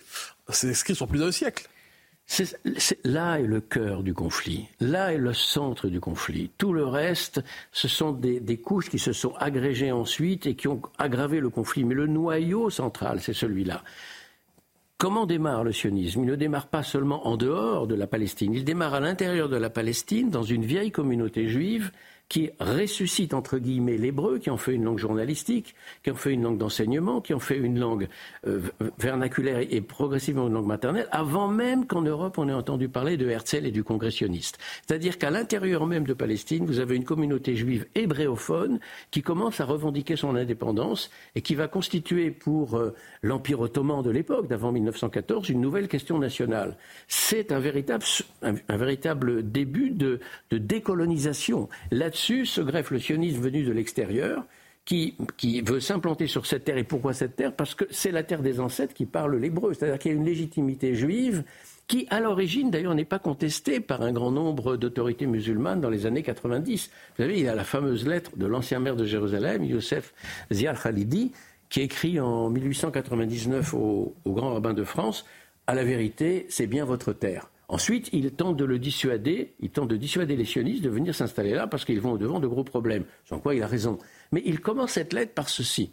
c'est 0.48 0.70
inscrit 0.70 0.94
sur 0.94 1.06
plus 1.06 1.18
d'un 1.18 1.32
siècle. 1.32 1.68
là 3.04 3.40
est 3.40 3.46
le 3.46 3.60
cœur 3.60 4.02
du 4.02 4.14
conflit, 4.14 4.68
là 4.80 5.12
est 5.12 5.18
le 5.18 5.34
centre 5.34 5.88
du 5.88 6.00
conflit. 6.00 6.50
Tout 6.58 6.72
le 6.72 6.86
reste, 6.86 7.42
ce 7.72 7.88
sont 7.88 8.12
des, 8.12 8.40
des, 8.40 8.56
couches 8.56 8.88
qui 8.88 8.98
se 8.98 9.12
sont 9.12 9.34
agrégées 9.36 9.92
ensuite 9.92 10.46
et 10.46 10.54
qui 10.54 10.68
ont 10.68 10.80
aggravé 10.98 11.40
le 11.40 11.50
conflit. 11.50 11.84
Mais 11.84 11.94
le 11.94 12.06
noyau 12.06 12.70
central, 12.70 13.20
c'est 13.20 13.34
celui-là. 13.34 13.82
Comment 15.00 15.24
démarre 15.24 15.64
le 15.64 15.72
sionisme? 15.72 16.24
Il 16.24 16.26
ne 16.26 16.36
démarre 16.36 16.66
pas 16.66 16.82
seulement 16.82 17.26
en 17.26 17.38
dehors 17.38 17.86
de 17.86 17.94
la 17.94 18.06
Palestine, 18.06 18.52
il 18.52 18.66
démarre 18.66 18.92
à 18.92 19.00
l'intérieur 19.00 19.48
de 19.48 19.56
la 19.56 19.70
Palestine, 19.70 20.28
dans 20.28 20.42
une 20.42 20.66
vieille 20.66 20.90
communauté 20.90 21.48
juive 21.48 21.90
qui 22.30 22.50
ressuscite 22.60 23.34
entre 23.34 23.58
guillemets 23.58 23.96
l'hébreu, 23.96 24.38
qui 24.38 24.50
en 24.50 24.56
fait 24.56 24.72
une 24.72 24.84
langue 24.84 25.00
journalistique, 25.00 25.74
qui 26.04 26.12
en 26.12 26.14
fait 26.14 26.32
une 26.32 26.44
langue 26.44 26.58
d'enseignement, 26.58 27.20
qui 27.20 27.34
en 27.34 27.40
fait 27.40 27.56
une 27.56 27.78
langue 27.78 28.08
euh, 28.46 28.60
vernaculaire 29.00 29.66
et 29.68 29.80
progressivement 29.80 30.46
une 30.46 30.52
langue 30.52 30.68
maternelle, 30.68 31.08
avant 31.10 31.48
même 31.48 31.86
qu'en 31.86 32.02
Europe 32.02 32.38
on 32.38 32.48
ait 32.48 32.52
entendu 32.52 32.88
parler 32.88 33.16
de 33.16 33.28
Herzl 33.28 33.66
et 33.66 33.72
du 33.72 33.82
congressionniste. 33.82 34.58
C'est-à-dire 34.86 35.18
qu'à 35.18 35.30
l'intérieur 35.30 35.88
même 35.88 36.04
de 36.04 36.14
Palestine, 36.14 36.66
vous 36.66 36.78
avez 36.78 36.94
une 36.94 37.04
communauté 37.04 37.56
juive 37.56 37.86
hébréophone 37.96 38.78
qui 39.10 39.22
commence 39.22 39.60
à 39.60 39.64
revendiquer 39.64 40.14
son 40.14 40.36
indépendance 40.36 41.10
et 41.34 41.42
qui 41.42 41.56
va 41.56 41.66
constituer 41.66 42.30
pour 42.30 42.76
euh, 42.76 42.94
l'Empire 43.22 43.58
ottoman 43.58 44.02
de 44.02 44.10
l'époque, 44.10 44.46
d'avant 44.46 44.70
1914, 44.70 45.48
une 45.48 45.60
nouvelle 45.60 45.88
question 45.88 46.20
nationale. 46.20 46.76
C'est 47.08 47.50
un 47.50 47.58
véritable, 47.58 48.04
un, 48.42 48.76
véritable 48.76 49.50
début 49.50 49.90
de, 49.90 50.20
de 50.52 50.58
décolonisation. 50.58 51.68
Là 51.90 52.08
dessus 52.20 52.44
se 52.44 52.60
greffe 52.60 52.90
le 52.90 52.98
sionisme 52.98 53.40
venu 53.40 53.62
de 53.62 53.72
l'extérieur, 53.72 54.44
qui, 54.84 55.14
veut 55.64 55.80
s'implanter 55.80 56.26
sur 56.26 56.46
cette 56.46 56.64
terre. 56.64 56.76
Et 56.76 56.84
pourquoi 56.84 57.14
cette 57.14 57.36
terre? 57.36 57.54
Parce 57.54 57.74
que 57.74 57.84
c'est 57.90 58.10
la 58.10 58.24
terre 58.24 58.42
des 58.42 58.60
ancêtres 58.60 58.92
qui 58.92 59.06
parle 59.06 59.36
l'hébreu. 59.36 59.72
C'est-à-dire 59.72 59.98
qu'il 59.98 60.10
y 60.10 60.14
a 60.14 60.16
une 60.16 60.24
légitimité 60.24 60.94
juive 60.94 61.44
qui, 61.86 62.06
à 62.10 62.20
l'origine, 62.20 62.70
d'ailleurs, 62.70 62.94
n'est 62.94 63.04
pas 63.04 63.20
contestée 63.20 63.80
par 63.80 64.02
un 64.02 64.12
grand 64.12 64.32
nombre 64.32 64.76
d'autorités 64.76 65.26
musulmanes 65.26 65.80
dans 65.80 65.90
les 65.90 66.06
années 66.06 66.22
90. 66.22 66.90
Vous 67.16 67.22
savez, 67.22 67.38
il 67.38 67.44
y 67.44 67.48
a 67.48 67.54
la 67.54 67.64
fameuse 67.64 68.06
lettre 68.06 68.36
de 68.36 68.46
l'ancien 68.46 68.80
maire 68.80 68.96
de 68.96 69.04
Jérusalem, 69.04 69.64
Youssef 69.64 70.12
Zial 70.52 70.76
Khalidi, 70.76 71.32
qui 71.68 71.82
écrit 71.82 72.18
en 72.18 72.50
1899 72.50 73.74
au, 73.74 74.14
au 74.24 74.32
grand 74.32 74.54
rabbin 74.54 74.74
de 74.74 74.84
France 74.84 75.24
À 75.68 75.74
la 75.74 75.84
vérité, 75.84 76.46
c'est 76.48 76.66
bien 76.66 76.84
votre 76.84 77.12
terre. 77.12 77.48
Ensuite, 77.70 78.08
il 78.12 78.32
tente 78.32 78.56
de 78.56 78.64
le 78.64 78.80
dissuader, 78.80 79.54
il 79.60 79.70
tente 79.70 79.88
de 79.88 79.96
dissuader 79.96 80.34
les 80.34 80.44
sionistes 80.44 80.82
de 80.82 80.90
venir 80.90 81.14
s'installer 81.14 81.54
là 81.54 81.68
parce 81.68 81.84
qu'ils 81.84 82.00
vont 82.00 82.12
au-devant 82.12 82.40
de 82.40 82.48
gros 82.48 82.64
problèmes. 82.64 83.04
Sans 83.24 83.38
quoi 83.38 83.54
il 83.54 83.62
a 83.62 83.68
raison. 83.68 83.96
Mais 84.32 84.42
il 84.44 84.58
commence 84.58 84.92
cette 84.92 85.12
lettre 85.12 85.34
par 85.34 85.48
ceci. 85.48 85.92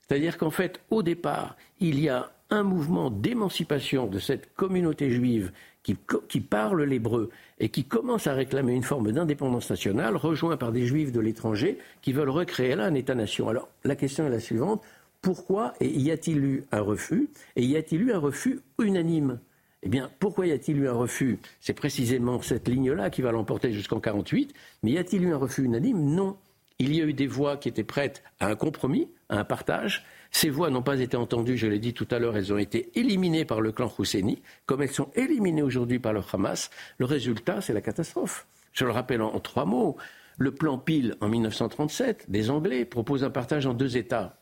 C'est-à-dire 0.00 0.38
qu'en 0.38 0.50
fait, 0.50 0.80
au 0.88 1.02
départ, 1.02 1.54
il 1.80 2.00
y 2.00 2.08
a 2.08 2.32
un 2.48 2.62
mouvement 2.62 3.10
d'émancipation 3.10 4.06
de 4.06 4.18
cette 4.18 4.54
communauté 4.54 5.10
juive 5.10 5.52
qui, 5.82 6.40
parle 6.40 6.82
l'hébreu 6.84 7.28
et 7.58 7.68
qui 7.68 7.84
commence 7.84 8.26
à 8.26 8.32
réclamer 8.32 8.72
une 8.72 8.82
forme 8.82 9.12
d'indépendance 9.12 9.68
nationale, 9.68 10.16
rejoint 10.16 10.56
par 10.56 10.72
des 10.72 10.86
juifs 10.86 11.12
de 11.12 11.20
l'étranger 11.20 11.76
qui 12.00 12.14
veulent 12.14 12.30
recréer 12.30 12.74
là 12.74 12.86
un 12.86 12.94
État-nation. 12.94 13.50
Alors, 13.50 13.68
la 13.84 13.96
question 13.96 14.26
est 14.26 14.30
la 14.30 14.40
suivante. 14.40 14.82
Pourquoi 15.20 15.74
y 15.82 16.10
a-t-il 16.10 16.38
eu 16.42 16.64
un 16.72 16.80
refus 16.80 17.28
Et 17.54 17.64
y 17.64 17.76
a-t-il 17.76 18.00
eu 18.00 18.12
un 18.12 18.18
refus 18.18 18.60
unanime? 18.78 19.40
Eh 19.82 19.88
bien, 19.88 20.10
pourquoi 20.18 20.46
y 20.46 20.52
a-t-il 20.52 20.78
eu 20.78 20.88
un 20.88 20.92
refus? 20.92 21.38
C'est 21.60 21.74
précisément 21.74 22.42
cette 22.42 22.68
ligne-là 22.68 23.10
qui 23.10 23.22
va 23.22 23.30
l'emporter 23.30 23.72
jusqu'en 23.72 24.00
48. 24.00 24.52
Mais 24.82 24.92
y 24.92 24.98
a-t-il 24.98 25.22
eu 25.22 25.32
un 25.32 25.36
refus 25.36 25.64
unanime? 25.64 26.14
Non. 26.14 26.36
Il 26.80 26.94
y 26.94 27.00
a 27.00 27.04
eu 27.04 27.12
des 27.12 27.26
voix 27.26 27.56
qui 27.56 27.68
étaient 27.68 27.84
prêtes 27.84 28.22
à 28.40 28.48
un 28.48 28.56
compromis, 28.56 29.08
à 29.28 29.38
un 29.38 29.44
partage. 29.44 30.04
Ces 30.30 30.50
voix 30.50 30.70
n'ont 30.70 30.82
pas 30.82 31.00
été 31.00 31.16
entendues, 31.16 31.56
je 31.56 31.66
l'ai 31.66 31.78
dit 31.78 31.94
tout 31.94 32.06
à 32.10 32.18
l'heure, 32.18 32.36
elles 32.36 32.52
ont 32.52 32.58
été 32.58 32.90
éliminées 32.98 33.44
par 33.44 33.60
le 33.60 33.72
clan 33.72 33.90
Husseini, 33.98 34.42
comme 34.66 34.82
elles 34.82 34.90
sont 34.90 35.10
éliminées 35.14 35.62
aujourd'hui 35.62 35.98
par 35.98 36.12
le 36.12 36.22
Hamas. 36.32 36.70
Le 36.98 37.06
résultat, 37.06 37.60
c'est 37.60 37.72
la 37.72 37.80
catastrophe. 37.80 38.46
Je 38.72 38.84
le 38.84 38.90
rappelle 38.90 39.22
en, 39.22 39.34
en 39.34 39.40
trois 39.40 39.64
mots. 39.64 39.96
Le 40.38 40.52
plan 40.52 40.78
Peel 40.78 41.16
en 41.20 41.28
1937 41.28 42.30
des 42.30 42.50
Anglais 42.50 42.84
propose 42.84 43.24
un 43.24 43.30
partage 43.30 43.66
en 43.66 43.74
deux 43.74 43.96
États. 43.96 44.38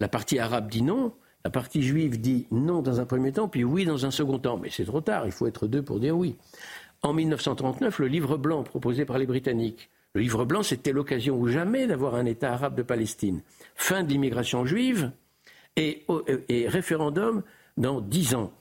La 0.00 0.08
partie 0.08 0.38
arabe 0.38 0.68
dit 0.68 0.82
non, 0.82 1.12
la 1.44 1.50
partie 1.50 1.82
juive 1.82 2.20
dit 2.20 2.46
non 2.50 2.82
dans 2.82 3.00
un 3.00 3.06
premier 3.06 3.32
temps, 3.32 3.48
puis 3.48 3.64
oui 3.64 3.84
dans 3.84 4.06
un 4.06 4.10
second 4.10 4.38
temps. 4.38 4.58
Mais 4.58 4.70
c'est 4.70 4.84
trop 4.84 5.00
tard, 5.00 5.26
il 5.26 5.32
faut 5.32 5.46
être 5.46 5.66
deux 5.66 5.82
pour 5.82 6.00
dire 6.00 6.16
oui. 6.16 6.36
En 7.02 7.12
1939, 7.12 7.98
le 7.98 8.06
livre 8.08 8.36
blanc 8.36 8.62
proposé 8.62 9.04
par 9.06 9.16
les 9.18 9.26
Britanniques 9.26 9.88
Le 10.12 10.20
livre 10.20 10.44
blanc, 10.44 10.62
c'était 10.62 10.92
l'occasion 10.92 11.38
ou 11.38 11.48
jamais 11.48 11.86
d'avoir 11.86 12.14
un 12.14 12.26
État 12.26 12.52
arabe 12.52 12.74
de 12.74 12.82
Palestine. 12.82 13.42
Fin 13.74 14.02
de 14.02 14.10
l'immigration 14.10 14.66
juive 14.66 15.12
et, 15.76 16.04
et 16.48 16.68
référendum 16.68 17.42
dans 17.78 18.00
dix 18.00 18.34
ans 18.34 18.52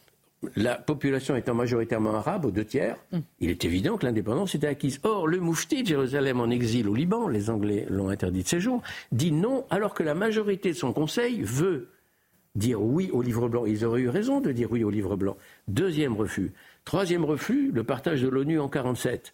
la 0.56 0.76
population 0.76 1.36
étant 1.36 1.54
majoritairement 1.54 2.16
arabe, 2.16 2.46
aux 2.46 2.52
deux 2.52 2.66
tiers, 2.66 2.96
mm. 3.12 3.20
il 3.40 3.50
est 3.50 3.66
évident 3.66 3.98
que 3.98 4.06
l'indépendance 4.06 4.56
était 4.56 4.68
acquise. 4.68 5.00
Or, 5.04 5.28
le 5.28 5.40
moufti 5.40 5.84
de 5.84 5.88
Jérusalem 5.88 6.40
en 6.40 6.50
exil 6.50 6.88
au 6.88 6.96
Liban, 6.96 7.28
les 7.28 7.50
Anglais 7.50 7.86
l'ont 7.90 8.10
interdit 8.10 8.44
de 8.44 8.48
séjour, 8.48 8.82
dit 9.12 9.32
non, 9.32 9.66
alors 9.70 9.94
que 9.94 10.04
la 10.04 10.16
majorité 10.16 10.70
de 10.70 10.78
son 10.78 10.94
conseil 10.94 11.42
veut 11.42 11.90
dire 12.56 12.82
oui 12.82 13.10
au 13.12 13.22
livre 13.22 13.48
blanc. 13.48 13.66
Ils 13.66 13.86
auraient 13.86 14.02
eu 14.02 14.10
raison 14.10 14.42
de 14.42 14.52
dire 14.52 14.72
oui 14.72 14.84
au 14.84 14.90
livre 14.90 15.16
blanc. 15.16 15.38
Deuxième 15.68 16.16
refus. 16.16 16.52
Troisième 16.86 17.26
refus, 17.26 17.72
le 17.72 17.84
partage 17.84 18.22
de 18.22 18.28
l'ONU 18.28 18.60
en 18.60 18.70
1947. 18.70 19.34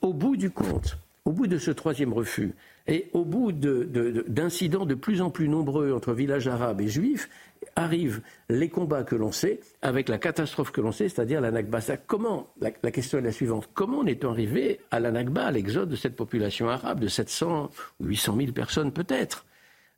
Au 0.00 0.12
bout 0.12 0.36
du 0.36 0.50
compte, 0.50 0.98
au 1.24 1.32
bout 1.32 1.46
de 1.46 1.58
ce 1.58 1.70
troisième 1.70 2.12
refus, 2.12 2.54
et 2.86 3.08
au 3.12 3.24
bout 3.24 3.52
d'incidents 3.52 4.84
de, 4.84 4.94
plus 4.94 5.22
en 5.22 5.30
plus 5.30 5.48
nombreux 5.48 5.92
entre 5.92 6.12
villages 6.12 6.48
arabes 6.48 6.82
et 6.82 6.88
juifs, 6.88 7.30
arrivent 7.76 8.20
les 8.50 8.68
combats 8.68 9.04
que 9.04 9.14
l'on 9.14 9.32
sait 9.32 9.60
avec 9.80 10.10
la 10.10 10.18
catastrophe 10.18 10.70
que 10.70 10.82
l'on 10.82 10.92
sait, 10.92 11.08
c'est-à-dire 11.08 11.40
la 11.40 11.50
Nakba. 11.50 11.80
Comment 12.06 12.50
la, 12.60 12.70
question 12.90 13.18
est 13.18 13.22
la 13.22 13.32
suivante. 13.32 13.70
Comment 13.72 14.00
en 14.00 14.06
est-on 14.06 14.30
arrivé 14.30 14.80
à 14.90 15.00
la 15.00 15.10
Nakba, 15.10 15.46
à 15.46 15.50
l'exode 15.50 15.88
de 15.88 15.96
cette 15.96 16.14
population 16.14 16.68
arabe 16.68 17.00
de 17.00 17.08
700 17.08 17.70
ou 18.00 18.04
800 18.06 18.36
000 18.36 18.52
personnes 18.52 18.92
peut-être? 18.92 19.46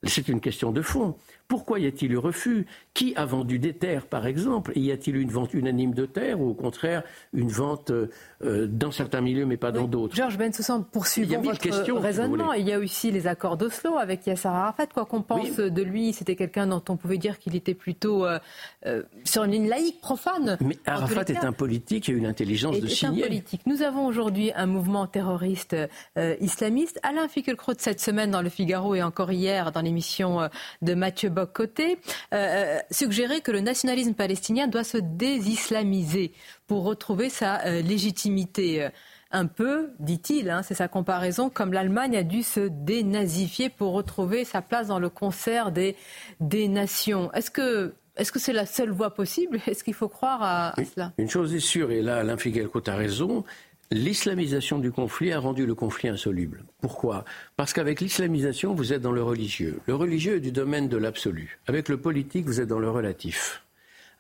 C'est 0.05 0.29
une 0.29 0.41
question 0.41 0.71
de 0.71 0.83
fond. 0.83 1.17
Pourquoi 1.49 1.79
y 1.79 1.87
a-t-il 1.87 2.13
eu 2.13 2.19
refus? 2.19 2.67
Qui 2.93 3.15
a 3.15 3.25
vendu 3.25 3.59
des 3.59 3.73
terres, 3.73 4.07
par 4.07 4.27
exemple? 4.27 4.73
Y 4.75 4.91
a-t-il 4.91 5.17
eu 5.17 5.21
une 5.21 5.31
vente 5.31 5.55
unanime 5.55 5.95
de 5.95 6.07
terres 6.07 6.41
ou 6.41 6.49
au 6.51 6.55
contraire 6.55 7.05
une 7.33 7.49
vente 7.49 7.91
euh, 7.91 8.67
dans 8.67 8.91
certains 8.91 9.21
milieux 9.21 9.47
mais 9.47 9.57
pas 9.57 9.71
dans 9.71 9.87
d'autres? 9.87 10.17
Georges 10.17 10.39
Bensoussan, 10.39 10.83
poursuivons 10.83 11.41
votre 11.41 11.61
questions, 11.61 12.01
raisonnement. 12.01 12.53
Il 12.53 12.67
y 12.67 12.73
a 12.73 12.79
aussi 12.79 13.13
les 13.13 13.27
accords 13.27 13.57
d'Oslo 13.57 13.97
avec 13.97 14.27
Yasser 14.27 14.49
Arafat. 14.49 14.87
Quoi 14.87 15.05
qu'on 15.05 15.23
pense 15.23 15.57
de 15.57 15.83
lui, 15.83 16.13
c'était 16.13 16.37
quelqu'un 16.37 16.67
dont 16.67 16.83
on 16.89 16.97
pouvait 16.97 17.19
dire 17.19 17.39
qu'il 17.39 17.55
était 17.55 17.75
plutôt 17.75 18.25
euh, 18.25 18.39
euh, 18.87 19.03
sur 19.25 19.45
une 19.45 19.53
ligne 19.53 19.69
laïque, 19.69 20.01
profane. 20.01 20.57
Mais 20.61 20.79
Arafat 20.87 21.27
est 21.29 21.45
un 21.45 21.53
politique 21.53 22.09
et 22.09 22.13
a 22.13 22.17
une 22.17 22.27
intelligence 22.27 22.81
de 22.81 22.89
signer. 22.89 23.25
un 23.25 23.27
politique. 23.29 23.61
Nous 23.67 23.83
avons 23.83 24.07
aujourd'hui 24.07 24.51
un 24.57 24.67
mouvement 24.67 25.07
terroriste 25.07 25.77
islamiste. 26.41 26.99
Alain 27.03 27.29
Finkielkraut 27.29 27.75
cette 27.79 28.01
semaine 28.01 28.31
dans 28.31 28.43
Le 28.43 28.49
Figaro 28.49 28.95
et 28.95 29.03
encore 29.03 29.31
hier 29.31 29.71
dans 29.71 29.83
l'émission 29.83 30.49
de 30.83 30.95
Mathieu 30.95 31.31
côté, 31.45 31.99
euh, 32.33 32.37
euh, 32.37 32.79
suggérer 32.91 33.43
que 33.43 33.51
le 33.51 33.61
nationalisme 33.61 34.15
palestinien 34.15 34.69
doit 34.69 34.85
se 34.85 34.97
désislamiser 34.97 36.33
pour 36.67 36.85
retrouver 36.85 37.29
sa 37.29 37.67
euh, 37.67 37.83
légitimité. 37.83 38.89
Un 39.33 39.47
peu, 39.47 39.91
dit-il, 39.99 40.49
hein, 40.49 40.63
c'est 40.63 40.75
sa 40.75 40.89
comparaison, 40.89 41.51
comme 41.51 41.73
l'Allemagne 41.73 42.17
a 42.17 42.23
dû 42.23 42.43
se 42.43 42.61
dénazifier 42.61 43.69
pour 43.69 43.93
retrouver 43.93 44.45
sa 44.45 44.63
place 44.63 44.87
dans 44.87 45.01
le 45.01 45.11
concert 45.11 45.73
des, 45.73 45.97
des 46.41 46.69
nations. 46.69 47.31
Est-ce 47.33 47.51
que 47.51 47.93
est-ce 48.17 48.33
que 48.33 48.39
c'est 48.39 48.55
la 48.55 48.65
seule 48.65 48.91
voie 48.91 49.15
possible? 49.15 49.61
Est-ce 49.67 49.85
qu'il 49.85 49.95
faut 49.95 50.09
croire 50.09 50.43
à, 50.43 50.75
cela? 50.95 51.13
Une 51.19 51.29
chose 51.29 51.55
est 51.55 51.61
sûre, 51.61 51.91
et 51.91 52.01
là 52.01 52.19
Alain 52.19 52.39
Figelco 52.39 52.81
a 52.87 52.95
raison, 52.95 53.45
L'islamisation 53.93 54.79
du 54.81 54.91
conflit 54.91 55.33
a 55.33 55.39
rendu 55.39 55.65
le 55.65 55.77
conflit 55.77 56.09
insoluble. 56.09 56.65
Pourquoi? 56.81 57.25
Parce 57.57 57.73
qu'avec 57.73 58.01
l'islamisation, 58.01 58.75
vous 58.75 58.93
êtes 58.93 59.01
dans 59.01 59.13
le 59.13 59.23
religieux. 59.23 59.79
Le 59.87 59.95
religieux 59.95 60.37
est 60.37 60.41
du 60.41 60.51
domaine 60.51 60.89
de 60.89 60.97
l'absolu. 60.97 61.61
Avec 61.69 61.89
le 61.89 61.97
politique, 61.97 62.47
vous 62.47 62.61
êtes 62.61 62.69
dans 62.69 62.81
le 62.81 62.91
relatif. 62.91 63.63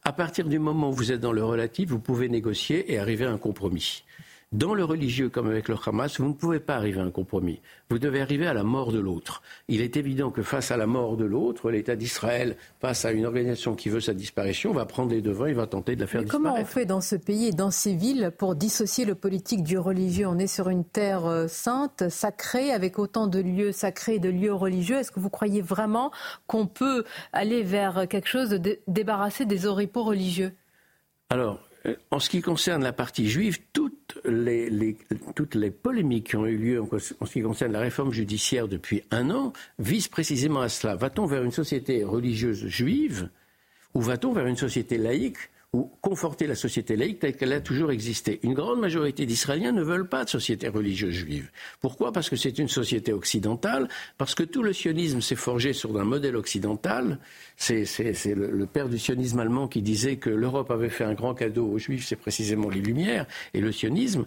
À 0.04 0.12
partir 0.12 0.46
du 0.46 0.60
moment 0.60 0.90
où 0.90 0.92
vous 0.92 1.10
êtes 1.10 1.20
dans 1.20 1.32
le 1.32 1.42
relatif, 1.42 1.88
vous 1.88 1.98
pouvez 1.98 2.28
négocier 2.28 2.92
et 2.92 2.98
arriver 3.00 3.24
à 3.24 3.32
un 3.32 3.38
compromis. 3.38 4.04
Dans 4.56 4.72
le 4.72 4.84
religieux 4.84 5.28
comme 5.28 5.48
avec 5.48 5.68
le 5.68 5.76
Hamas, 5.84 6.18
vous 6.18 6.28
ne 6.28 6.32
pouvez 6.32 6.60
pas 6.60 6.76
arriver 6.76 6.98
à 7.00 7.02
un 7.02 7.10
compromis. 7.10 7.60
Vous 7.90 7.98
devez 7.98 8.22
arriver 8.22 8.46
à 8.46 8.54
la 8.54 8.62
mort 8.62 8.90
de 8.90 8.98
l'autre. 8.98 9.42
Il 9.68 9.82
est 9.82 9.98
évident 9.98 10.30
que 10.30 10.42
face 10.42 10.70
à 10.70 10.78
la 10.78 10.86
mort 10.86 11.18
de 11.18 11.26
l'autre, 11.26 11.70
l'État 11.70 11.94
d'Israël, 11.94 12.56
face 12.80 13.04
à 13.04 13.12
une 13.12 13.26
organisation 13.26 13.74
qui 13.74 13.90
veut 13.90 14.00
sa 14.00 14.14
disparition, 14.14 14.72
va 14.72 14.86
prendre 14.86 15.10
les 15.10 15.20
devants 15.20 15.44
et 15.44 15.52
va 15.52 15.66
tenter 15.66 15.94
de 15.94 16.00
la 16.00 16.06
faire 16.06 16.22
Mais 16.22 16.24
disparaître. 16.24 16.50
Comment 16.54 16.58
on 16.58 16.64
fait 16.64 16.86
dans 16.86 17.02
ce 17.02 17.16
pays 17.16 17.48
et 17.48 17.52
dans 17.52 17.70
ces 17.70 17.94
villes 17.94 18.32
pour 18.38 18.54
dissocier 18.54 19.04
le 19.04 19.14
politique 19.14 19.62
du 19.62 19.76
religieux? 19.76 20.26
On 20.26 20.38
est 20.38 20.46
sur 20.46 20.70
une 20.70 20.86
terre 20.86 21.26
euh, 21.26 21.48
sainte, 21.48 22.08
sacrée, 22.08 22.72
avec 22.72 22.98
autant 22.98 23.26
de 23.26 23.40
lieux 23.40 23.72
sacrés 23.72 24.14
et 24.14 24.20
de 24.20 24.30
lieux 24.30 24.54
religieux. 24.54 24.96
Est-ce 24.96 25.12
que 25.12 25.20
vous 25.20 25.28
croyez 25.28 25.60
vraiment 25.60 26.12
qu'on 26.46 26.66
peut 26.66 27.04
aller 27.34 27.62
vers 27.62 28.08
quelque 28.08 28.28
chose 28.28 28.48
de 28.48 28.78
débarrasser 28.88 29.44
des 29.44 29.66
oripeaux 29.66 30.04
religieux? 30.04 30.54
Alors, 31.28 31.60
en 32.10 32.18
ce 32.18 32.30
qui 32.30 32.40
concerne 32.40 32.82
la 32.82 32.92
partie 32.92 33.28
juive, 33.28 33.58
toutes 33.72 34.18
les, 34.24 35.70
polémiques 35.70 36.28
qui 36.28 36.36
ont 36.36 36.46
eu 36.46 36.56
lieu 36.56 36.82
en, 36.82 36.98
ce 36.98 37.32
qui 37.32 37.42
concerne 37.42 37.72
la 37.72 37.80
réforme 37.80 38.12
judiciaire 38.12 38.68
depuis 38.68 39.02
un 39.10 39.30
an 39.30 39.52
visent 39.78 40.08
précisément 40.08 40.60
à 40.60 40.68
cela. 40.68 40.96
Va-t-on 40.96 41.26
vers 41.26 41.42
une 41.42 41.52
société 41.52 42.04
religieuse 42.04 42.66
juive 42.66 43.28
ou 43.94 44.00
va-t-on 44.00 44.32
vers 44.32 44.46
une 44.46 44.56
société 44.56 44.98
laïque 44.98 45.38
ou 45.76 45.90
conforter 46.00 46.46
la 46.46 46.54
société 46.54 46.96
laïque 46.96 47.18
telle 47.18 47.36
qu'elle 47.36 47.52
a 47.52 47.60
toujours 47.60 47.90
existé. 47.90 48.40
Une 48.42 48.54
grande 48.54 48.80
majorité 48.80 49.26
d'Israéliens 49.26 49.72
ne 49.72 49.82
veulent 49.82 50.08
pas 50.08 50.24
de 50.24 50.30
société 50.30 50.68
religieuse 50.68 51.14
juive. 51.14 51.50
Pourquoi? 51.80 52.12
Parce 52.12 52.30
que 52.30 52.36
c'est 52.36 52.58
une 52.58 52.68
société 52.68 53.12
occidentale, 53.12 53.88
parce 54.16 54.34
que 54.34 54.42
tout 54.42 54.62
le 54.62 54.72
sionisme 54.72 55.20
s'est 55.20 55.36
forgé 55.36 55.74
sur 55.74 55.98
un 55.98 56.04
modèle 56.04 56.36
occidental. 56.36 57.18
C'est 57.56 57.84
le, 58.34 58.50
le, 58.50 58.66
père 58.66 58.88
du 58.88 58.98
sionisme 58.98 59.38
allemand 59.38 59.68
qui 59.68 59.82
disait 59.82 60.16
que 60.16 60.30
l'Europe 60.30 60.70
avait 60.70 60.88
fait 60.88 61.04
un 61.04 61.14
grand 61.14 61.34
cadeau 61.34 61.66
aux 61.66 61.78
juifs, 61.78 62.06
c'est 62.06 62.16
précisément 62.16 62.70
les 62.70 62.80
Lumières 62.80 63.26
et 63.52 63.60
le 63.60 63.70
sionisme. 63.70 64.24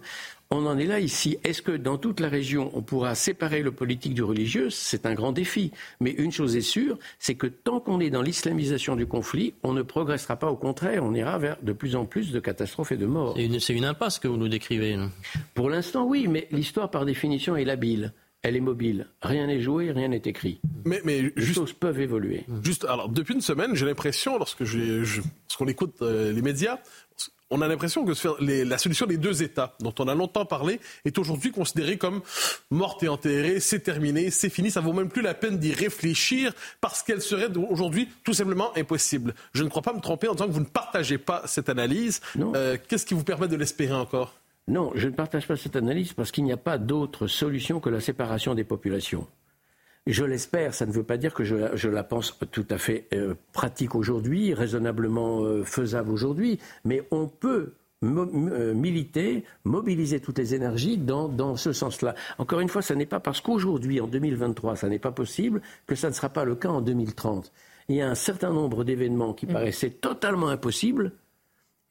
On 0.52 0.66
en 0.66 0.78
est 0.78 0.86
là 0.86 0.98
ici. 0.98 1.38
Est-ce 1.44 1.62
que 1.62 1.70
dans 1.70 1.96
toute 1.96 2.18
la 2.18 2.28
région, 2.28 2.72
on 2.74 2.82
pourra 2.82 3.14
séparer 3.14 3.62
le 3.62 3.70
politique 3.70 4.14
du 4.14 4.24
religieux? 4.24 4.68
C'est 4.68 5.06
un 5.06 5.14
grand 5.14 5.30
défi. 5.30 5.70
Mais 6.00 6.10
une 6.10 6.32
chose 6.32 6.56
est 6.56 6.60
sûre, 6.60 6.98
c'est 7.20 7.36
que 7.36 7.46
tant 7.46 7.78
qu'on 7.78 8.00
est 8.00 8.10
dans 8.10 8.20
l'islamisation 8.20 8.96
du 8.96 9.06
conflit, 9.06 9.54
on 9.62 9.72
ne 9.72 9.82
progressera 9.82 10.34
pas. 10.34 10.50
Au 10.50 10.56
contraire, 10.56 11.04
on 11.04 11.14
ira 11.14 11.38
vers 11.38 11.56
de 11.62 11.72
plus 11.72 11.94
en 11.94 12.04
plus 12.04 12.32
de 12.32 12.40
catastrophes 12.40 12.90
et 12.90 12.96
de 12.96 13.06
morts. 13.06 13.36
C'est 13.60 13.74
une, 13.74 13.84
impasse 13.84 14.18
que 14.18 14.26
vous 14.26 14.36
nous 14.36 14.48
décrivez. 14.48 14.98
Pour 15.54 15.70
l'instant, 15.70 16.04
oui, 16.04 16.26
mais 16.28 16.48
l'histoire, 16.50 16.90
par 16.90 17.06
définition, 17.06 17.54
est 17.54 17.64
labile 17.64 18.12
elle 18.42 18.56
est 18.56 18.60
mobile. 18.60 19.06
Rien 19.20 19.48
n'est 19.48 19.60
joué, 19.60 19.92
rien 19.92 20.08
n'est 20.08 20.22
écrit. 20.24 20.60
Mais, 20.86 21.02
mais 21.04 21.30
Les 21.36 21.52
choses 21.52 21.74
peuvent 21.74 22.00
évoluer. 22.00 22.46
Juste, 22.62 22.86
alors, 22.86 23.10
depuis 23.10 23.34
une 23.34 23.42
semaine, 23.42 23.74
j'ai 23.74 23.84
l'impression, 23.84 24.38
lorsque 24.38 24.64
je, 24.64 25.04
lorsqu'on 25.46 25.68
écoute 25.68 25.96
euh, 26.00 26.32
les 26.32 26.40
médias, 26.40 26.78
on 27.50 27.60
a 27.60 27.68
l'impression 27.68 28.04
que 28.04 28.12
la 28.42 28.78
solution 28.78 29.06
des 29.06 29.16
deux 29.16 29.42
États, 29.42 29.74
dont 29.80 29.94
on 29.98 30.08
a 30.08 30.14
longtemps 30.14 30.44
parlé, 30.44 30.80
est 31.04 31.18
aujourd'hui 31.18 31.50
considérée 31.50 31.98
comme 31.98 32.22
morte 32.70 33.02
et 33.02 33.08
enterrée, 33.08 33.60
c'est 33.60 33.80
terminé, 33.80 34.30
c'est 34.30 34.50
fini, 34.50 34.70
ça 34.70 34.80
vaut 34.80 34.92
même 34.92 35.08
plus 35.08 35.22
la 35.22 35.34
peine 35.34 35.58
d'y 35.58 35.72
réfléchir 35.72 36.52
parce 36.80 37.02
qu'elle 37.02 37.20
serait 37.20 37.48
aujourd'hui 37.56 38.08
tout 38.24 38.32
simplement 38.32 38.76
impossible. 38.76 39.34
Je 39.52 39.64
ne 39.64 39.68
crois 39.68 39.82
pas 39.82 39.92
me 39.92 40.00
tromper 40.00 40.28
en 40.28 40.32
disant 40.32 40.46
que 40.46 40.52
vous 40.52 40.60
ne 40.60 40.64
partagez 40.64 41.18
pas 41.18 41.42
cette 41.46 41.68
analyse. 41.68 42.20
Euh, 42.38 42.76
qu'est-ce 42.88 43.06
qui 43.06 43.14
vous 43.14 43.24
permet 43.24 43.48
de 43.48 43.56
l'espérer 43.56 43.94
encore? 43.94 44.34
Non, 44.68 44.92
je 44.94 45.08
ne 45.08 45.12
partage 45.12 45.48
pas 45.48 45.56
cette 45.56 45.74
analyse 45.74 46.12
parce 46.12 46.30
qu'il 46.30 46.44
n'y 46.44 46.52
a 46.52 46.56
pas 46.56 46.78
d'autre 46.78 47.26
solution 47.26 47.80
que 47.80 47.90
la 47.90 48.00
séparation 48.00 48.54
des 48.54 48.64
populations. 48.64 49.26
Je 50.06 50.24
l'espère, 50.24 50.74
ça 50.74 50.86
ne 50.86 50.92
veut 50.92 51.02
pas 51.02 51.18
dire 51.18 51.34
que 51.34 51.44
je, 51.44 51.88
la 51.88 52.02
pense 52.02 52.38
tout 52.50 52.66
à 52.70 52.78
fait 52.78 53.06
euh, 53.12 53.34
pratique 53.52 53.94
aujourd'hui, 53.94 54.54
raisonnablement 54.54 55.42
euh, 55.42 55.62
faisable 55.62 56.10
aujourd'hui, 56.10 56.58
mais 56.84 57.06
on 57.10 57.28
peut 57.28 57.74
euh, 58.02 58.72
militer, 58.72 59.44
mobiliser 59.64 60.20
toutes 60.20 60.38
les 60.38 60.54
énergies 60.54 60.96
dans, 60.96 61.28
dans 61.28 61.56
ce 61.56 61.74
sens-là. 61.74 62.14
Encore 62.38 62.60
une 62.60 62.70
fois, 62.70 62.80
ce 62.80 62.94
n'est 62.94 63.04
pas 63.04 63.20
parce 63.20 63.42
qu'aujourd'hui, 63.42 64.00
en 64.00 64.06
2023, 64.06 64.76
ça 64.76 64.88
n'est 64.88 64.98
pas 64.98 65.12
possible 65.12 65.60
que 65.86 65.94
ça 65.94 66.08
ne 66.08 66.14
sera 66.14 66.30
pas 66.30 66.46
le 66.46 66.54
cas 66.54 66.70
en 66.70 66.80
2030. 66.80 67.52
Il 67.90 67.96
y 67.96 68.00
a 68.00 68.08
un 68.08 68.14
certain 68.14 68.54
nombre 68.54 68.84
d'événements 68.84 69.34
qui 69.34 69.44
mmh. 69.44 69.52
paraissaient 69.52 69.90
totalement 69.90 70.48
impossibles 70.48 71.12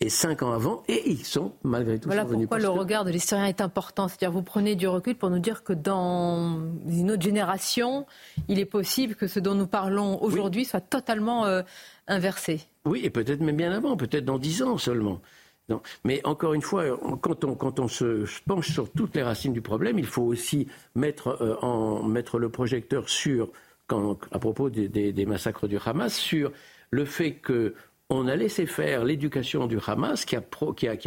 et 0.02 0.10
cinq 0.10 0.44
ans 0.44 0.54
avant, 0.54 0.84
et 0.88 1.10
ils 1.10 1.26
sont 1.26 1.54
malgré 1.64 2.00
tout 2.00 2.08
voilà 2.08 2.24
pourquoi 2.24 2.58
le 2.58 2.70
regard 2.70 3.04
de 3.04 3.12
l'historien 3.12 3.46
est 3.46 3.60
important. 3.60 4.08
C'est-à-dire 4.08 4.32
vous 4.32 4.44
prenez 4.44 4.76
du 4.76 4.88
recul 4.88 5.16
pour 5.16 5.30
nous 5.30 5.40
dire 5.40 5.64
que 5.64 5.74
dans 5.74 6.58
une 6.88 7.12
autre 7.12 7.22
génération, 7.22 8.06
il 8.48 8.60
est 8.60 8.66
possible 8.66 9.16
que 9.16 9.28
ce 9.28 9.42
dont 9.42 9.56
nous 9.56 9.68
parlons 9.68 10.22
aujourd'hui 10.24 10.64
soit 10.64 10.80
totalement 10.80 11.46
euh, 11.46 11.64
inversé. 12.08 12.62
Oui, 12.86 13.02
et 13.04 13.10
peut-être 13.10 13.42
même 13.42 13.58
bien 13.58 13.74
avant, 13.74 13.98
peut-être 13.98 14.24
dans 14.24 14.40
dix 14.40 14.64
ans 14.64 14.78
seulement. 14.78 15.20
Non. 15.68 15.82
Mais 16.06 16.22
encore 16.24 16.54
une 16.54 16.62
fois, 16.62 16.98
quand 17.22 17.44
on, 17.44 17.56
quand 17.56 17.80
on, 17.80 17.88
se 17.88 18.26
penche 18.48 18.72
sur 18.72 18.90
toutes 18.90 19.16
les 19.16 19.22
racines 19.22 19.54
du 19.54 19.62
problème, 19.62 20.00
il 20.00 20.08
faut 20.08 20.24
aussi 20.24 20.68
mettre, 20.96 21.38
euh, 21.42 21.58
en, 21.62 22.04
mettre 22.04 22.40
le 22.40 22.50
projecteur 22.50 23.10
sur, 23.10 23.50
quand, 23.86 24.18
à 24.32 24.40
propos 24.40 24.70
des, 24.70 24.88
des, 24.88 25.12
des 25.12 25.26
massacres 25.26 25.68
du 25.68 25.78
Hamas, 25.86 26.16
sur 26.16 26.52
le 26.90 27.06
fait 27.06 27.34
que 27.34 27.76
on 28.10 28.28
a 28.28 28.36
laissé 28.36 28.66
faire 28.66 29.06
l'éducation 29.06 29.68
du 29.68 29.78
Hamas 29.86 30.26
qui 30.26 30.36
a, 30.36 30.42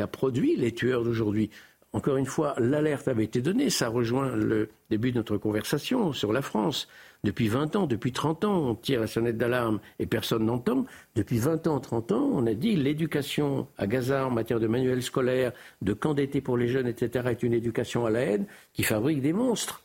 produit 0.07 0.57
les 0.57 0.73
tueurs 0.73 1.03
d'aujourd'hui. 1.03 1.51
encore 1.93 2.17
une 2.17 2.27
fois, 2.27 2.55
l'alerte 2.59 3.09
avait 3.09 3.25
été 3.25 3.43
donnée. 3.43 3.71
Ça 3.71 3.89
rejoint 3.89 4.37
le 4.37 4.71
début 4.89 5.11
de 5.11 5.17
notre 5.17 5.37
conversation 5.37 6.13
sur 6.13 6.33
la 6.33 6.43
France. 6.43 6.89
Depuis 7.25 7.49
20 7.49 7.77
ans, 7.77 7.87
depuis 7.87 8.13
30 8.13 8.45
ans, 8.45 8.71
on 8.71 8.75
tire 8.77 9.01
la 9.01 9.07
sonnette 9.09 9.37
d'alarme 9.37 9.81
et 9.99 10.07
personne 10.07 10.47
n'entend. 10.47 10.87
Depuis 11.17 11.39
20 11.39 11.67
ans, 11.67 11.81
30 11.81 12.13
ans, 12.13 12.31
on 12.33 12.47
a 12.47 12.55
dit 12.55 12.77
l'éducation 12.77 13.67
à 13.79 13.87
Gaza 13.89 14.27
en 14.27 14.31
matière 14.31 14.61
de 14.61 14.69
manuels 14.69 15.03
scolaires, 15.03 15.53
de 15.83 15.93
camps 15.93 16.15
d'été 16.15 16.41
pour 16.41 16.57
les 16.57 16.69
jeunes, 16.69 16.87
etc., 16.87 17.29
est 17.31 17.43
une 17.43 17.53
éducation 17.53 18.07
à 18.07 18.11
la 18.11 18.21
haine 18.21 18.47
qui 18.75 18.85
fabrique 18.85 19.21
des 19.21 19.33
monstres. 19.33 19.83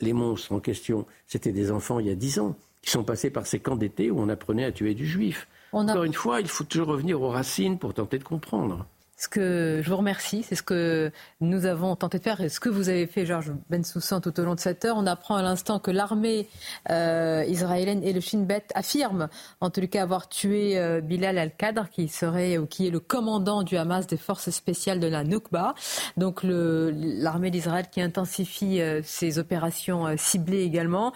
Les 0.00 0.12
monstres 0.12 0.52
en 0.52 0.60
question, 0.60 1.06
c'était 1.26 1.52
des 1.52 1.70
enfants 1.70 1.98
il 1.98 2.06
y 2.06 2.10
a 2.10 2.14
10 2.14 2.38
ans 2.40 2.56
qui 2.82 2.90
sont 2.90 3.04
passés 3.04 3.30
par 3.30 3.46
ces 3.46 3.58
camps 3.58 3.76
d'été 3.76 4.10
où 4.10 4.20
on 4.20 4.28
apprenait 4.28 4.64
à 4.64 4.72
tuer 4.72 4.94
du 4.94 5.06
juif. 5.06 5.48
Encore 5.72 6.04
une 6.04 6.14
fois, 6.14 6.40
il 6.40 6.48
faut 6.48 6.64
toujours 6.64 6.88
revenir 6.88 7.20
aux 7.20 7.30
racines 7.30 7.78
pour 7.78 7.94
tenter 7.94 8.18
de 8.18 8.24
comprendre 8.24 8.86
ce 9.18 9.28
que 9.28 9.80
je 9.82 9.90
vous 9.90 9.96
remercie, 9.96 10.44
c'est 10.44 10.54
ce 10.54 10.62
que 10.62 11.10
nous 11.40 11.66
avons 11.66 11.96
tenté 11.96 12.18
de 12.18 12.22
faire 12.22 12.40
et 12.40 12.48
ce 12.48 12.60
que 12.60 12.68
vous 12.68 12.88
avez 12.88 13.08
fait, 13.08 13.26
Georges 13.26 13.52
Bensoussan, 13.68 14.20
tout 14.20 14.38
au 14.38 14.44
long 14.44 14.54
de 14.54 14.60
cette 14.60 14.84
heure. 14.84 14.96
On 14.96 15.06
apprend 15.06 15.34
à 15.34 15.42
l'instant 15.42 15.80
que 15.80 15.90
l'armée 15.90 16.48
euh, 16.90 17.44
israélienne 17.48 18.04
et 18.04 18.12
le 18.12 18.20
Shin 18.20 18.42
Bet 18.42 18.66
affirment, 18.76 19.28
en 19.60 19.70
tout 19.70 19.84
cas, 19.88 20.04
avoir 20.04 20.28
tué 20.28 20.78
euh, 20.78 21.00
Bilal 21.00 21.36
al-Qadr, 21.36 21.90
qui 21.90 22.06
serait 22.06 22.58
ou 22.58 22.66
qui 22.66 22.86
est 22.86 22.90
le 22.90 23.00
commandant 23.00 23.64
du 23.64 23.76
Hamas 23.76 24.06
des 24.06 24.16
forces 24.16 24.50
spéciales 24.50 25.00
de 25.00 25.08
la 25.08 25.24
Nukba. 25.24 25.74
Donc 26.16 26.42
l'armée 26.44 27.50
d'Israël 27.50 27.86
qui 27.90 28.00
intensifie 28.00 28.80
euh, 28.80 29.00
ses 29.02 29.40
opérations 29.40 30.16
ciblées 30.16 30.62
également. 30.62 31.12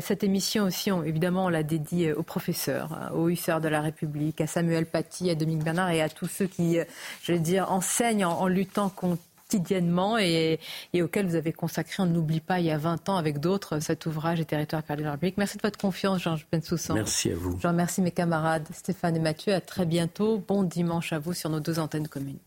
cette 0.00 0.24
émission 0.24 0.64
aussi, 0.64 0.90
évidemment, 1.04 1.46
on 1.46 1.48
l'a 1.50 1.62
dédiée 1.62 2.14
aux 2.14 2.22
professeurs, 2.22 2.94
hein, 2.94 3.10
aux 3.14 3.28
hussards 3.28 3.60
de 3.60 3.68
la 3.68 3.82
République, 3.82 4.40
à 4.40 4.46
Samuel 4.46 4.86
Paty, 4.86 5.28
à 5.28 5.34
Dominique 5.34 5.64
Bernard 5.64 5.90
et 5.90 6.00
à 6.00 6.08
tous 6.08 6.28
ceux 6.28 6.46
qui, 6.46 6.78
je 7.22 7.41
dire, 7.42 7.70
enseigne 7.70 8.24
en, 8.24 8.46
luttant 8.46 8.88
quotidiennement 8.88 10.18
et, 10.18 10.58
et, 10.92 11.02
auquel 11.02 11.26
vous 11.26 11.34
avez 11.34 11.52
consacré, 11.52 12.02
on 12.02 12.06
n'oublie 12.06 12.40
pas, 12.40 12.60
il 12.60 12.66
y 12.66 12.70
a 12.70 12.78
20 12.78 13.08
ans 13.08 13.16
avec 13.16 13.38
d'autres, 13.38 13.80
cet 13.80 14.06
ouvrage 14.06 14.40
et 14.40 14.44
territoire 14.44 14.82
perdu 14.82 15.02
de 15.02 15.06
la 15.06 15.12
République. 15.12 15.36
Merci 15.36 15.58
de 15.58 15.62
votre 15.62 15.78
confiance, 15.78 16.22
Georges 16.22 16.46
Bensoussan. 16.50 16.94
Merci 16.94 17.30
à 17.30 17.34
vous. 17.34 17.58
Je 17.60 17.66
remercie 17.66 18.00
mes 18.00 18.10
camarades 18.12 18.66
Stéphane 18.72 19.16
et 19.16 19.20
Mathieu. 19.20 19.52
À 19.52 19.60
très 19.60 19.86
bientôt. 19.86 20.42
Bon 20.46 20.62
dimanche 20.62 21.12
à 21.12 21.18
vous 21.18 21.34
sur 21.34 21.50
nos 21.50 21.60
deux 21.60 21.78
antennes 21.78 22.08
communes. 22.08 22.38